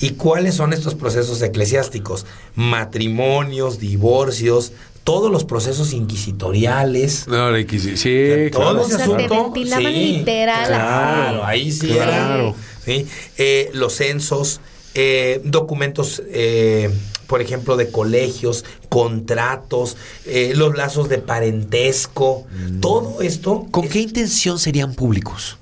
¿Y 0.00 0.10
cuáles 0.10 0.56
son 0.56 0.72
estos 0.72 0.94
procesos 0.94 1.40
eclesiásticos? 1.40 2.26
Matrimonios, 2.56 3.78
divorcios, 3.78 4.72
todos 5.04 5.30
los 5.30 5.44
procesos 5.44 5.92
inquisitoriales. 5.92 7.28
No, 7.28 7.50
la 7.50 7.60
Inquisi- 7.60 7.96
sí, 7.96 8.50
todo 8.50 8.62
claro. 8.72 8.82
O 8.82 8.88
sea, 8.88 8.96
ese 8.96 9.06
te 9.14 9.24
asunto, 9.26 9.44
ventilaban 9.52 9.92
literal, 9.92 10.66
Claro, 10.66 11.44
así. 11.44 11.50
ahí 11.60 11.72
sí 11.72 11.86
Claro. 11.88 12.48
era. 12.48 12.54
¿sí? 12.84 13.06
Eh, 13.38 13.70
los 13.74 13.94
censos, 13.94 14.60
eh, 14.94 15.40
documentos, 15.44 16.22
eh, 16.28 16.90
por 17.26 17.40
ejemplo, 17.40 17.76
de 17.76 17.90
colegios, 17.90 18.64
contratos, 18.88 19.96
eh, 20.26 20.52
los 20.56 20.76
lazos 20.76 21.08
de 21.08 21.18
parentesco, 21.18 22.46
todo 22.80 23.20
esto. 23.22 23.66
¿Con 23.70 23.84
es- 23.84 23.90
qué 23.90 24.00
intención 24.00 24.58
serían 24.58 24.94
públicos? 24.94 25.58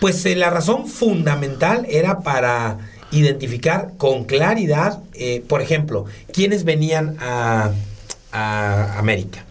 Pues 0.00 0.24
eh, 0.26 0.34
la 0.36 0.48
razón 0.50 0.86
fundamental 0.86 1.86
era 1.88 2.20
para 2.20 2.78
identificar 3.12 3.92
con 3.98 4.24
claridad, 4.24 5.00
eh, 5.14 5.42
por 5.46 5.60
ejemplo, 5.60 6.06
quiénes 6.32 6.64
venían 6.64 7.16
a, 7.20 7.72
a 8.32 8.98
América. 8.98 9.44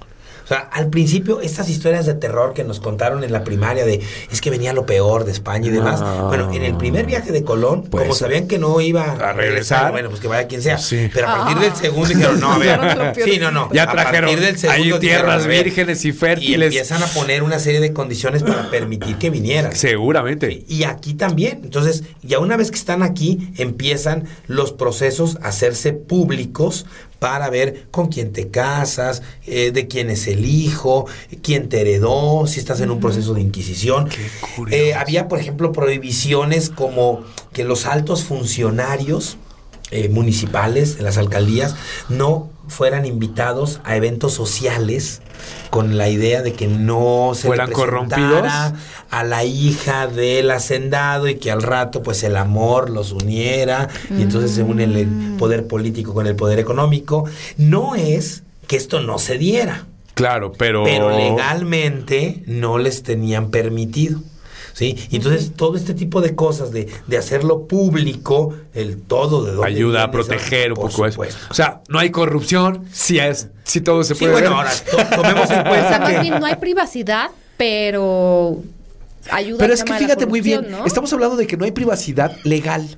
O 0.44 0.48
sea, 0.50 0.62
al 0.72 0.90
principio 0.90 1.42
estas 1.42 1.70
historias 1.70 2.08
de 2.08 2.16
terror 2.16 2.56
que 2.56 2.64
nos 2.64 2.80
contaron 2.80 3.24
en 3.24 3.32
la 3.32 3.44
primaria 3.44 3.86
de 3.86 4.02
es 4.32 4.42
que 4.42 4.50
venía 4.50 4.74
lo 4.74 4.84
peor 4.88 5.24
de 5.24 5.32
España 5.32 5.68
y 5.68 5.70
demás. 5.70 6.00
Ah. 6.04 6.24
Bueno, 6.28 6.52
en 6.52 6.64
el 6.64 6.76
primer 6.76 7.06
viaje 7.06 7.32
de 7.32 7.44
Colón, 7.44 7.84
Pues, 7.84 8.06
como 8.06 8.16
sabían 8.16 8.48
que 8.48 8.58
no 8.58 8.82
iba 8.82 9.12
a 9.12 9.32
regresar. 9.34 9.92
bueno, 9.92 10.10
pues 10.10 10.20
que 10.20 10.28
vaya 10.28 10.48
quien 10.48 10.64
sea. 10.64 10.80
Sí. 10.80 11.08
Pero 11.14 11.28
a 11.30 11.38
partir 11.38 11.58
Ah. 11.60 11.62
del 11.62 11.76
segundo 11.76 12.08
dijeron, 12.10 12.40
no, 12.40 12.54
a 12.54 12.58
ver. 12.58 13.14
sí, 13.24 13.38
no, 13.38 13.52
no. 13.52 13.72
Ya 13.72 13.84
A 13.84 13.92
trajeron 13.92 14.22
partir 14.32 14.40
del 14.44 14.58
segundo 14.58 14.82
dijeron, 14.84 15.00
tierras 15.02 15.44
a 15.46 15.48
vírgenes 15.48 16.04
y 16.06 16.08
Y 16.10 16.12
fértiles. 16.14 16.66
empiezan 16.66 17.04
a 17.04 17.06
poner 17.06 17.44
una 17.44 17.60
serie 17.60 17.80
de 17.80 17.94
condiciones 17.94 18.42
para 18.42 18.72
permitir 18.72 19.18
que 19.20 19.30
vinieran. 19.30 19.76
Seguramente. 19.76 20.64
Y 20.68 20.82
aquí 20.84 21.14
también. 21.14 21.60
Entonces, 21.64 22.06
ya 22.24 22.40
una 22.40 22.58
vez 22.58 22.72
que 22.72 22.78
están 22.78 23.04
aquí, 23.04 23.52
empiezan 23.60 24.24
los 24.48 24.72
procesos 24.72 25.38
a 25.44 25.50
hacerse 25.50 25.94
públicos 25.94 26.88
para 27.20 27.50
ver 27.50 27.88
con 27.92 28.08
quién 28.08 28.32
te 28.32 28.50
casas, 28.50 29.22
eh, 29.46 29.72
de 29.72 29.88
quién 29.88 30.10
es 30.10 30.28
el 30.28 30.46
hijo, 30.46 31.06
quién 31.44 31.70
te 31.70 31.82
heredó, 31.82 32.48
si 32.48 32.60
estás 32.60 32.80
en 32.82 32.92
un 32.92 33.00
proceso 33.00 33.34
de 33.34 33.42
inquisición. 33.42 34.10
Qué. 34.10 34.90
Eh, 34.90 34.94
había, 34.94 35.28
por 35.28 35.40
ejemplo, 35.40 35.72
prohibiciones 35.72 36.70
como 36.70 37.24
que 37.54 37.64
los 37.64 37.86
altos 37.86 38.24
funcionarios 38.24 39.38
eh, 39.92 40.08
municipales 40.08 40.98
de 40.98 41.04
las 41.04 41.18
alcaldías 41.18 41.76
no 42.10 42.52
fueran 42.70 43.06
invitados 43.06 43.82
a 43.84 43.96
eventos 43.98 44.34
sociales 44.34 45.22
con 45.70 45.98
la 45.98 46.08
idea 46.10 46.42
de 46.42 46.54
que 46.54 46.68
no 46.68 47.32
se 47.36 47.44
le 47.44 47.48
¿Fueran 47.50 47.68
presentara 47.68 47.92
corrompidos? 47.92 48.54
a 49.10 49.24
la 49.24 49.44
hija 49.44 50.08
del 50.08 50.52
hacendado 50.52 51.28
y 51.28 51.36
que 51.36 51.52
al 51.52 51.62
rato 51.62 52.02
pues 52.04 52.24
el 52.24 52.36
amor 52.36 52.90
los 52.90 53.12
uniera 53.12 53.90
y 54.10 54.22
entonces 54.22 54.52
se 54.52 54.64
une 54.64 54.84
el 54.86 55.08
poder 55.38 55.68
político 55.68 56.14
con 56.14 56.28
el 56.28 56.36
poder 56.36 56.60
económico. 56.60 57.26
No 57.58 57.96
es 57.96 58.44
que 58.68 58.78
esto 58.78 59.02
no 59.02 59.18
se 59.20 59.38
diera, 59.38 59.86
Claro, 60.14 60.52
pero. 60.52 60.84
pero 60.84 61.10
legalmente 61.18 62.44
no 62.46 62.78
les 62.78 63.04
tenían 63.04 63.50
permitido. 63.52 64.20
¿Sí? 64.74 64.97
Y 65.10 65.18
entonces 65.18 65.51
todo 65.55 65.76
este 65.78 65.93
tipo 65.93 66.22
de 66.22 66.36
cosas 66.36 66.72
de, 66.72 66.88
de 67.07 67.18
hacerlo 67.18 67.68
público, 67.68 68.53
el 68.74 69.01
todo 69.01 69.43
de 69.43 69.51
dónde 69.53 69.68
ayuda 69.68 70.03
a 70.03 70.12
proteger 70.12 70.72
un 70.74 70.78
poco 70.88 71.05
eso. 71.05 71.22
O 71.49 71.53
sea, 71.53 71.82
no 71.89 71.99
hay 71.99 72.10
corrupción, 72.12 72.86
si 72.91 73.20
es, 73.20 73.49
si 73.64 73.82
todo 73.82 74.03
se 74.03 74.16
Sí, 74.16 74.20
puede 74.22 74.34
bueno, 74.34 74.49
ver. 74.49 74.57
ahora 74.57 74.72
to- 75.10 75.16
tomemos 75.22 75.49
en 75.51 75.60
O 75.60 75.64
sea, 75.64 75.64
cuenta 75.70 75.99
más 75.99 76.22
bien 76.22 76.39
no 76.39 76.45
hay 76.45 76.55
privacidad, 76.55 77.30
pero 77.57 78.57
ayuda 79.32 79.57
Pero 79.60 79.74
es 79.74 79.84
que 79.84 79.93
fíjate 79.93 80.26
muy 80.26 80.41
bien, 80.41 80.66
estamos 80.86 81.12
hablando 81.14 81.36
de 81.36 81.45
que 81.47 81.57
no 81.57 81.66
hay 81.66 81.72
privacidad 81.72 82.36
legal. 82.43 82.97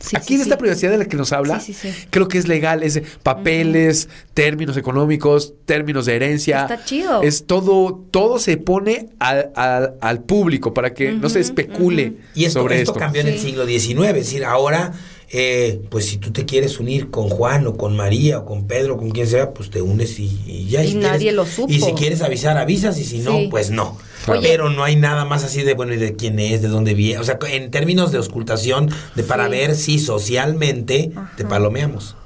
Sí, 0.00 0.16
Aquí 0.16 0.28
sí, 0.28 0.34
en 0.36 0.40
esta 0.40 0.54
sí. 0.54 0.60
privacidad 0.60 0.90
de 0.92 0.98
la 0.98 1.04
que 1.04 1.16
nos 1.16 1.30
habla, 1.32 1.60
Sí, 1.60 1.74
sí, 1.74 1.90
sí. 1.92 2.06
creo 2.08 2.26
que 2.26 2.38
es 2.38 2.48
legal, 2.48 2.82
es 2.82 3.02
papeles, 3.22 4.08
términos 4.34 4.76
económicos, 4.78 5.52
términos 5.66 6.06
de 6.06 6.16
herencia. 6.16 6.62
Está 6.62 6.84
chido. 6.84 7.22
Es 7.22 7.44
todo, 7.46 8.06
todo 8.10 8.38
se 8.38 8.56
pone 8.56 9.10
al, 9.18 9.50
al- 9.54 9.94
al 10.00 10.22
público 10.22 10.72
para 10.72 10.94
que 10.94 11.12
no 11.12 11.28
se 11.28 11.40
especule 11.40 12.14
Y 12.34 12.44
esto, 12.46 12.60
sobre 12.60 12.76
esto 12.80 12.92
esto. 12.92 12.98
cambió 13.00 13.20
en 13.20 13.28
el 13.28 13.38
siglo 13.38 13.66
XIX, 13.66 14.08
es 14.08 14.14
decir, 14.14 14.44
ahora, 14.44 14.92
eh, 15.32 15.80
pues 15.90 16.06
si 16.06 16.16
tú 16.16 16.32
te 16.32 16.44
quieres 16.44 16.80
unir 16.80 17.10
con 17.10 17.28
Juan 17.28 17.66
o 17.68 17.76
con 17.76 17.94
María 17.96 18.38
o 18.40 18.44
con 18.44 18.66
Pedro, 18.66 18.96
con 18.96 19.10
quien 19.10 19.26
sea, 19.28 19.54
pues 19.54 19.70
te 19.70 19.80
unes 19.80 20.18
y, 20.18 20.24
y 20.46 20.66
ya. 20.68 20.82
Y 20.84 20.88
si 20.92 20.94
nadie 20.96 21.18
quieres- 21.18 21.34
lo 21.36 21.46
supo. 21.46 21.72
Y 21.72 21.80
si 21.80 21.92
quieres 21.92 22.20
avisar, 22.22 22.58
avisas, 22.58 22.98
y 22.98 23.04
si 23.04 23.18
no, 23.20 23.32
Sí. 23.38 23.48
pues 23.50 23.70
no. 23.70 23.96
Oye. 24.26 24.40
Pero 24.42 24.70
no 24.70 24.82
hay 24.84 24.96
nada 24.96 25.24
más 25.24 25.44
así 25.44 25.62
de, 25.62 25.74
bueno, 25.74 25.94
¿y 25.94 25.98
de 25.98 26.14
quién 26.16 26.38
es? 26.40 26.62
¿De 26.62 26.68
dónde 26.68 26.94
viene? 26.94 27.20
O 27.20 27.24
sea, 27.24 27.38
en 27.48 27.70
términos 27.70 28.10
de 28.12 28.18
auscultación, 28.18 28.90
de 29.14 29.22
para 29.22 29.44
Sí. 29.44 29.50
ver 29.52 29.74
si 29.76 29.98
socialmente 30.00 31.12
te 31.36 31.44
palomeamos. 31.44 32.16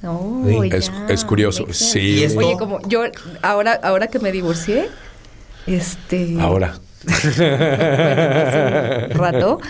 No, 0.00 0.42
Sí. 0.48 0.68
Es- 0.72 0.86
ya, 0.88 1.06
es 1.10 1.24
curioso, 1.24 1.66
sí. 1.70 2.24
esto- 2.24 2.38
Oye, 2.40 2.56
como 2.58 2.80
yo 2.88 3.04
ahora 3.42 3.74
ahora 3.82 4.06
que 4.08 4.18
me 4.18 4.32
divorcié, 4.32 4.88
este 5.66 6.36
Ahora. 6.40 6.80
bueno, 7.38 7.54
hace 8.46 9.04
un 9.12 9.18
rato, 9.18 9.60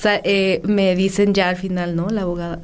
sea, 0.00 0.20
eh, 0.24 0.60
me 0.64 0.94
dicen 0.96 1.34
ya 1.34 1.48
al 1.48 1.56
final, 1.56 1.94
¿no? 1.96 2.08
La 2.08 2.22
abogada. 2.22 2.60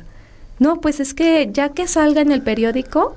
No, 0.59 0.81
pues 0.81 1.01
es 1.01 1.13
que 1.15 1.49
ya 1.53 1.71
que 1.71 1.87
salga 1.87 2.21
en 2.23 2.33
el 2.33 2.43
periódico. 2.43 3.17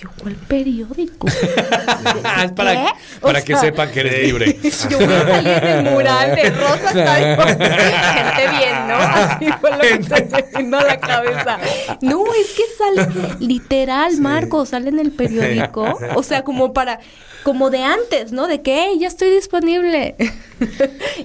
Yo, 0.00 0.08
¿cuál 0.20 0.34
periódico? 0.34 1.28
Es 2.44 2.50
para, 2.52 2.72
¿Qué? 2.74 2.86
para 3.20 3.42
que 3.42 3.56
sepan 3.56 3.90
que 3.92 4.00
eres 4.00 4.22
libre. 4.24 4.58
Yo 4.90 4.98
voy 4.98 5.06
a 5.14 5.26
salir 5.26 5.48
en 5.64 5.86
el 5.86 5.92
mural 5.92 6.34
de 6.34 6.50
Rosa. 6.50 6.88
Gente 6.88 8.48
bien, 8.58 8.88
¿no? 8.88 8.94
Así 8.98 9.46
fue 9.60 9.70
lo 9.70 9.78
que 9.78 10.02
se 10.02 10.24
me 10.24 10.62
vino 10.62 10.78
a 10.78 10.84
la 10.84 10.98
cabeza. 11.00 11.58
No, 12.00 12.24
es 12.34 12.52
que 12.54 12.62
sale 12.76 13.36
literal, 13.38 14.18
Marco, 14.18 14.66
sale 14.66 14.88
en 14.88 14.98
el 14.98 15.12
periódico. 15.12 15.96
O 16.16 16.22
sea, 16.24 16.42
como 16.42 16.72
para, 16.72 16.98
como 17.44 17.70
de 17.70 17.84
antes, 17.84 18.32
¿no? 18.32 18.46
De 18.48 18.62
que, 18.62 18.74
"Hey, 18.74 18.98
ya 19.00 19.06
estoy 19.08 19.30
disponible. 19.30 20.16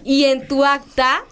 y 0.04 0.26
en 0.26 0.48
tu 0.48 0.64
acta 0.64 1.24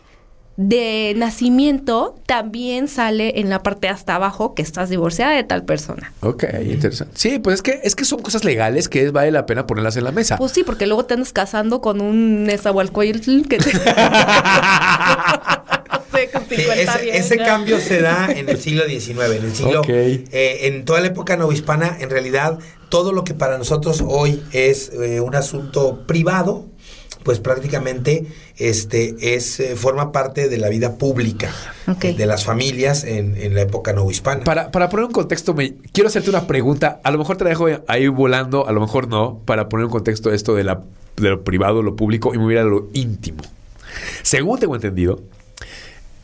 de 0.58 1.14
nacimiento 1.16 2.16
también 2.26 2.88
sale 2.88 3.39
en 3.39 3.49
la 3.49 3.62
parte 3.62 3.88
hasta 3.89 4.16
abajo 4.16 4.55
que 4.55 4.64
estás 4.64 4.89
divorciada 4.89 5.34
de 5.34 5.43
tal 5.43 5.64
persona. 5.64 6.12
Ok, 6.22 6.45
interesante. 6.66 7.14
Sí, 7.16 7.38
pues 7.39 7.55
es 7.55 7.62
que, 7.62 7.80
es 7.84 7.95
que 7.95 8.05
son 8.05 8.22
cosas 8.22 8.43
legales 8.43 8.89
que 8.89 9.03
es- 9.05 9.12
vale 9.12 9.32
la 9.32 9.45
pena 9.45 9.68
ponerlas 9.68 9.95
en 9.97 10.03
la 10.03 10.12
mesa. 10.12 10.38
Pues 10.38 10.51
sí, 10.51 10.64
porque 10.64 10.88
luego 10.88 11.05
te 11.05 11.14
andas 11.14 11.32
casando 11.32 11.80
con 11.80 12.01
un 12.01 12.43
Nezahualcóyotl 12.45 13.47
que 13.47 13.58
te... 13.60 13.72
no 15.91 16.01
sé, 16.12 16.30
con 16.32 16.43
Sí, 16.49 16.55
50 16.55 16.95
ese, 16.95 17.18
ese 17.18 17.38
cambio 17.38 17.80
se 17.80 18.01
da 18.01 18.32
en 18.32 18.49
el 18.49 18.60
siglo 18.60 18.86
XIX, 18.88 19.20
en 19.38 19.43
el 19.45 19.55
siglo, 19.55 19.82
Ok. 19.82 19.89
eh, 19.89 20.60
en 20.64 20.86
toda 20.86 21.01
la 21.01 21.08
época 21.08 21.38
novohispana, 21.38 21.97
en 21.99 22.10
realidad, 22.10 22.60
todo 22.89 23.12
lo 23.12 23.24
que 23.24 23.34
para 23.34 23.58
nosotros 23.58 24.03
hoy 24.05 24.41
es 24.53 24.91
eh, 24.93 25.20
un 25.22 25.36
asunto 25.36 26.03
privado, 26.08 26.66
pues 27.28 27.42
prácticamente 27.42 28.26
este 28.56 29.36
es 29.36 29.60
eh, 29.60 29.76
forma 29.76 30.14
parte 30.14 30.48
de 30.48 30.58
la 30.58 30.70
vida 30.70 30.96
pública 30.96 31.52
eh, 32.02 32.14
de 32.14 32.26
las 32.26 32.46
familias 32.46 33.04
en, 33.04 33.36
en 33.36 33.54
la 33.54 33.64
época 33.64 33.92
novohispana. 33.92 34.46
Para, 34.46 34.72
para 34.72 34.88
poner 34.88 35.08
un 35.08 35.12
contexto, 35.12 35.54
me, 35.54 35.74
quiero 35.92 36.08
hacerte 36.08 36.30
una 36.30 36.48
pregunta. 36.48 37.02
A 37.04 37.12
lo 37.12 37.18
mejor 37.18 37.36
te 37.36 37.44
la 37.44 37.50
dejo 37.50 37.68
ahí 37.90 38.08
volando, 38.08 38.66
a 38.66 38.72
lo 38.72 38.80
mejor 38.80 39.10
no, 39.10 39.42
para 39.44 39.68
poner 39.68 39.88
un 39.88 39.92
contexto 39.92 40.32
esto 40.32 40.56
de, 40.56 40.64
la, 40.64 40.84
de 41.18 41.32
lo 41.32 41.44
privado, 41.44 41.84
lo 41.84 41.98
público 41.98 42.34
y 42.34 42.38
mover 42.38 42.60
a 42.60 42.64
lo 42.64 42.88
íntimo. 42.94 43.44
Según 44.22 44.58
tengo 44.62 44.76
entendido, 44.76 45.22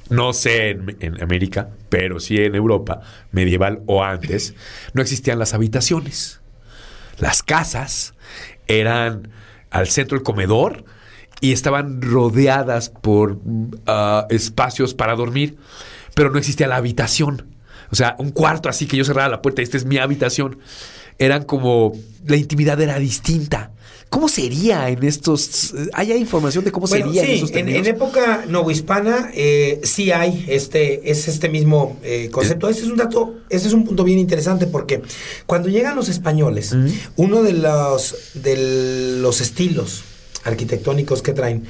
no 0.08 0.32
sé 0.32 0.70
en, 0.70 0.95
en 1.01 1.22
América, 1.22 1.72
pero 1.89 2.22
sí 2.22 2.38
en 2.38 2.56
Europa, 2.56 3.01
medieval 3.34 3.82
o 3.88 4.06
antes, 4.06 4.56
no 4.93 5.01
existían 5.01 5.38
las 5.38 5.54
habitaciones. 5.54 6.39
Las 7.20 7.43
casas 7.43 8.14
eran 8.68 9.28
al 9.74 9.88
centro 9.88 10.18
del 10.18 10.24
comedor 10.24 10.86
y 11.43 11.51
estaban 11.51 12.01
rodeadas 12.01 12.87
por 12.89 13.37
ah, 13.85 14.27
espacios 14.29 14.93
para 14.93 15.13
dormir, 15.13 15.57
pero 16.15 16.31
no 16.31 16.39
existía 16.39 16.69
la 16.69 16.77
habitación. 16.77 17.47
O 17.91 17.95
sea, 17.95 18.15
un 18.17 18.31
cuarto 18.31 18.69
así 18.69 18.87
que 18.87 18.95
yo 18.95 19.03
cerrara 19.03 19.27
la 19.27 19.41
puerta 19.41 19.61
esta 19.61 19.75
es 19.75 19.83
mi 19.83 19.97
habitación. 19.97 20.59
Eran 21.19 21.43
como, 21.43 21.99
la 22.25 22.37
intimidad 22.37 22.79
era 22.79 22.97
distinta. 22.97 23.73
¿Cómo 24.09 24.29
sería 24.29 24.87
en 24.87 25.03
estos? 25.03 25.73
¿Hay 25.91 26.13
información 26.13 26.63
de 26.63 26.71
cómo 26.71 26.87
Bueno, 26.87 27.07
sería 27.07 27.23
en 27.23 27.31
esos 27.31 27.49
en, 27.49 27.55
términos? 27.55 27.87
en 27.87 27.93
época 27.93 28.45
novohispana 28.47 29.29
eh, 29.33 29.81
sí 29.83 30.13
hay 30.13 30.45
este, 30.47 31.11
es 31.11 31.27
este 31.27 31.49
mismo 31.49 31.99
eh, 32.03 32.29
concepto. 32.31 32.69
Ese 32.69 32.83
es 32.83 32.87
un 32.87 32.95
dato, 32.95 33.35
ese 33.49 33.67
es 33.67 33.73
un 33.73 33.83
punto 33.83 34.05
bien 34.05 34.17
interesante 34.17 34.65
porque 34.65 35.01
cuando 35.45 35.67
llegan 35.67 35.97
los 35.97 36.07
españoles, 36.07 36.73
uno 37.17 37.43
de 37.43 37.51
los, 37.51 38.15
de 38.33 39.17
los 39.19 39.41
estilos 39.41 40.05
arquitectónicos 40.43 41.21
que 41.21 41.33
traen 41.33 41.65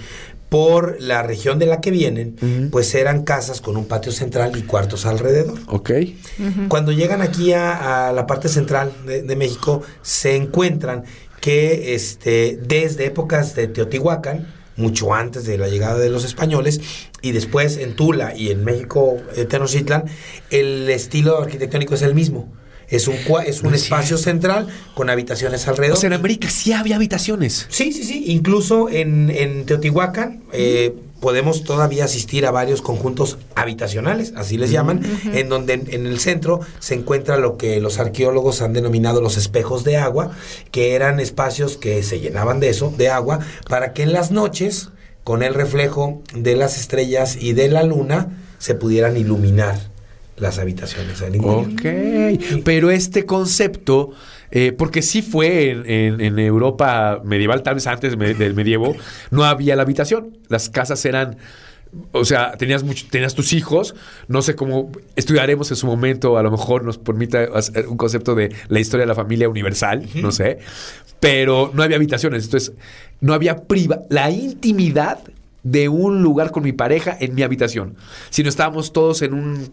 por 0.49 1.01
la 1.01 1.23
región 1.23 1.57
de 1.57 1.65
la 1.65 1.81
que 1.81 1.89
vienen, 1.89 2.69
pues 2.71 2.93
eran 2.93 3.23
casas 3.23 3.59
con 3.59 3.75
un 3.75 3.85
patio 3.85 4.11
central 4.11 4.55
y 4.55 4.61
cuartos 4.61 5.07
alrededor. 5.07 5.57
Ok. 5.65 5.91
Cuando 6.67 6.91
llegan 6.91 7.23
aquí 7.23 7.53
a, 7.53 8.09
a 8.09 8.11
la 8.11 8.27
parte 8.27 8.49
central 8.49 8.91
de, 9.07 9.23
de 9.23 9.35
México, 9.35 9.81
se 10.03 10.35
encuentran 10.35 11.05
que 11.41 11.95
este, 11.95 12.59
desde 12.67 13.05
épocas 13.07 13.55
de 13.55 13.67
Teotihuacán, 13.67 14.47
mucho 14.75 15.13
antes 15.13 15.45
de 15.45 15.57
la 15.57 15.67
llegada 15.67 15.97
de 15.97 16.09
los 16.09 16.23
españoles, 16.23 16.81
y 17.21 17.31
después 17.31 17.77
en 17.77 17.95
Tula 17.95 18.35
y 18.35 18.51
en 18.51 18.63
México, 18.63 19.17
eh, 19.35 19.45
Tenochtitlan, 19.45 20.05
el 20.51 20.89
estilo 20.89 21.41
arquitectónico 21.41 21.95
es 21.95 22.03
el 22.03 22.13
mismo. 22.13 22.53
Es 22.95 23.07
un, 23.07 23.15
es 23.45 23.61
un 23.61 23.69
No 23.69 23.75
es 23.75 23.83
espacio 23.83 24.17
central 24.17 24.67
con 24.93 25.09
habitaciones 25.09 25.67
alrededor. 25.67 25.97
O 25.97 25.99
sea, 25.99 26.07
en 26.07 26.13
América 26.13 26.49
sí 26.49 26.73
había 26.73 26.95
habitaciones. 26.97 27.65
Sí, 27.69 27.91
sí, 27.91 28.03
sí. 28.03 28.25
Incluso 28.27 28.87
en, 28.87 29.31
en 29.31 29.65
Teotihuacán 29.65 30.43
eh, 30.53 30.93
podemos 31.19 31.63
todavía 31.63 32.05
asistir 32.05 32.45
a 32.45 32.51
varios 32.51 32.81
conjuntos 32.81 33.37
habitacionales, 33.55 34.33
así 34.35 34.57
les 34.57 34.71
llaman, 34.71 35.01
en 35.33 35.47
donde 35.47 35.73
en 35.73 36.05
el 36.05 36.19
centro 36.19 36.59
se 36.79 36.95
encuentra 36.95 37.37
lo 37.37 37.55
que 37.57 37.79
los 37.79 37.97
arqueólogos 37.97 38.61
han 38.61 38.73
denominado 38.73 39.21
los 39.21 39.37
espejos 39.37 39.85
de 39.85 39.95
agua, 39.95 40.31
que 40.69 40.95
eran 40.95 41.21
espacios 41.21 41.77
que 41.77 42.03
se 42.03 42.19
llenaban 42.19 42.59
de 42.59 42.67
eso, 42.67 42.93
de 42.97 43.07
agua, 43.07 43.39
para 43.69 43.93
que 43.93 44.03
en 44.03 44.11
las 44.11 44.31
noches, 44.31 44.89
con 45.23 45.43
el 45.43 45.53
reflejo 45.53 46.21
de 46.35 46.57
las 46.57 46.77
estrellas 46.77 47.37
y 47.39 47.53
de 47.53 47.69
la 47.69 47.83
luna, 47.83 48.37
se 48.59 48.75
pudieran 48.75 49.15
iluminar 49.15 49.92
las 50.37 50.57
habitaciones 50.59 51.21
al 51.21 51.35
interior. 51.35 51.67
Ok, 52.57 52.61
pero 52.63 52.89
este 52.91 53.25
concepto, 53.25 54.11
eh, 54.51 54.71
porque 54.71 55.01
sí 55.01 55.21
fue 55.21 55.69
en, 55.69 55.89
en- 55.89 56.21
en 56.21 56.39
Europa 56.39 57.21
medieval, 57.23 57.61
tal 57.63 57.75
vez 57.75 57.87
antes 57.87 58.17
me- 58.17 58.33
del 58.33 58.53
medievo, 58.55 58.95
no 59.31 59.43
había 59.45 59.75
la 59.75 59.83
habitación. 59.83 60.37
Las 60.49 60.69
casas 60.69 61.05
eran, 61.05 61.37
o 62.11 62.25
sea, 62.25 62.53
tenías, 62.53 62.83
mucho- 62.83 63.05
tenías 63.11 63.35
tus 63.35 63.53
hijos, 63.53 63.93
no 64.27 64.41
sé 64.41 64.55
cómo 64.55 64.91
estudiaremos 65.15 65.69
en 65.69 65.77
su 65.77 65.85
momento, 65.85 66.37
a 66.37 66.43
lo 66.43 66.49
mejor 66.51 66.83
nos 66.83 66.97
permita 66.97 67.43
hacer 67.53 67.87
un 67.87 67.97
concepto 67.97 68.33
de 68.33 68.53
la 68.69 68.79
historia 68.79 69.03
de 69.03 69.07
la 69.09 69.15
familia 69.15 69.47
universal, 69.49 70.07
no 70.15 70.31
sé, 70.31 70.57
pero 71.19 71.69
no 71.75 71.83
había 71.83 71.97
habitaciones, 71.97 72.45
entonces 72.45 72.73
no 73.21 73.33
había 73.33 73.55
priva, 73.67 73.99
la 74.09 74.29
intimidad 74.31 75.19
de 75.61 75.87
un 75.89 76.21
lugar 76.23 76.51
con 76.51 76.63
mi 76.63 76.73
pareja 76.73 77.15
en 77.21 77.35
mi 77.35 77.43
habitación, 77.43 77.95
sino 78.31 78.49
estábamos 78.49 78.91
todos 78.91 79.21
en 79.21 79.33
un 79.33 79.71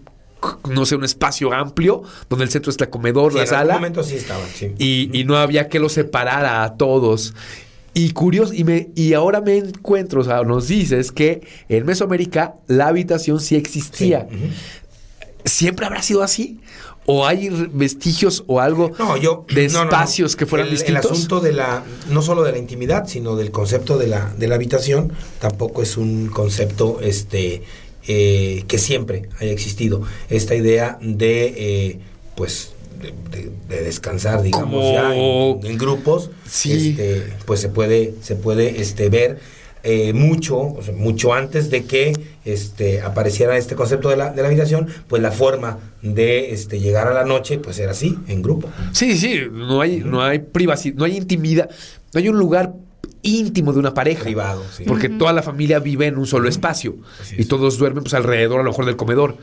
no 0.68 0.86
sé, 0.86 0.97
un 0.97 1.05
espacio 1.05 1.53
amplio 1.53 2.03
donde 2.28 2.45
el 2.45 2.51
centro 2.51 2.70
es 2.70 2.80
la 2.80 2.88
comedor, 2.91 3.32
Sí, 3.32 3.38
la 3.38 3.45
en 3.45 3.49
algún 3.49 3.59
sala 3.61 3.74
momento 3.74 4.03
sí 4.03 4.16
estaban, 4.16 4.47
sí. 4.55 4.72
y, 4.78 5.11
y 5.18 5.24
no 5.24 5.36
había 5.36 5.68
que 5.68 5.78
los 5.78 5.93
separara 5.93 6.62
a 6.64 6.76
todos. 6.76 7.34
Y 7.93 8.12
curioso, 8.12 8.55
y, 8.55 8.62
me, 8.62 8.91
y 8.95 9.14
ahora 9.14 9.41
me 9.41 9.57
encuentro, 9.59 10.20
o 10.20 10.24
sea, 10.24 10.43
nos 10.45 10.68
dices 10.68 11.11
que 11.11 11.41
en 11.68 11.84
Mesoamérica 11.86 12.55
la 12.68 12.86
habitación 12.86 13.41
sí 13.41 13.57
existía. 13.57 14.28
Sí. 14.30 14.36
¿Siempre 15.45 15.86
habrá 15.86 16.03
sido 16.03 16.22
así? 16.22 16.61
¿O 17.07 17.26
hay 17.26 17.49
vestigios 17.72 18.45
o 18.47 18.61
algo 18.61 18.93
No, 18.99 19.16
yo 19.16 19.45
de 19.53 19.66
no, 19.68 19.72
no, 19.72 19.78
no. 19.80 19.91
espacios 19.91 20.36
que 20.36 20.47
fueran 20.47 20.68
el, 20.68 20.74
distintos? 20.74 21.07
El 21.07 21.12
asunto 21.12 21.41
de 21.41 21.53
la 21.53 21.82
no 22.11 22.22
solo 22.22 22.43
de 22.45 22.53
la 22.53 22.59
intimidad, 22.59 23.09
sino 23.09 23.34
del 23.36 23.51
concepto 23.51 23.99
de 23.99 24.07
la 24.07 24.32
de 24.36 24.47
la 24.47 24.55
habitación 24.57 25.12
tampoco 25.41 25.82
es 25.82 25.97
un 25.97 26.28
concepto 26.28 27.01
este 27.01 27.62
eh, 28.09 28.64
que 28.68 28.78
siempre 28.78 29.28
haya 29.38 29.53
existido. 29.53 30.03
Esta 30.28 30.55
idea 30.55 30.98
de 31.01 31.55
eh, 31.57 31.98
pues 32.36 32.72
de, 33.01 33.14
de- 33.36 33.51
de 33.68 33.84
descansar, 33.84 34.42
digamos 34.42 34.84
Como- 34.84 34.92
ya 34.92 35.14
en, 35.14 35.66
en 35.72 35.78
grupos, 35.78 36.30
Sí. 36.46 36.90
este, 36.90 37.32
pues 37.46 37.61
se 37.61 37.68
puede 37.68 38.14
se 38.22 38.36
puede 38.36 38.80
este 38.80 39.09
ver 39.09 39.38
eh, 39.82 40.12
mucho, 40.12 40.59
o 40.61 40.82
sea, 40.82 40.92
mucho 40.94 41.32
antes 41.32 41.70
de 41.70 41.84
que 41.84 42.12
este, 42.44 43.01
apareciera 43.01 43.57
este 43.57 43.74
concepto 43.74 44.11
de 44.11 44.16
la, 44.18 44.30
de 44.30 44.42
la 44.42 44.48
habitación, 44.48 44.88
pues 45.09 45.22
la 45.22 45.32
forma 45.32 45.78
de 46.03 46.53
este, 46.53 46.80
llegar 46.80 47.09
a 47.09 47.14
la 47.14 47.24
noche, 47.24 47.57
pues 47.59 47.78
era 47.78 47.92
así, 47.92 48.18
en 48.28 48.42
grupo. 48.42 48.68
Sí, 48.92 49.16
sí, 49.16 49.40
no 49.51 49.80
hay, 49.80 50.01
no 50.05 50.20
hay 50.22 50.40
privacidad, 50.40 50.96
no 50.96 51.05
hay 51.07 51.16
intimidad, 51.16 51.70
no 52.12 52.18
hay 52.20 52.28
un 52.28 52.38
lugar 52.38 52.74
íntimo 53.23 53.73
de 53.73 53.79
una 53.79 53.95
pareja. 53.95 54.25
Privado, 54.25 54.62
sí. 54.77 54.85
Porque 54.87 55.09
toda 55.09 55.33
la 55.33 55.43
familia 55.43 55.79
vive 55.79 56.07
en 56.07 56.16
un 56.18 56.27
solo 56.27 56.49
espacio 56.49 56.97
y 57.37 57.45
todos 57.45 57.79
duermen 57.79 58.03
pues 58.05 58.14
alrededor 58.14 58.61
a 58.61 58.62
lo 58.62 58.71
mejor 58.71 58.87
del 58.87 58.97
comedor. 58.97 59.37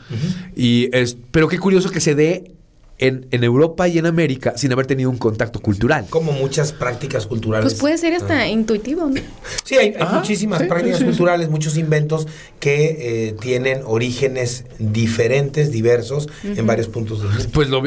Y 0.56 0.90
es, 0.96 1.18
pero 1.32 1.48
qué 1.48 1.60
curioso 1.60 1.90
que 1.92 2.00
se 2.00 2.16
dé 2.16 2.52
en, 3.00 3.28
en 3.30 3.44
Europa 3.44 3.88
y 3.88 4.00
en 4.00 4.08
América 4.08 4.54
sin 4.58 4.72
haber 4.72 4.88
tenido 4.88 5.12
un 5.12 5.18
contacto 5.20 5.60
cultural. 5.60 6.08
Como 6.10 6.32
muchas 6.32 6.74
prácticas 6.74 7.28
culturales. 7.28 7.66
Pues 7.72 7.80
puede 7.80 7.98
ser 8.00 8.14
hasta 8.16 8.40
Ah. 8.40 8.48
intuitivo, 8.48 9.08
¿no? 9.08 9.22
Sí, 9.64 9.76
hay, 9.76 9.90
hay 9.90 9.96
Ajá, 10.02 10.18
muchísimas 10.20 10.62
sí, 10.62 10.66
prácticas 10.68 10.98
sí, 10.98 11.04
sí. 11.04 11.10
culturales, 11.10 11.50
muchos 11.50 11.78
inventos 11.78 12.28
que 12.60 13.28
eh, 13.30 13.36
tienen 13.40 13.82
orígenes 13.86 14.66
diferentes, 14.80 15.72
diversos, 15.72 16.28
en 16.44 16.66
varios 16.66 16.88
puntos 16.88 17.20
del 17.22 17.30
mundo. 17.30 17.46
Pues 17.54 17.70
lo, 17.70 17.84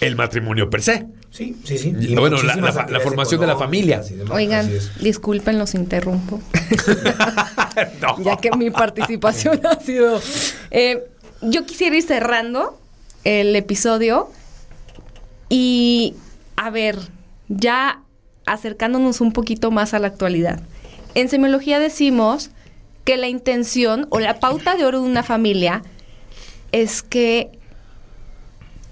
el 0.00 0.16
matrimonio 0.16 0.70
per 0.70 0.82
se. 0.82 1.06
Sí, 1.32 1.56
sí, 1.64 1.78
sí. 1.78 1.94
Y, 1.98 2.14
bueno, 2.14 2.36
la- 2.42 3.00
formación 3.00 3.40
de 3.40 3.46
la 3.46 3.56
familia. 3.56 4.02
Oigan, 4.30 4.70
disculpen, 5.00 5.58
los 5.58 5.74
interrumpo. 5.74 6.40
No. 8.02 8.22
ya 8.22 8.36
que 8.36 8.50
mi 8.54 8.70
participación 8.70 9.60
ha 9.64 9.80
sido... 9.80 10.20
Eh, 10.70 11.04
yo 11.40 11.64
quisiera 11.64 11.96
ir 11.96 12.02
cerrando 12.02 12.78
el 13.24 13.56
episodio 13.56 14.30
y, 15.48 16.14
a 16.56 16.68
ver, 16.68 16.98
ya 17.48 18.02
acercándonos 18.44 19.22
un 19.22 19.32
poquito 19.32 19.70
más 19.70 19.94
a 19.94 19.98
la 20.00 20.08
actualidad. 20.08 20.60
En 21.14 21.30
semiología 21.30 21.78
decimos 21.78 22.50
que 23.04 23.16
la 23.16 23.28
intención 23.28 24.06
o 24.10 24.20
la 24.20 24.38
pauta 24.38 24.76
de 24.76 24.84
oro 24.84 25.00
de 25.02 25.08
una 25.08 25.22
familia 25.22 25.82
es 26.72 27.02
que 27.02 27.50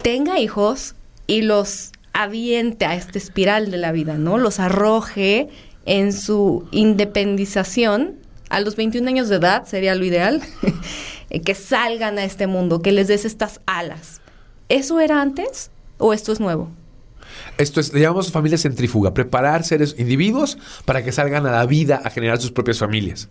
tenga 0.03 0.39
hijos 0.41 0.95
y 1.27 1.43
los 1.43 1.93
aviente 2.13 2.85
a 2.87 2.95
esta 2.95 3.19
espiral 3.19 3.71
de 3.71 3.77
la 3.79 3.93
vida, 3.93 4.15
¿no? 4.19 4.39
Los 4.39 4.61
arroje 4.61 5.49
en 5.87 6.13
su 6.13 6.67
independización 6.71 8.17
a 8.49 8.61
los 8.61 8.75
21 8.77 9.09
años 9.09 9.29
de 9.29 9.37
edad, 9.37 9.65
sería 9.67 9.95
lo 9.95 10.05
ideal, 10.05 10.43
eh, 11.31 11.41
que 11.41 11.55
salgan 11.55 12.19
a 12.19 12.25
este 12.25 12.47
mundo, 12.47 12.83
que 12.83 12.93
les 12.93 13.07
des 13.09 13.25
estas 13.25 13.61
alas. 13.67 14.21
¿Eso 14.69 14.99
era 15.01 15.21
antes 15.23 15.71
o 15.99 16.13
esto 16.13 16.33
es 16.33 16.41
nuevo? 16.41 16.69
Esto 17.59 17.81
es, 17.81 17.93
le 17.93 18.01
llamamos 18.01 18.33
familia 18.33 18.59
centrífuga, 18.59 19.15
preparar 19.15 19.63
seres 19.65 19.95
individuos 19.99 20.59
para 20.85 21.05
que 21.05 21.13
salgan 21.13 21.47
a 21.47 21.53
la 21.53 21.67
vida 21.67 22.01
a 22.05 22.11
generar 22.11 22.41
sus 22.41 22.51
propias 22.51 22.79
familias. 22.79 23.29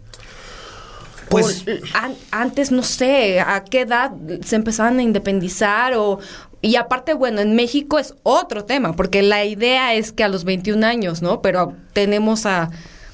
Pues 1.29 1.63
O, 1.67 1.71
an- 1.97 2.15
antes, 2.31 2.71
no 2.71 2.81
sé, 2.81 3.39
¿a 3.39 3.63
qué 3.63 3.81
edad 3.81 4.11
se 4.43 4.55
empezaban 4.55 4.97
a 4.99 5.03
independizar? 5.03 5.93
o 5.95 6.19
Y 6.61 6.75
aparte, 6.75 7.13
bueno, 7.13 7.39
en 7.41 7.55
México 7.55 7.99
es 7.99 8.15
otro 8.23 8.65
tema, 8.65 8.93
porque 8.93 9.21
la 9.21 9.45
idea 9.45 9.93
es 9.93 10.11
que 10.11 10.23
a 10.23 10.27
los 10.27 10.43
21 10.43 10.85
años, 10.85 11.21
¿no? 11.21 11.41
Pero 11.41 11.73
tenemos 11.93 12.45
a 12.45 12.69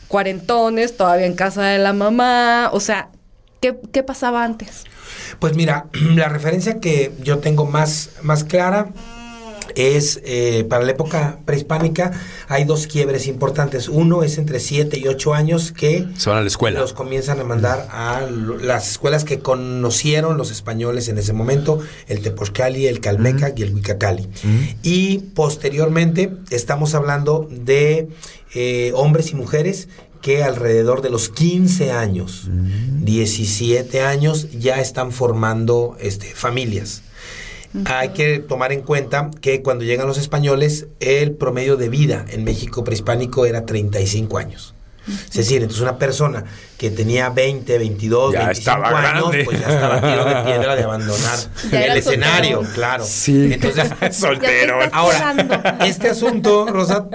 cuarentones 0.08 0.98
todavía 0.98 1.26
en 1.26 1.36
casa 1.36 1.64
de 1.64 1.78
la 1.78 1.94
mamá, 1.94 2.70
o 2.74 2.80
sea, 2.80 3.10
¿qué, 3.62 3.78
qué 3.92 4.04
pasaba 4.04 4.44
antes? 4.44 4.86
Pues 5.40 5.56
mira, 5.56 5.88
la 6.16 6.30
referencia 6.30 6.80
que 6.80 7.14
yo 7.22 7.40
tengo 7.40 7.66
más, 7.66 8.12
más 8.22 8.44
clara 8.44 8.90
es 9.76 10.22
eh, 10.24 10.66
para 10.70 10.84
la 10.84 10.92
época 10.92 11.40
prehispánica 11.46 12.12
hay 12.48 12.64
dos 12.64 12.88
quiebres 12.88 13.28
importantes. 13.28 13.90
Uno 13.90 14.24
es 14.24 14.38
entre 14.38 14.60
7 14.60 14.98
y 14.98 15.08
8 15.08 15.34
años 15.34 15.72
que 15.72 16.08
Se 16.18 16.30
van 16.30 16.40
a 16.40 16.42
la 16.42 16.48
escuela. 16.48 16.80
los 16.80 16.94
comienzan 16.94 17.40
a 17.40 17.44
mandar 17.44 17.88
a 17.92 18.22
las 18.22 18.92
escuelas 18.92 19.24
que 19.24 19.40
conocieron 19.40 20.38
los 20.38 20.52
españoles 20.52 21.08
en 21.10 21.18
ese 21.18 21.34
momento, 21.34 21.80
el 22.08 22.22
Tepozcali, 22.22 22.88
el 22.88 23.00
Calmeca 23.00 23.54
y 23.56 23.64
el 23.64 23.74
Huicacali. 23.74 24.28
Y 24.84 25.20
posteriormente 25.36 26.32
estamos 26.50 26.96
hablando 26.96 27.48
de 27.50 28.10
eh, 28.54 28.92
hombres 28.96 29.32
y 29.32 29.36
mujeres 29.36 29.90
que 30.22 30.44
alrededor 30.44 31.04
de 31.04 31.12
los 31.12 31.30
15 31.30 31.92
años, 31.92 32.50
17 32.50 34.02
años, 34.02 34.48
ya 34.58 34.82
están 34.82 35.12
formando 35.12 35.96
este, 36.00 36.26
familias. 36.34 37.04
Hay 37.86 38.10
que 38.10 38.40
tomar 38.40 38.72
en 38.72 38.82
cuenta 38.82 39.30
que 39.42 39.62
cuando 39.62 39.84
llegan 39.84 40.08
los 40.08 40.18
españoles, 40.18 40.88
el 41.00 41.32
promedio 41.34 41.76
de 41.76 41.90
vida 41.90 42.26
en 42.30 42.44
México 42.46 42.84
prehispánico 42.84 43.46
era 43.46 43.66
35 43.66 44.38
años. 44.38 44.74
Es 45.08 45.34
decir, 45.36 45.58
entonces 45.62 45.82
una 45.82 46.00
persona 46.00 46.46
que 46.80 46.90
tenía 46.90 47.30
20, 47.30 47.78
22, 47.78 48.34
Ya 48.34 48.46
25 48.46 48.60
estaba 48.60 48.88
años, 49.12 49.30
grande. 49.30 49.44
pues 49.46 49.60
ya 49.60 49.68
estaba 49.68 49.96
a 49.98 50.02
tiro 50.02 50.26
de 50.26 50.36
piedra 50.52 50.76
de 50.76 50.84
abandonar 50.84 51.38
el 51.72 51.98
escenario, 51.98 52.56
soltero. 52.58 52.74
claro. 52.76 53.04
Sí. 53.06 53.54
Entonces, 53.54 53.90
Soltero. 54.18 54.80
Ahora, 54.92 55.78
este 55.86 56.10
asunto, 56.10 56.66
Rosa, 56.68 57.08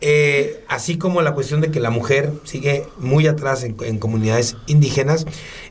eh, 0.00 0.64
así 0.68 0.96
como 0.96 1.20
la 1.22 1.32
cuestión 1.34 1.60
de 1.60 1.70
que 1.70 1.80
la 1.80 1.90
mujer 1.90 2.32
sigue 2.44 2.86
muy 2.98 3.26
atrás 3.26 3.62
en, 3.62 3.76
en 3.82 3.98
comunidades 3.98 4.56
indígenas, 4.66 5.26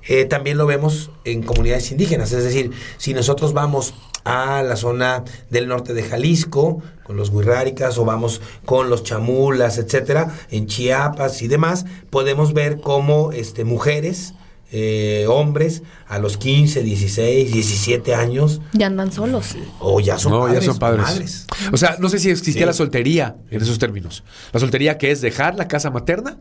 eh, 0.07 0.25
también 0.25 0.57
lo 0.57 0.67
vemos 0.67 1.09
en 1.23 1.41
comunidades 1.41 1.91
indígenas. 1.91 2.31
Es 2.33 2.43
decir, 2.43 2.69
si 2.97 3.15
nosotros 3.15 3.53
vamos 3.53 3.95
a 4.25 4.63
la 4.63 4.75
zona 4.75 5.23
del 5.49 5.67
norte 5.67 5.93
de 5.93 6.03
Jalisco, 6.03 6.81
con 7.03 7.17
los 7.17 7.29
huirráricas, 7.29 7.97
o 7.97 8.05
vamos 8.05 8.41
con 8.65 8.89
los 8.89 9.03
chamulas, 9.03 9.77
etcétera, 9.77 10.33
en 10.49 10.67
Chiapas 10.67 11.41
y 11.41 11.47
demás, 11.47 11.85
podemos 12.09 12.53
ver 12.53 12.79
cómo 12.79 13.31
este, 13.33 13.65
mujeres, 13.65 14.33
eh, 14.71 15.25
hombres, 15.29 15.83
a 16.07 16.17
los 16.19 16.37
15, 16.37 16.81
16, 16.81 17.51
17 17.53 18.15
años, 18.15 18.59
Ya 18.71 18.87
andan 18.87 19.11
solos. 19.11 19.55
o 19.79 19.99
ya 19.99 20.17
son 20.17 20.31
no, 20.31 20.39
padres. 20.41 20.59
ya 20.61 20.65
son 20.65 20.75
o 20.77 20.79
padres. 20.79 21.03
madres. 21.05 21.47
O 21.71 21.77
sea, 21.77 21.97
no 21.99 22.09
sé 22.09 22.17
si 22.19 22.29
existía 22.31 22.61
Sí. 22.63 22.65
la 22.67 22.73
soltería 22.73 23.35
en 23.51 23.61
esos 23.61 23.77
términos. 23.77 24.23
La 24.51 24.59
soltería 24.59 24.97
que 24.97 25.11
es 25.11 25.21
dejar 25.21 25.55
la 25.55 25.67
casa 25.67 25.91
materna 25.91 26.37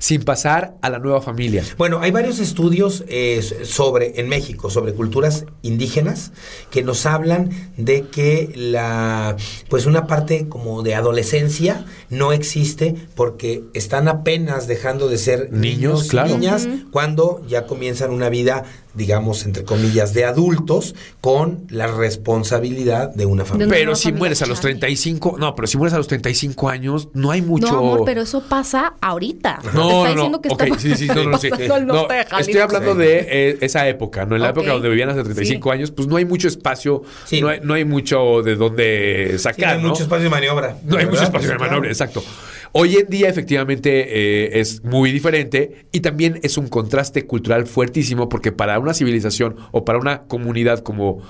sin 0.00 0.22
pasar 0.24 0.74
a 0.80 0.88
la 0.88 0.98
nueva 0.98 1.20
familia. 1.20 1.62
Bueno, 1.76 2.00
hay 2.00 2.10
varios 2.10 2.40
estudios 2.40 3.04
eh, 3.06 3.42
sobre 3.64 4.18
en 4.18 4.28
México 4.28 4.70
sobre 4.70 4.94
culturas 4.94 5.44
indígenas 5.62 6.32
que 6.70 6.82
nos 6.82 7.04
hablan 7.04 7.50
de 7.76 8.08
que 8.08 8.50
la 8.56 9.36
pues 9.68 9.84
una 9.84 10.06
parte 10.06 10.48
como 10.48 10.82
de 10.82 10.94
adolescencia 10.94 11.84
no 12.08 12.32
existe 12.32 12.96
porque 13.14 13.62
están 13.74 14.08
apenas 14.08 14.66
dejando 14.66 15.08
de 15.08 15.18
ser 15.18 15.52
Niños, 15.52 15.60
niños, 15.60 16.06
y 16.06 16.08
claro. 16.08 16.28
niñas 16.30 16.68
cuando 16.90 17.44
ya 17.46 17.66
comienzan 17.66 18.10
una 18.10 18.30
vida 18.30 18.64
digamos 18.94 19.44
entre 19.44 19.64
comillas 19.64 20.14
de 20.14 20.24
adultos 20.24 20.94
con 21.20 21.66
la 21.68 21.86
responsabilidad 21.86 23.14
de 23.14 23.26
una 23.26 23.44
familia. 23.44 23.72
Pero 23.72 23.94
si 23.94 24.04
familia, 24.04 24.18
mueres 24.18 24.42
a 24.42 24.46
los 24.46 24.60
chale. 24.60 24.74
35, 24.74 25.36
no, 25.38 25.54
pero 25.54 25.68
si 25.68 25.76
mueres 25.76 25.94
a 25.94 25.98
los 25.98 26.08
35 26.08 26.68
años, 26.68 27.08
no 27.14 27.30
hay 27.30 27.42
mucho. 27.42 27.72
No, 27.72 27.78
amor, 27.78 28.02
pero 28.04 28.22
eso 28.22 28.42
pasa 28.48 28.94
ahorita. 29.00 29.60
No, 29.74 29.89
está 29.90 30.08
no, 30.08 30.14
diciendo 30.14 30.38
no. 30.38 30.42
que 30.42 30.48
está 30.48 30.64
sí, 30.78 30.90
sí, 30.90 31.08
sí. 31.40 31.50
pasando 31.50 32.08
estoy 32.38 32.60
hablando 32.60 32.94
de 32.94 33.26
eh, 33.28 33.58
esa 33.60 33.88
época, 33.88 34.26
¿no? 34.26 34.36
En 34.36 34.42
la 34.42 34.50
época 34.50 34.72
donde 34.72 34.88
vivían 34.88 35.10
hace 35.10 35.22
35 35.22 35.70
años, 35.72 35.90
pues 35.90 36.08
no 36.08 36.16
hay 36.16 36.24
mucho 36.24 36.48
espacio, 36.48 37.02
Sí. 37.24 37.40
no, 37.40 37.48
hay, 37.48 37.60
no 37.62 37.74
hay 37.74 37.84
mucho 37.84 38.42
de 38.42 38.56
dónde 38.56 39.26
Sí, 39.28 39.32
no 39.32 39.38
sacar, 39.38 39.76
hay 39.76 39.82
¿no? 39.82 39.88
mucho 39.88 40.02
espacio 40.02 40.24
de 40.24 40.30
maniobra. 40.30 40.76
No 40.84 40.96
hay 40.96 41.04
¿verdad? 41.04 41.10
mucho 41.10 41.22
espacio 41.24 41.48
de 41.48 41.54
maniobra, 41.58 41.78
claro. 41.80 41.92
exacto. 41.92 42.24
Hoy 42.72 42.96
en 42.96 43.06
día, 43.08 43.28
efectivamente, 43.28 43.90
eh, 44.08 44.60
es 44.60 44.84
muy 44.84 45.10
diferente 45.10 45.86
y 45.90 46.00
también 46.00 46.38
es 46.42 46.56
un 46.56 46.68
contraste 46.68 47.26
cultural 47.26 47.66
fuertísimo 47.66 48.28
porque 48.28 48.52
para 48.52 48.78
una 48.78 48.94
civilización 48.94 49.56
o 49.72 49.84
para 49.84 49.98
una 49.98 50.22
comunidad 50.22 50.78
como 50.80 51.20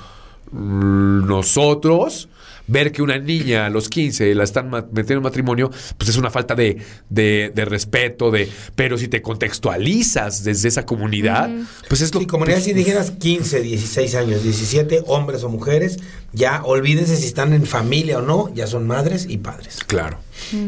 nosotros, 0.52 2.28
ver 2.66 2.92
que 2.92 3.02
una 3.02 3.18
niña 3.18 3.66
a 3.66 3.70
los 3.70 3.88
15 3.88 4.32
la 4.36 4.44
están 4.44 4.70
metiendo 4.70 5.14
en 5.14 5.22
matrimonio, 5.22 5.70
pues 5.98 6.08
es 6.10 6.16
una 6.16 6.30
falta 6.30 6.54
de, 6.54 6.76
de- 7.08 7.50
de 7.54 7.64
respeto, 7.64 8.30
de 8.30 8.48
pero 8.76 8.96
si 8.96 9.08
te 9.08 9.22
contextualizas 9.22 10.44
desde 10.44 10.68
esa 10.68 10.86
comunidad, 10.86 11.50
pues 11.88 12.00
es 12.00 12.14
lo 12.14 12.20
Sí, 12.20 12.26
comunidades 12.26 12.64
pues, 12.64 12.70
indígenas, 12.76 13.10
15, 13.12 13.60
16 13.60 14.14
años, 14.14 14.42
17, 14.44 15.02
hombres 15.08 15.42
o 15.42 15.48
mujeres, 15.48 15.98
ya 16.32 16.62
olvídense 16.64 17.16
si 17.16 17.26
están 17.26 17.52
en 17.54 17.66
familia 17.66 18.18
o 18.18 18.22
no, 18.22 18.52
ya 18.54 18.66
son 18.68 18.86
madres 18.86 19.26
y 19.28 19.38
padres. 19.38 19.78
Claro. 19.86 20.18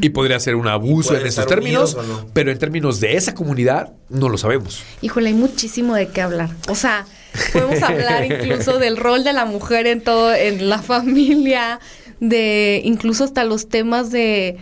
Y 0.00 0.08
podría 0.10 0.38
ser 0.40 0.56
un 0.56 0.66
abuso 0.68 1.16
en 1.16 1.24
esos 1.26 1.46
términos, 1.46 1.96
no. 1.96 2.26
pero 2.32 2.50
en 2.50 2.58
términos 2.58 3.00
de 3.00 3.16
esa 3.16 3.32
comunidad 3.34 3.92
no 4.10 4.28
lo 4.28 4.36
sabemos. 4.38 4.82
Híjole, 5.02 5.28
hay 5.28 5.34
muchísimo 5.34 5.94
de 5.94 6.08
qué 6.08 6.20
hablar. 6.20 6.50
O 6.68 6.74
sea, 6.74 7.06
podemos 7.52 7.82
hablar 7.82 8.24
incluso 8.24 8.78
del 8.78 8.96
rol 8.96 9.24
de 9.24 9.32
la 9.32 9.44
mujer 9.44 9.86
en 9.86 10.00
todo, 10.02 10.34
en 10.34 10.68
la 10.68 10.82
familia, 10.82 11.80
de 12.20 12.80
incluso 12.84 13.24
hasta 13.24 13.44
los 13.44 13.68
temas 13.68 14.10
de 14.10 14.58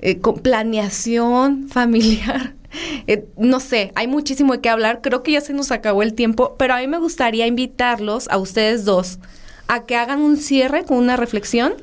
eh, 0.00 0.20
planeación 0.42 1.68
familiar. 1.68 2.54
Eh, 3.08 3.26
no 3.36 3.58
sé, 3.58 3.90
hay 3.96 4.06
muchísimo 4.06 4.52
de 4.52 4.60
qué 4.60 4.68
hablar. 4.68 5.00
Creo 5.02 5.24
que 5.24 5.32
ya 5.32 5.40
se 5.40 5.52
nos 5.52 5.72
acabó 5.72 6.04
el 6.04 6.14
tiempo, 6.14 6.54
pero 6.56 6.72
a 6.72 6.78
mí 6.78 6.86
me 6.86 6.98
gustaría 6.98 7.48
invitarlos 7.48 8.28
a 8.28 8.38
ustedes 8.38 8.84
dos 8.84 9.18
a 9.66 9.86
que 9.86 9.96
hagan 9.96 10.20
un 10.20 10.36
cierre 10.36 10.84
con 10.84 10.98
una 10.98 11.16
reflexión 11.16 11.74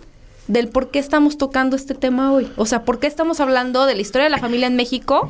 del 0.47 0.69
por 0.69 0.89
qué 0.89 0.99
estamos 0.99 1.37
tocando 1.37 1.75
este 1.75 1.93
tema 1.93 2.31
hoy. 2.31 2.49
O 2.55 2.65
sea, 2.65 2.85
por 2.85 2.99
qué 2.99 3.07
estamos 3.07 3.41
hablando 3.41 3.85
de 3.85 3.95
la 3.95 4.01
historia 4.01 4.23
de 4.23 4.29
la 4.29 4.37
familia 4.37 4.67
en 4.67 4.77
México 4.77 5.29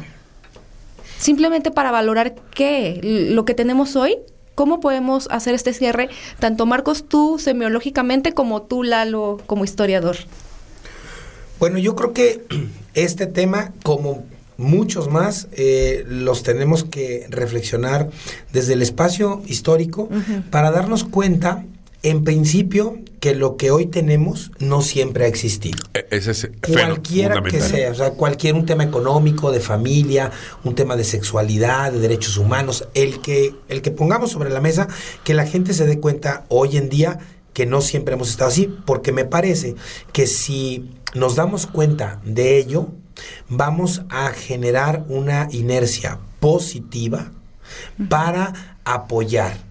simplemente 1.18 1.72
para 1.72 1.92
valorar 1.92 2.36
qué, 2.54 3.00
lo 3.32 3.46
que 3.46 3.54
tenemos 3.54 3.96
hoy, 3.96 4.18
cómo 4.58 4.80
podemos 4.80 5.28
hacer 5.30 5.54
este 5.54 5.72
cierre, 5.72 6.10
tanto 6.40 6.66
Marcos 6.66 7.08
tú 7.08 7.38
semiológicamente 7.38 8.34
como 8.34 8.64
tú 8.64 8.82
Lalo 8.82 9.40
como 9.46 9.64
historiador. 9.64 10.18
Bueno, 11.60 11.78
yo 11.78 11.96
creo 11.96 12.12
que 12.12 12.44
este 12.96 13.28
tema, 13.28 13.72
como 13.84 14.26
muchos 14.58 15.10
más, 15.10 15.48
eh, 15.52 16.04
los 16.08 16.42
tenemos 16.42 16.84
que 16.84 17.28
reflexionar 17.30 18.10
desde 18.52 18.74
el 18.74 18.82
espacio 18.82 19.44
histórico 19.46 20.10
para 20.50 20.72
darnos 20.72 21.04
cuenta, 21.04 21.64
en 22.04 22.24
principio, 22.24 22.98
que 23.20 23.34
lo 23.34 23.58
que 23.58 23.72
hoy 23.72 23.88
tenemos 23.88 24.52
no 24.60 24.82
siempre 24.82 25.26
ha 25.26 25.28
existido. 25.28 25.80
E- 25.94 26.08
Ese 26.12 26.32
es 26.32 26.50
Cualquiera 26.62 27.42
que 27.42 27.60
sea, 27.62 27.92
o 27.92 27.96
sea, 27.96 28.12
cualquier 28.12 28.54
un 28.56 28.66
tema 28.66 28.84
económico, 28.84 29.52
de 29.52 29.60
familia, 29.60 30.32
un 30.64 30.76
tema 30.76 30.96
de 30.96 31.04
sexualidad, 31.04 31.92
de 31.92 32.00
derechos 32.00 32.38
humanos, 32.38 32.88
el 32.94 33.20
que, 33.22 33.56
el 33.68 33.82
que 33.82 33.92
pongamos 33.92 34.32
sobre 34.32 34.50
la 34.50 34.62
mesa, 34.62 34.88
que 35.24 35.34
la 35.34 35.46
gente 35.46 35.74
se 35.74 35.86
dé 35.86 36.00
cuenta 36.00 36.46
hoy 36.50 36.78
en 36.78 36.90
día 36.90 37.20
que 37.54 37.66
no 37.66 37.82
siempre 37.82 38.14
hemos 38.14 38.30
estado 38.30 38.50
así, 38.52 38.72
porque 38.86 39.12
me 39.12 39.26
parece 39.26 39.76
que 40.14 40.28
si 40.28 40.92
nos 41.16 41.36
damos 41.36 41.66
cuenta 41.66 42.22
de 42.24 42.60
ello, 42.60 42.90
vamos 43.50 44.04
a 44.10 44.30
generar 44.30 45.06
una 45.10 45.48
inercia 45.52 46.20
positiva 46.40 47.32
para 48.10 48.78
apoyar 48.86 49.67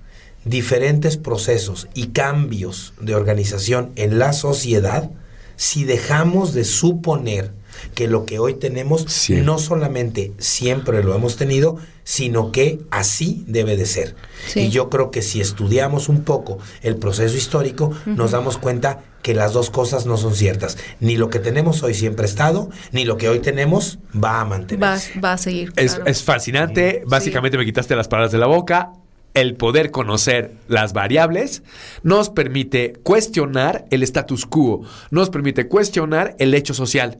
diferentes 0.46 1.16
procesos 1.16 1.88
y 1.94 2.08
cambios 2.08 2.94
de 3.00 3.14
organización 3.14 3.90
en 3.96 4.18
la 4.18 4.32
sociedad 4.32 5.10
si 5.56 5.84
dejamos 5.84 6.54
de 6.54 6.64
suponer 6.64 7.52
que 7.94 8.08
lo 8.08 8.24
que 8.24 8.38
hoy 8.38 8.54
tenemos 8.54 9.04
Sí. 9.08 9.34
no 9.42 9.58
solamente 9.58 10.32
siempre 10.38 11.02
lo 11.04 11.14
hemos 11.14 11.36
tenido, 11.36 11.76
sino 12.04 12.50
que 12.52 12.78
así 12.90 13.44
debe 13.46 13.76
de 13.76 13.84
ser. 13.84 14.14
Sí. 14.46 14.60
Y 14.60 14.68
yo 14.70 14.88
creo 14.88 15.10
que 15.10 15.20
si 15.20 15.40
estudiamos 15.42 16.08
un 16.08 16.22
poco 16.22 16.58
el 16.82 16.96
proceso 16.96 17.36
histórico, 17.36 17.90
nos 18.06 18.30
damos 18.30 18.56
cuenta 18.56 19.02
que 19.22 19.34
las 19.34 19.52
dos 19.52 19.68
cosas 19.70 20.06
no 20.06 20.16
son 20.16 20.34
ciertas. 20.34 20.78
Ni 21.00 21.16
lo 21.16 21.28
que 21.28 21.38
tenemos 21.38 21.82
hoy 21.82 21.92
siempre 21.94 22.24
ha 22.24 22.28
estado, 22.28 22.70
ni 22.92 23.04
lo 23.04 23.16
que 23.18 23.28
hoy 23.28 23.40
tenemos 23.40 23.98
va 24.14 24.40
a 24.40 24.44
Va, 24.44 24.50
mantenerse. 24.50 25.20
va 25.20 25.32
a 25.34 25.38
seguir. 25.38 25.72
Es, 25.76 25.96
claro. 25.96 26.10
es 26.10 26.22
fascinante. 26.22 27.02
Básicamente 27.06 27.58
me 27.58 27.64
quitaste 27.64 27.94
las 27.96 28.08
palabras 28.08 28.32
de 28.32 28.38
la 28.38 28.46
boca. 28.46 28.92
El 29.36 29.54
poder 29.54 29.90
conocer 29.90 30.54
las 30.66 30.94
variables 30.94 31.62
nos 32.02 32.30
permite 32.30 32.94
cuestionar 33.02 33.84
el 33.90 34.02
status 34.02 34.46
quo, 34.46 34.80
nos 35.10 35.28
permite 35.28 35.68
cuestionar 35.68 36.34
el 36.38 36.54
hecho 36.54 36.72
social. 36.72 37.18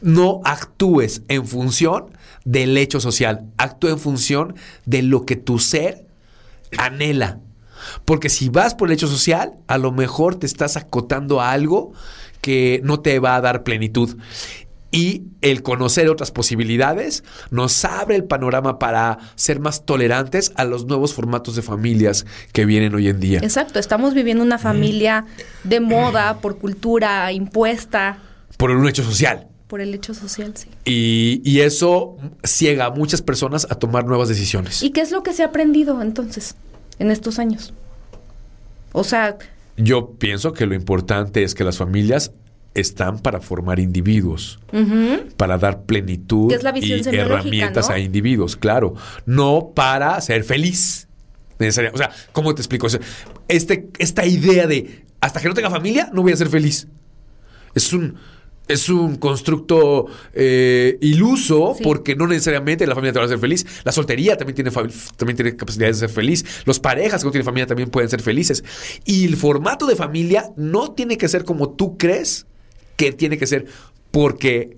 No 0.00 0.40
actúes 0.44 1.20
en 1.28 1.46
función 1.46 2.06
del 2.46 2.74
hecho 2.78 3.00
social, 3.00 3.50
actúa 3.58 3.90
en 3.90 3.98
función 3.98 4.54
de 4.86 5.02
lo 5.02 5.26
que 5.26 5.36
tu 5.36 5.58
ser 5.58 6.06
anhela. 6.78 7.40
Porque 8.06 8.30
si 8.30 8.48
vas 8.48 8.74
por 8.74 8.88
el 8.88 8.94
hecho 8.94 9.06
social, 9.06 9.58
a 9.66 9.76
lo 9.76 9.92
mejor 9.92 10.36
te 10.36 10.46
estás 10.46 10.78
acotando 10.78 11.42
a 11.42 11.52
algo 11.52 11.92
que 12.40 12.80
no 12.82 13.00
te 13.00 13.18
va 13.18 13.36
a 13.36 13.42
dar 13.42 13.62
plenitud. 13.62 14.16
Y 14.92 15.22
el 15.40 15.62
conocer 15.62 16.08
otras 16.08 16.32
posibilidades 16.32 17.22
nos 17.50 17.84
abre 17.84 18.16
el 18.16 18.24
panorama 18.24 18.78
para 18.80 19.18
ser 19.36 19.60
más 19.60 19.84
tolerantes 19.86 20.52
a 20.56 20.64
los 20.64 20.86
nuevos 20.86 21.14
formatos 21.14 21.54
de 21.54 21.62
familias 21.62 22.26
que 22.52 22.64
vienen 22.66 22.94
hoy 22.94 23.08
en 23.08 23.20
día. 23.20 23.38
Exacto, 23.40 23.78
estamos 23.78 24.14
viviendo 24.14 24.42
una 24.42 24.58
familia 24.58 25.26
de 25.62 25.78
moda, 25.80 26.38
por 26.40 26.58
cultura 26.58 27.30
impuesta, 27.32 28.18
Por 28.56 28.70
un 28.72 28.88
hecho 28.88 29.04
social. 29.04 29.46
por 29.68 29.80
el 29.80 29.94
hecho 29.94 30.12
social, 30.12 30.52
sí. 30.56 30.66
Y, 30.84 31.40
y 31.44 31.60
eso 31.60 32.16
ciega 32.44 32.86
a 32.86 32.90
muchas 32.90 33.22
personas 33.22 33.68
a 33.70 33.76
tomar 33.76 34.04
nuevas 34.06 34.28
decisiones. 34.28 34.82
¿Y 34.82 34.90
qué 34.90 35.00
es 35.02 35.12
lo 35.12 35.22
que 35.22 35.32
se 35.32 35.44
ha 35.44 35.46
aprendido 35.46 36.02
entonces 36.02 36.56
en 36.98 37.12
estos 37.12 37.38
años? 37.38 37.72
O 38.90 39.04
sea, 39.04 39.38
Yo 39.76 40.10
pienso 40.18 40.52
que 40.52 40.66
lo 40.66 40.74
importante 40.74 41.44
es 41.44 41.54
que 41.54 41.62
las 41.62 41.78
familias 41.78 42.32
están 42.74 43.18
para 43.18 43.40
formar 43.40 43.80
individuos, 43.80 44.60
para 45.36 45.58
dar 45.58 45.82
plenitud 45.84 46.52
es 46.52 46.62
la 46.62 46.72
y 46.76 46.92
herramientas 47.16 47.88
¿no? 47.88 47.94
a 47.94 47.98
individuos, 47.98 48.56
claro, 48.56 48.94
no 49.26 49.72
para 49.74 50.20
ser 50.20 50.44
feliz. 50.44 51.08
Necesaria- 51.58 51.90
O 51.92 51.98
sea, 51.98 52.10
¿cómo 52.32 52.54
te 52.54 52.62
explico? 52.62 52.86
O 52.86 52.90
sea, 52.90 53.00
este, 53.48 53.88
esta 53.98 54.24
idea 54.24 54.66
de 54.66 55.04
hasta 55.20 55.40
que 55.40 55.48
no 55.48 55.54
tenga 55.54 55.68
familia 55.70 56.10
no 56.12 56.22
voy 56.22 56.32
a 56.32 56.36
ser 56.36 56.48
feliz. 56.48 56.88
Es 57.74 57.92
un, 57.92 58.16
es 58.66 58.88
un 58.88 59.16
constructo 59.16 60.06
eh, 60.32 60.96
iluso 61.02 61.74
Sí. 61.76 61.82
porque 61.84 62.14
no 62.16 62.26
necesariamente 62.26 62.86
la 62.86 62.94
familia 62.94 63.12
te 63.12 63.18
va 63.18 63.24
a 63.24 63.26
hacer 63.26 63.38
feliz. 63.38 63.66
La 63.84 63.92
soltería 63.92 64.36
también 64.38 64.54
tiene, 64.54 64.70
también 65.16 65.36
tiene 65.36 65.56
capacidad 65.56 65.88
de 65.88 65.94
ser 65.94 66.08
feliz. 66.08 66.44
Los 66.64 66.80
parejas 66.80 67.20
que 67.20 67.26
no 67.26 67.32
tienen 67.32 67.44
familia 67.44 67.66
también 67.66 67.90
pueden 67.90 68.08
ser 68.08 68.22
felices. 68.22 68.64
Y 69.04 69.26
el 69.26 69.36
formato 69.36 69.86
de 69.86 69.96
familia 69.96 70.50
no 70.56 70.92
tiene 70.92 71.18
que 71.18 71.28
ser 71.28 71.44
como 71.44 71.70
tú 71.70 71.98
crees 71.98 72.46
que 73.00 73.12
tiene 73.12 73.38
que 73.38 73.46
ser 73.46 73.64
porque 74.10 74.76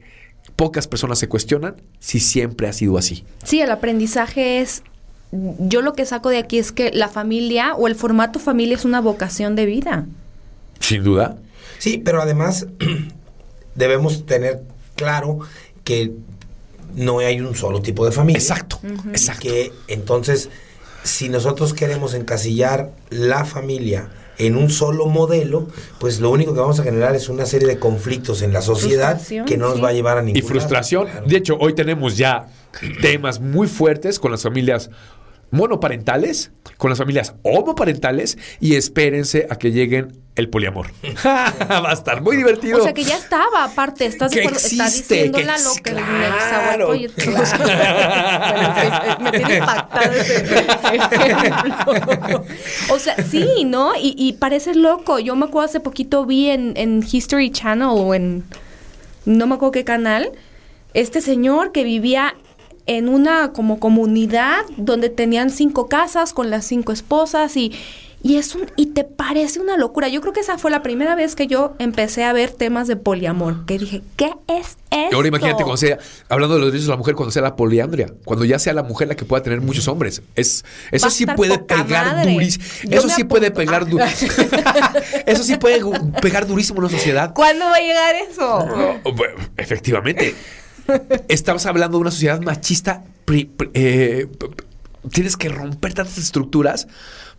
pocas 0.55 0.87
personas 0.87 1.19
se 1.19 1.29
cuestionan 1.29 1.83
si 1.99 2.21
siempre 2.21 2.69
ha 2.69 2.73
sido 2.73 2.97
así. 2.97 3.25
sí, 3.43 3.61
el 3.61 3.73
aprendizaje 3.73 4.61
es, 4.61 4.85
yo 5.33 5.83
lo 5.83 5.95
que 5.95 6.07
saco 6.07 6.29
de 6.29 6.39
aquí 6.39 6.59
es 6.59 6.71
que 6.71 6.93
la 6.93 7.09
familia 7.09 7.75
o 7.75 7.89
el 7.89 7.97
formato 7.97 8.39
familia 8.39 8.77
es 8.77 8.85
una 8.85 9.01
vocación 9.01 9.57
de 9.57 9.67
vida. 9.67 10.07
Sin 10.79 11.03
duda. 11.03 11.37
Sí, 11.79 11.99
pero 11.99 12.23
además 12.23 12.69
debemos 13.75 14.25
tener 14.25 14.63
claro 14.95 15.41
que 15.83 16.13
no 16.95 17.19
hay 17.19 17.41
un 17.41 17.57
solo 17.57 17.83
tipo 17.83 18.07
de 18.07 18.13
familia. 18.13 18.39
Exacto, 18.39 18.79
exacto. 19.11 19.43
Que 19.43 19.73
entonces, 19.89 20.49
si 21.03 21.29
nosotros 21.29 21.75
queremos 21.75 22.15
encasillar 22.15 22.93
la 23.11 23.45
familia 23.45 24.11
en 24.39 24.57
un 24.57 24.71
solo 24.71 25.07
modelo, 25.07 25.69
pues 25.99 26.21
lo 26.21 26.31
único 26.31 26.55
que 26.55 26.61
vamos 26.61 26.81
a 26.81 26.83
generar 26.83 27.15
es 27.15 27.29
una 27.29 27.47
serie 27.47 27.69
de 27.69 27.79
conflictos 27.79 28.43
en 28.43 28.53
la 28.53 28.63
sociedad 28.63 29.21
que 29.47 29.57
no 29.57 29.67
nos 29.67 29.77
sí. 29.77 29.81
va 29.83 29.89
a 29.89 29.93
llevar 29.93 30.19
a 30.19 30.23
ningún 30.23 30.39
y 30.39 30.43
frustración. 30.43 31.05
lado. 31.05 31.13
Claro. 31.13 31.29
De 31.29 31.37
hecho, 31.37 31.57
hoy 31.61 31.75
tenemos 31.75 32.17
ya 32.17 32.49
temas 33.01 33.41
muy 33.41 33.69
fuertes 33.69 34.19
con 34.19 34.31
las 34.31 34.43
familias 34.43 34.91
monoparentales, 35.53 36.51
con 36.79 36.91
las 36.91 36.99
familias 36.99 37.35
homoparentales 37.43 38.37
y 38.61 38.75
espérense 38.75 39.47
a 39.49 39.55
que 39.57 39.71
lleguen 39.71 40.19
el 40.35 40.49
poliamor. 40.49 40.87
Va 41.25 41.91
a 41.91 41.93
estar 41.93 42.23
muy 42.23 42.37
divertido. 42.39 42.81
O 42.81 42.83
sea 42.83 42.93
que 42.95 43.05
ya 43.05 43.17
estaba, 43.17 43.63
aparte, 43.65 44.07
estás 44.07 44.33
de 44.33 44.41
Que 44.41 44.49
acuerdo? 44.49 44.67
está 44.67 44.87
existe, 44.87 45.15
diciendo 45.15 45.39
que 45.39 45.45
la 45.45 45.53
ex- 45.55 45.65
loca 45.65 45.91
claro, 45.93 46.87
Bueno, 46.93 47.09
que 47.15 47.31
me 49.23 49.31
tiene 49.31 49.57
impactado 49.59 50.13
ese 50.13 50.37
ejemplo. 50.37 52.45
O 52.91 52.99
sea, 52.99 53.17
sí, 53.23 53.65
¿no? 53.65 53.95
Y, 53.95 54.15
y 54.17 54.35
parece 54.35 54.75
loco. 54.75 55.19
Yo 55.19 55.37
me 55.37 55.47
acuerdo 55.47 55.69
hace 55.69 55.81
poquito 55.81 56.25
vi 56.27 56.51
en, 56.51 56.75
en 56.77 57.05
History 57.11 57.51
Channel 57.51 57.89
o 57.91 58.15
en 58.15 58.45
no 59.25 59.47
me 59.47 59.55
acuerdo 59.55 59.73
qué 59.73 59.85
canal, 59.85 60.31
este 60.95 61.21
señor 61.21 61.73
que 61.73 61.85
vivía 61.85 62.35
en 62.87 63.09
una 63.09 63.53
como 63.53 63.79
comunidad 63.79 64.65
donde 64.77 65.09
tenían 65.09 65.51
cinco 65.51 65.89
casas 65.89 66.33
con 66.33 66.51
las 66.51 66.65
cinco 66.65 66.93
esposas 66.93 67.57
y, 67.57 67.73
y 68.23 68.37
es 68.37 68.55
un 68.55 68.67
y 68.77 68.87
te 68.87 69.05
parece 69.05 69.61
una 69.61 69.77
locura. 69.77 70.09
Yo 70.09 70.21
creo 70.21 70.33
que 70.33 70.41
esa 70.41 70.59
fue 70.59 70.71
la 70.71 70.83
primera 70.83 71.15
vez 71.15 71.35
que 71.35 71.47
yo 71.47 71.75
empecé 71.79 72.25
a 72.25 72.33
ver 72.33 72.51
temas 72.51 72.87
de 72.87 72.97
poliamor, 72.97 73.65
que 73.67 73.79
dije, 73.79 74.03
¿qué 74.17 74.33
es 74.49 74.79
esto? 74.91 75.17
Ahora 75.17 75.29
imagínate 75.29 75.63
cuando 75.63 75.77
sea, 75.77 75.99
hablando 76.29 76.55
de 76.55 76.61
los 76.61 76.71
derechos 76.71 76.87
de 76.87 76.93
la 76.93 76.97
mujer, 76.97 77.15
cuando 77.15 77.33
sea 77.33 77.43
la 77.43 77.57
poliandria, 77.57 78.13
cuando 78.25 78.45
ya 78.45 78.59
sea 78.59 78.75
la 78.75 78.83
mujer 78.83 79.09
la 79.09 79.17
que 79.17 79.25
pueda 79.25 79.43
tener 79.43 79.61
muchos 79.61 79.89
hombres. 79.89 80.23
Es, 80.37 80.65
eso 80.91 81.11
sí 81.11 81.27
puede 81.27 81.59
pegar 81.59 82.25
durísimo. 82.25 82.65
Eso 82.91 83.09
sí 83.09 83.25
puede 83.25 83.51
pegar 83.51 83.89
durísimo. 83.89 84.33
eso 85.27 85.43
sí 85.43 85.57
puede 85.57 85.81
pegar 86.21 86.47
durísimo 86.47 86.79
en 86.79 86.85
una 86.85 86.97
sociedad. 86.97 87.33
¿Cuándo 87.35 87.65
va 87.65 87.77
a 87.77 87.81
llegar 87.81 88.15
eso? 88.15 88.69
Efectivamente. 89.57 90.35
Estamos 91.29 91.67
hablando 91.67 91.99
de 91.99 92.03
una 92.03 92.11
sociedad 92.11 92.41
machista. 92.41 93.05
eh, 93.75 94.27
tienes 95.11 95.37
que 95.37 95.49
romper 95.49 95.95
tantas 95.95 96.19
estructuras, 96.19 96.87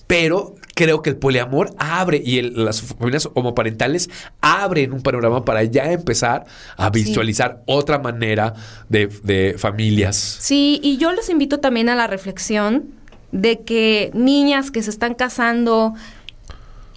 pero 0.08 0.56
creo 0.76 1.02
que 1.02 1.12
el 1.12 1.18
poliamor 1.18 1.74
abre 1.78 2.22
y 2.26 2.40
el- 2.40 2.66
las 2.66 2.82
familias 2.82 3.30
homoparentales 3.36 4.10
abren 4.42 4.92
un 4.92 5.02
panorama 5.02 5.46
para 5.46 5.64
ya 5.64 5.92
empezar 5.92 6.46
a 6.78 6.90
visualizar 6.90 7.62
otra 7.68 8.00
manera 8.00 8.54
de, 8.90 9.08
de 9.24 9.56
familias. 9.58 10.18
Sí, 10.18 10.80
y 10.84 10.98
yo 10.98 11.12
los 11.14 11.30
invito 11.30 11.60
también 11.60 11.90
a 11.90 11.96
la 11.96 12.08
reflexión 12.08 12.86
de 13.32 13.62
que 13.62 14.12
niñas 14.14 14.72
que 14.72 14.84
se 14.84 14.90
están 14.90 15.14
casando, 15.16 15.94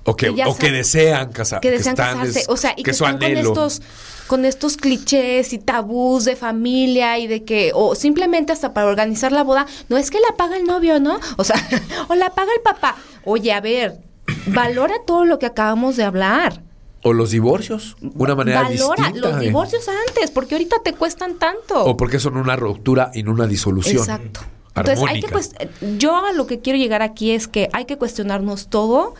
O 0.06 0.16
que, 0.16 0.34
Que 0.34 0.44
o 0.44 0.56
que 0.56 0.70
desean 0.70 1.32
casar. 1.32 1.60
que 1.60 1.70
desean 1.70 1.94
están 1.94 2.14
casarse, 2.18 2.40
es- 2.40 2.48
o 2.48 2.56
sea, 2.56 2.74
y 2.76 2.82
que, 2.84 2.94
su 2.94 3.04
están 3.04 3.18
con 3.18 3.36
estos 3.36 3.82
con 4.28 4.44
estos 4.44 4.76
clichés 4.76 5.52
y 5.52 5.58
tabús 5.58 6.24
de 6.24 6.34
familia 6.34 7.16
y 7.18 7.26
de 7.28 7.44
que 7.44 7.70
o 7.74 7.94
simplemente 7.94 8.52
hasta 8.52 8.72
para 8.74 8.86
organizar 8.88 9.30
la 9.32 9.42
boda, 9.44 9.66
no 9.88 9.96
es 9.98 10.10
que 10.10 10.18
la 10.18 10.36
paga 10.36 10.56
el 10.56 10.64
novio, 10.64 10.98
¿no? 11.00 11.20
O 11.36 11.44
sea, 11.44 11.56
o 12.08 12.14
la 12.16 12.30
paga 12.30 12.50
el 12.56 12.62
papá. 12.62 12.96
Oye, 13.24 13.52
a 13.52 13.60
ver, 13.60 13.98
valora 14.46 14.94
todo 15.06 15.24
lo 15.24 15.38
que 15.38 15.46
acabamos 15.46 15.96
de 15.96 16.04
hablar. 16.04 16.62
O 17.02 17.12
los 17.12 17.30
divorcios. 17.30 17.96
Una 18.16 18.34
manera 18.34 18.62
valora 18.62 19.04
distinta. 19.10 19.28
los 19.30 19.40
divorcios 19.40 19.86
antes, 20.08 20.30
porque 20.32 20.56
ahorita 20.56 20.76
te 20.84 20.92
cuestan 20.92 21.38
tanto. 21.38 21.84
O 21.84 21.96
porque 21.96 22.18
son 22.18 22.36
una 22.36 22.56
ruptura 22.56 23.12
y 23.14 23.22
no 23.22 23.30
una 23.32 23.46
disolución. 23.46 23.98
Exacto. 23.98 24.40
Entonces, 24.74 25.04
hay 25.08 25.20
que 25.20 25.26
armónica. 25.28 25.56
cuest- 25.58 25.98
yo 25.98 26.16
a 26.16 26.32
lo 26.32 26.46
que 26.48 26.58
quiero 26.60 26.78
llegar 26.78 27.02
aquí 27.02 27.30
es 27.30 27.46
que 27.46 27.68
hay 27.72 27.84
que 27.84 27.96
cuestionarnos 27.96 28.66
todo. 28.68 29.14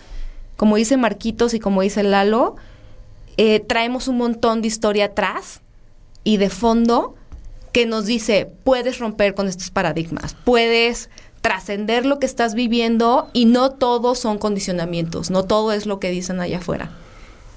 Como 0.56 0.76
dice 0.76 0.96
Marquitos 0.96 1.54
y 1.54 1.60
como 1.60 1.82
dice 1.82 2.02
Lalo, 2.02 2.56
eh, 3.36 3.60
traemos 3.60 4.08
un 4.08 4.16
montón 4.16 4.62
de 4.62 4.68
historia 4.68 5.06
atrás 5.06 5.60
y 6.24 6.38
de 6.38 6.50
fondo 6.50 7.14
que 7.72 7.84
nos 7.84 8.06
dice, 8.06 8.50
puedes 8.64 8.98
romper 8.98 9.34
con 9.34 9.48
estos 9.48 9.70
paradigmas, 9.70 10.34
puedes 10.44 11.10
trascender 11.42 12.06
lo 12.06 12.18
que 12.18 12.26
estás 12.26 12.54
viviendo 12.54 13.28
y 13.34 13.44
no 13.44 13.70
todos 13.70 14.18
son 14.18 14.38
condicionamientos, 14.38 15.30
no 15.30 15.44
todo 15.44 15.72
es 15.72 15.84
lo 15.84 16.00
que 16.00 16.10
dicen 16.10 16.40
allá 16.40 16.58
afuera. 16.58 16.90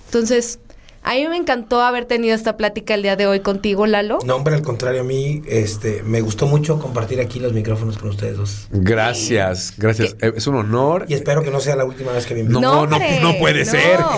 Entonces, 0.08 0.60
a 1.04 1.14
mí 1.16 1.28
me 1.28 1.38
encantó 1.38 1.82
haber 1.82 2.06
tenido 2.06 2.36
esta 2.36 2.58
plática 2.58 2.94
el 2.94 3.04
día 3.04 3.16
de 3.16 3.28
hoy 3.28 3.40
contigo, 3.40 3.86
Lalo. 3.86 4.20
No, 4.26 4.36
hombre, 4.36 4.56
al 4.56 4.62
contrario, 4.62 5.02
a 5.02 5.04
mí 5.04 5.42
este, 5.48 6.04
me 6.04 6.22
gustó 6.22 6.46
mucho 6.46 6.80
compartir 6.80 7.20
aquí 7.22 7.40
los 7.40 7.54
micrófonos 7.54 7.98
con 7.98 8.10
ustedes 8.10 8.38
dos. 8.38 8.68
Gracias, 8.72 9.74
gracias. 9.78 10.16
Es 10.20 10.48
un 10.48 10.56
honor. 10.56 11.06
Y 11.08 11.14
espero 11.14 11.44
que 11.44 11.52
no 11.52 11.60
sea 11.60 11.76
la 11.76 11.86
última 11.86 12.12
vez 12.12 12.26
que 12.26 12.36
me. 12.36 12.44
No, 12.44 12.60
no, 12.60 12.82
hombre, 12.82 13.20
no 13.22 13.38
puede 13.38 13.66
ser. 13.66 14.00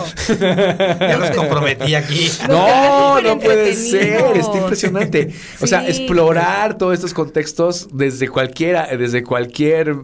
Ya 0.41 1.17
los 1.17 1.32
comprometí 1.32 1.95
aquí. 1.95 2.29
No, 2.47 3.21
no 3.21 3.39
puede 3.39 3.73
ser, 3.73 4.38
está 4.38 4.57
impresionante. 4.57 5.34
O 5.59 5.67
sea, 5.67 5.88
explorar 5.88 6.77
todos 6.77 6.93
estos 6.93 7.13
contextos 7.13 7.89
desde 7.91 8.27
cualquiera, 8.27 8.88
desde 8.95 9.23
cualquier 9.23 9.95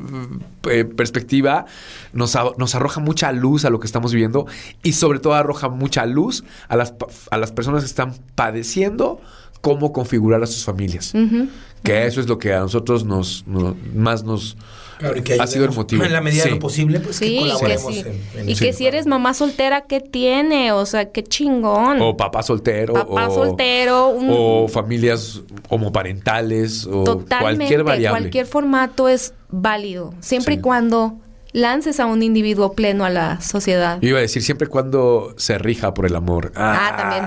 eh, 0.70 0.86
perspectiva 0.86 1.66
nos, 2.14 2.36
a- 2.36 2.52
nos 2.58 2.76
arroja 2.76 3.00
mucha 3.02 3.32
luz 3.32 3.66
a 3.66 3.70
lo 3.70 3.80
que 3.80 3.88
estamos 3.88 4.12
viviendo 4.14 4.46
y 4.84 4.94
sobre 4.94 5.20
todo 5.20 5.34
arroja 5.34 5.70
mucha 5.70 6.06
luz 6.06 6.44
a 6.68 6.76
las, 6.76 6.94
a 7.32 7.38
las 7.38 7.52
personas 7.52 7.84
que 7.84 7.88
están 7.88 8.14
padeciendo 8.36 9.20
cómo 9.62 9.92
configurar 9.94 10.44
a 10.44 10.48
sus 10.48 10.64
familias. 10.64 11.14
Que 11.84 12.06
eso 12.06 12.20
es 12.22 12.28
lo 12.28 12.38
que 12.38 12.54
a 12.54 12.60
nosotros 12.60 13.04
nos, 13.06 13.46
nos- 13.48 13.76
más 13.96 14.24
nos 14.24 14.58
Claro, 15.00 15.18
y 15.18 15.22
que 15.22 15.36
ha 15.40 15.46
sido 15.48 15.66
el 15.66 15.72
motivo. 15.72 16.04
En 16.04 16.12
la 16.14 16.22
medida 16.22 16.44
Sí. 16.44 16.50
de 16.50 16.56
lo 16.56 16.60
posible, 16.60 17.00
pues 17.00 17.18
Sí, 17.18 17.26
que 17.26 17.34
que 17.36 17.40
colaboremos 17.40 17.94
sí. 17.94 18.00
en, 18.36 18.40
en 18.42 18.50
y 18.50 18.56
que 18.56 18.74
si 18.74 18.86
eres 18.88 19.06
mamá 19.06 19.34
soltera, 19.34 19.82
¿qué 19.82 20.00
tiene? 20.02 20.72
O 20.72 20.86
sea, 20.86 21.12
qué 21.12 21.24
chingón. 21.24 22.02
O 22.02 22.18
papá 22.18 22.42
soltero. 22.44 22.94
Papá 22.94 23.28
o, 23.28 23.34
soltero, 23.36 24.10
un- 24.10 24.28
O 24.30 24.68
familias 24.68 25.42
homoparentales. 25.70 26.86
O 26.86 27.04
Totalmente. 27.04 27.38
cualquier 27.58 27.84
variable. 27.84 28.20
cualquier 28.22 28.46
formato 28.46 29.08
es 29.08 29.34
válido, 29.50 30.14
siempre 30.20 30.56
Sí. 30.56 30.60
y 30.60 30.62
cuando 30.62 31.20
lances 31.54 32.00
a 32.00 32.06
un 32.06 32.22
individuo 32.24 32.74
pleno 32.74 33.06
a 33.06 33.10
la 33.10 33.42
sociedad. 33.42 34.00
Yo 34.02 34.10
iba 34.10 34.20
a 34.20 34.22
decir 34.22 34.44
siempre 34.44 34.68
y 34.68 34.70
cuando 34.70 35.34
se 35.38 35.58
rija 35.58 35.94
por 35.94 36.06
el 36.06 36.16
amor. 36.16 36.52
Ah, 36.56 36.94
también. 36.98 37.24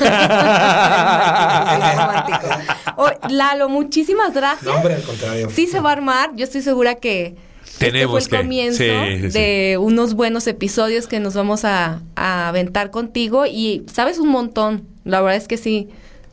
Romántico. 1.96 2.48
Oh, 2.96 3.10
Lalo, 3.30 3.68
muchísimas 3.68 4.32
gracias. 4.34 4.64
No, 4.64 4.74
hombre, 4.74 4.94
al 4.94 5.02
contrario. 5.02 5.48
Sí 5.50 5.66
se 5.66 5.80
va 5.80 5.90
a 5.90 5.92
armar. 5.94 6.30
Yo 6.36 6.44
estoy 6.44 6.62
segura 6.62 6.96
que 6.96 7.36
Tenemos 7.78 8.18
este 8.22 8.28
fue 8.28 8.38
que- 8.38 8.40
el 8.40 8.42
comienzo 8.46 8.78
sí, 8.78 9.22
sí, 9.22 9.30
sí. 9.30 9.38
de 9.38 9.78
unos 9.80 10.14
buenos 10.14 10.46
episodios 10.46 11.06
que 11.06 11.20
nos 11.20 11.34
vamos 11.34 11.64
a, 11.64 12.00
a 12.16 12.48
aventar 12.48 12.90
contigo 12.90 13.46
y 13.46 13.84
sabes 13.92 14.18
un 14.18 14.28
montón. 14.28 14.86
La 15.04 15.20
verdad 15.20 15.36
es 15.36 15.48
que 15.48 15.56
sí. 15.56 15.88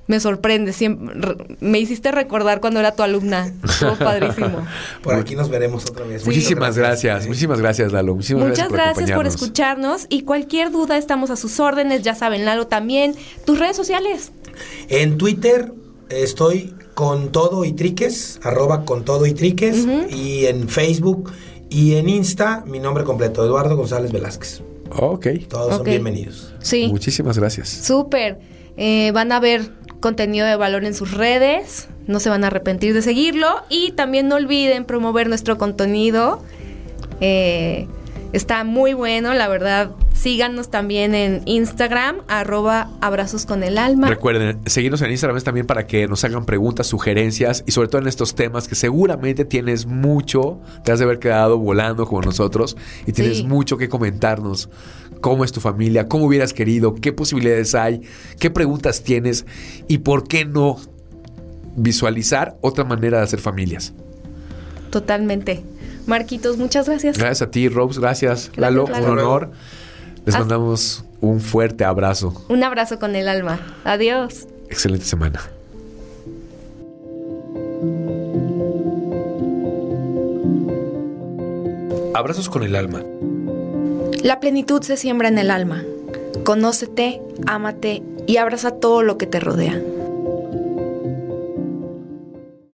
Me 0.10 0.20
sorprende, 0.20 0.74
siempre, 0.74 1.14
re- 1.14 1.38
me 1.62 1.80
hiciste 1.80 2.12
recordar 2.12 2.60
cuando 2.60 2.80
era 2.80 2.94
tu 2.94 3.04
alumna. 3.04 3.54
Estuvo 3.64 3.96
padrísimo. 4.00 4.66
Por 5.04 5.14
aquí 5.16 5.36
nos 5.36 5.50
veremos 5.50 5.86
otra 5.90 6.04
vez. 6.06 6.26
Muchísimas 6.26 6.76
gracias. 6.78 7.26
¿eh? 7.26 7.28
Muchísimas 7.28 7.60
gracias, 7.62 7.92
Lalo. 7.92 8.16
Muchísimas 8.16 8.50
Muchas 8.50 8.70
gracias 8.70 8.70
por 8.70 8.76
gracias 8.78 8.96
por 8.96 9.26
acompañarnos. 9.28 9.36
escucharnos 9.44 10.06
y 10.10 10.24
cualquier 10.24 10.72
duda 10.72 10.98
estamos 10.98 11.30
a 11.30 11.36
sus 11.36 11.60
órdenes, 11.60 12.02
ya 12.02 12.16
saben, 12.16 12.44
Lalo 12.44 12.66
también. 12.66 13.14
Tus 13.46 13.60
redes 13.60 13.76
sociales. 13.78 14.32
En 14.90 15.18
Twitter 15.20 15.72
estoy 16.10 16.74
con 16.96 17.32
todo 17.32 17.64
y 17.64 17.74
triques, 17.74 18.40
arroba 18.44 18.84
con 18.86 19.06
todo 19.06 19.28
y 19.28 19.34
triques. 19.36 19.86
Y 20.10 20.48
en 20.48 20.68
Facebook 20.70 21.32
y 21.70 21.94
en 21.96 22.10
Insta, 22.10 22.64
mi 22.66 22.80
nombre 22.80 23.04
completo, 23.04 23.46
Eduardo 23.46 23.78
González 23.78 24.12
Velázquez. 24.12 24.62
Ok. 24.92 25.28
Todos 25.48 25.76
son 25.76 25.84
bienvenidos. 25.86 26.52
Sí, 26.62 26.88
Muchísimas 26.88 27.38
gracias. 27.38 27.70
súper. 27.70 28.40
Eh, 28.82 29.12
van 29.14 29.32
a 29.34 29.42
ver 29.42 29.74
contenido 30.00 30.46
de 30.48 30.56
valor 30.56 30.86
en 30.86 30.94
sus 30.94 31.12
redes, 31.12 31.88
no 32.08 32.20
se 32.20 32.30
van 32.30 32.44
a 32.44 32.48
arrepentir 32.48 32.94
de 32.94 33.02
seguirlo 33.02 33.48
y 33.70 33.92
también 33.92 34.28
no 34.28 34.36
olviden 34.36 34.86
promover 34.86 35.28
nuestro 35.30 35.58
contenido. 35.58 36.42
Eh, 37.22 37.88
está 38.34 38.64
muy 38.64 38.94
bueno, 38.94 39.34
la 39.34 39.48
verdad. 39.48 39.92
Síganos 40.14 40.70
también 40.70 41.16
en 41.16 41.42
Instagram, 41.46 42.18
arroba 42.28 42.90
abrazos 43.00 43.46
con 43.46 43.64
el 43.64 43.78
alma. 43.78 44.10
Recuerden, 44.10 44.60
seguirnos 44.66 45.02
en 45.02 45.12
Instagram 45.12 45.42
también 45.42 45.66
para 45.66 45.88
que 45.88 46.08
nos 46.10 46.26
hagan 46.26 46.46
preguntas, 46.46 46.88
sugerencias 46.88 47.64
y 47.66 47.72
sobre 47.72 47.88
todo 47.88 48.02
en 48.02 48.08
estos 48.10 48.36
temas 48.36 48.68
que 48.68 48.76
seguramente 48.76 49.46
tienes 49.46 49.86
mucho, 49.86 50.60
te 50.84 50.92
has 50.92 51.00
de 51.00 51.06
haber 51.06 51.20
quedado 51.20 51.58
volando 51.58 52.06
como 52.06 52.22
nosotros 52.22 52.76
y 53.06 53.14
tienes 53.14 53.38
Sí. 53.38 53.44
mucho 53.46 53.78
que 53.78 53.88
comentarnos. 53.88 54.70
¿Cómo 55.22 55.44
es 55.44 55.52
tu 55.52 55.60
familia? 55.60 56.08
¿Cómo 56.08 56.26
hubieras 56.26 56.54
querido? 56.54 56.96
¿Qué 56.96 57.12
posibilidades 57.14 57.76
hay? 57.76 58.02
¿Qué 58.40 58.50
preguntas 58.50 59.04
tienes? 59.04 59.46
¿Y 59.88 60.00
por 60.00 60.28
qué 60.28 60.46
no 60.46 60.78
visualizar 61.76 62.58
otra 62.62 62.84
manera 62.86 63.18
de 63.18 63.24
hacer 63.26 63.40
familias? 63.40 63.94
Totalmente. 64.92 65.62
Marquitos, 66.08 66.58
muchas 66.58 66.88
gracias. 66.88 67.18
Gracias 67.18 67.42
a 67.48 67.52
ti, 67.52 67.68
Rose. 67.70 68.00
Gracias, 68.00 68.52
Lalo. 68.56 68.88
Lalo. 68.88 69.06
Un 69.06 69.20
honor. 69.20 69.52
Les 70.26 70.36
Hasta- 70.36 70.40
mandamos 70.40 71.04
un 71.22 71.40
fuerte 71.42 71.84
abrazo. 71.84 72.46
Un 72.50 72.64
abrazo 72.64 72.98
con 72.98 73.16
el 73.16 73.28
alma. 73.28 73.60
Adiós. 73.84 74.48
Excelente 74.70 75.06
semana. 75.06 75.42
Abrazos 82.16 82.50
con 82.50 82.64
el 82.64 82.76
alma. 82.76 83.02
La 84.24 84.42
plenitud 84.42 84.82
se 84.82 84.98
siembra 84.98 85.30
en 85.30 85.38
el 85.38 85.50
alma. 85.50 85.84
Conócete, 86.44 87.22
ámate 87.48 88.04
y 88.28 88.38
abraza 88.38 88.72
todo 88.72 89.02
lo 89.02 89.18
que 89.18 89.28
te 89.28 89.40
rodea. 89.40 89.82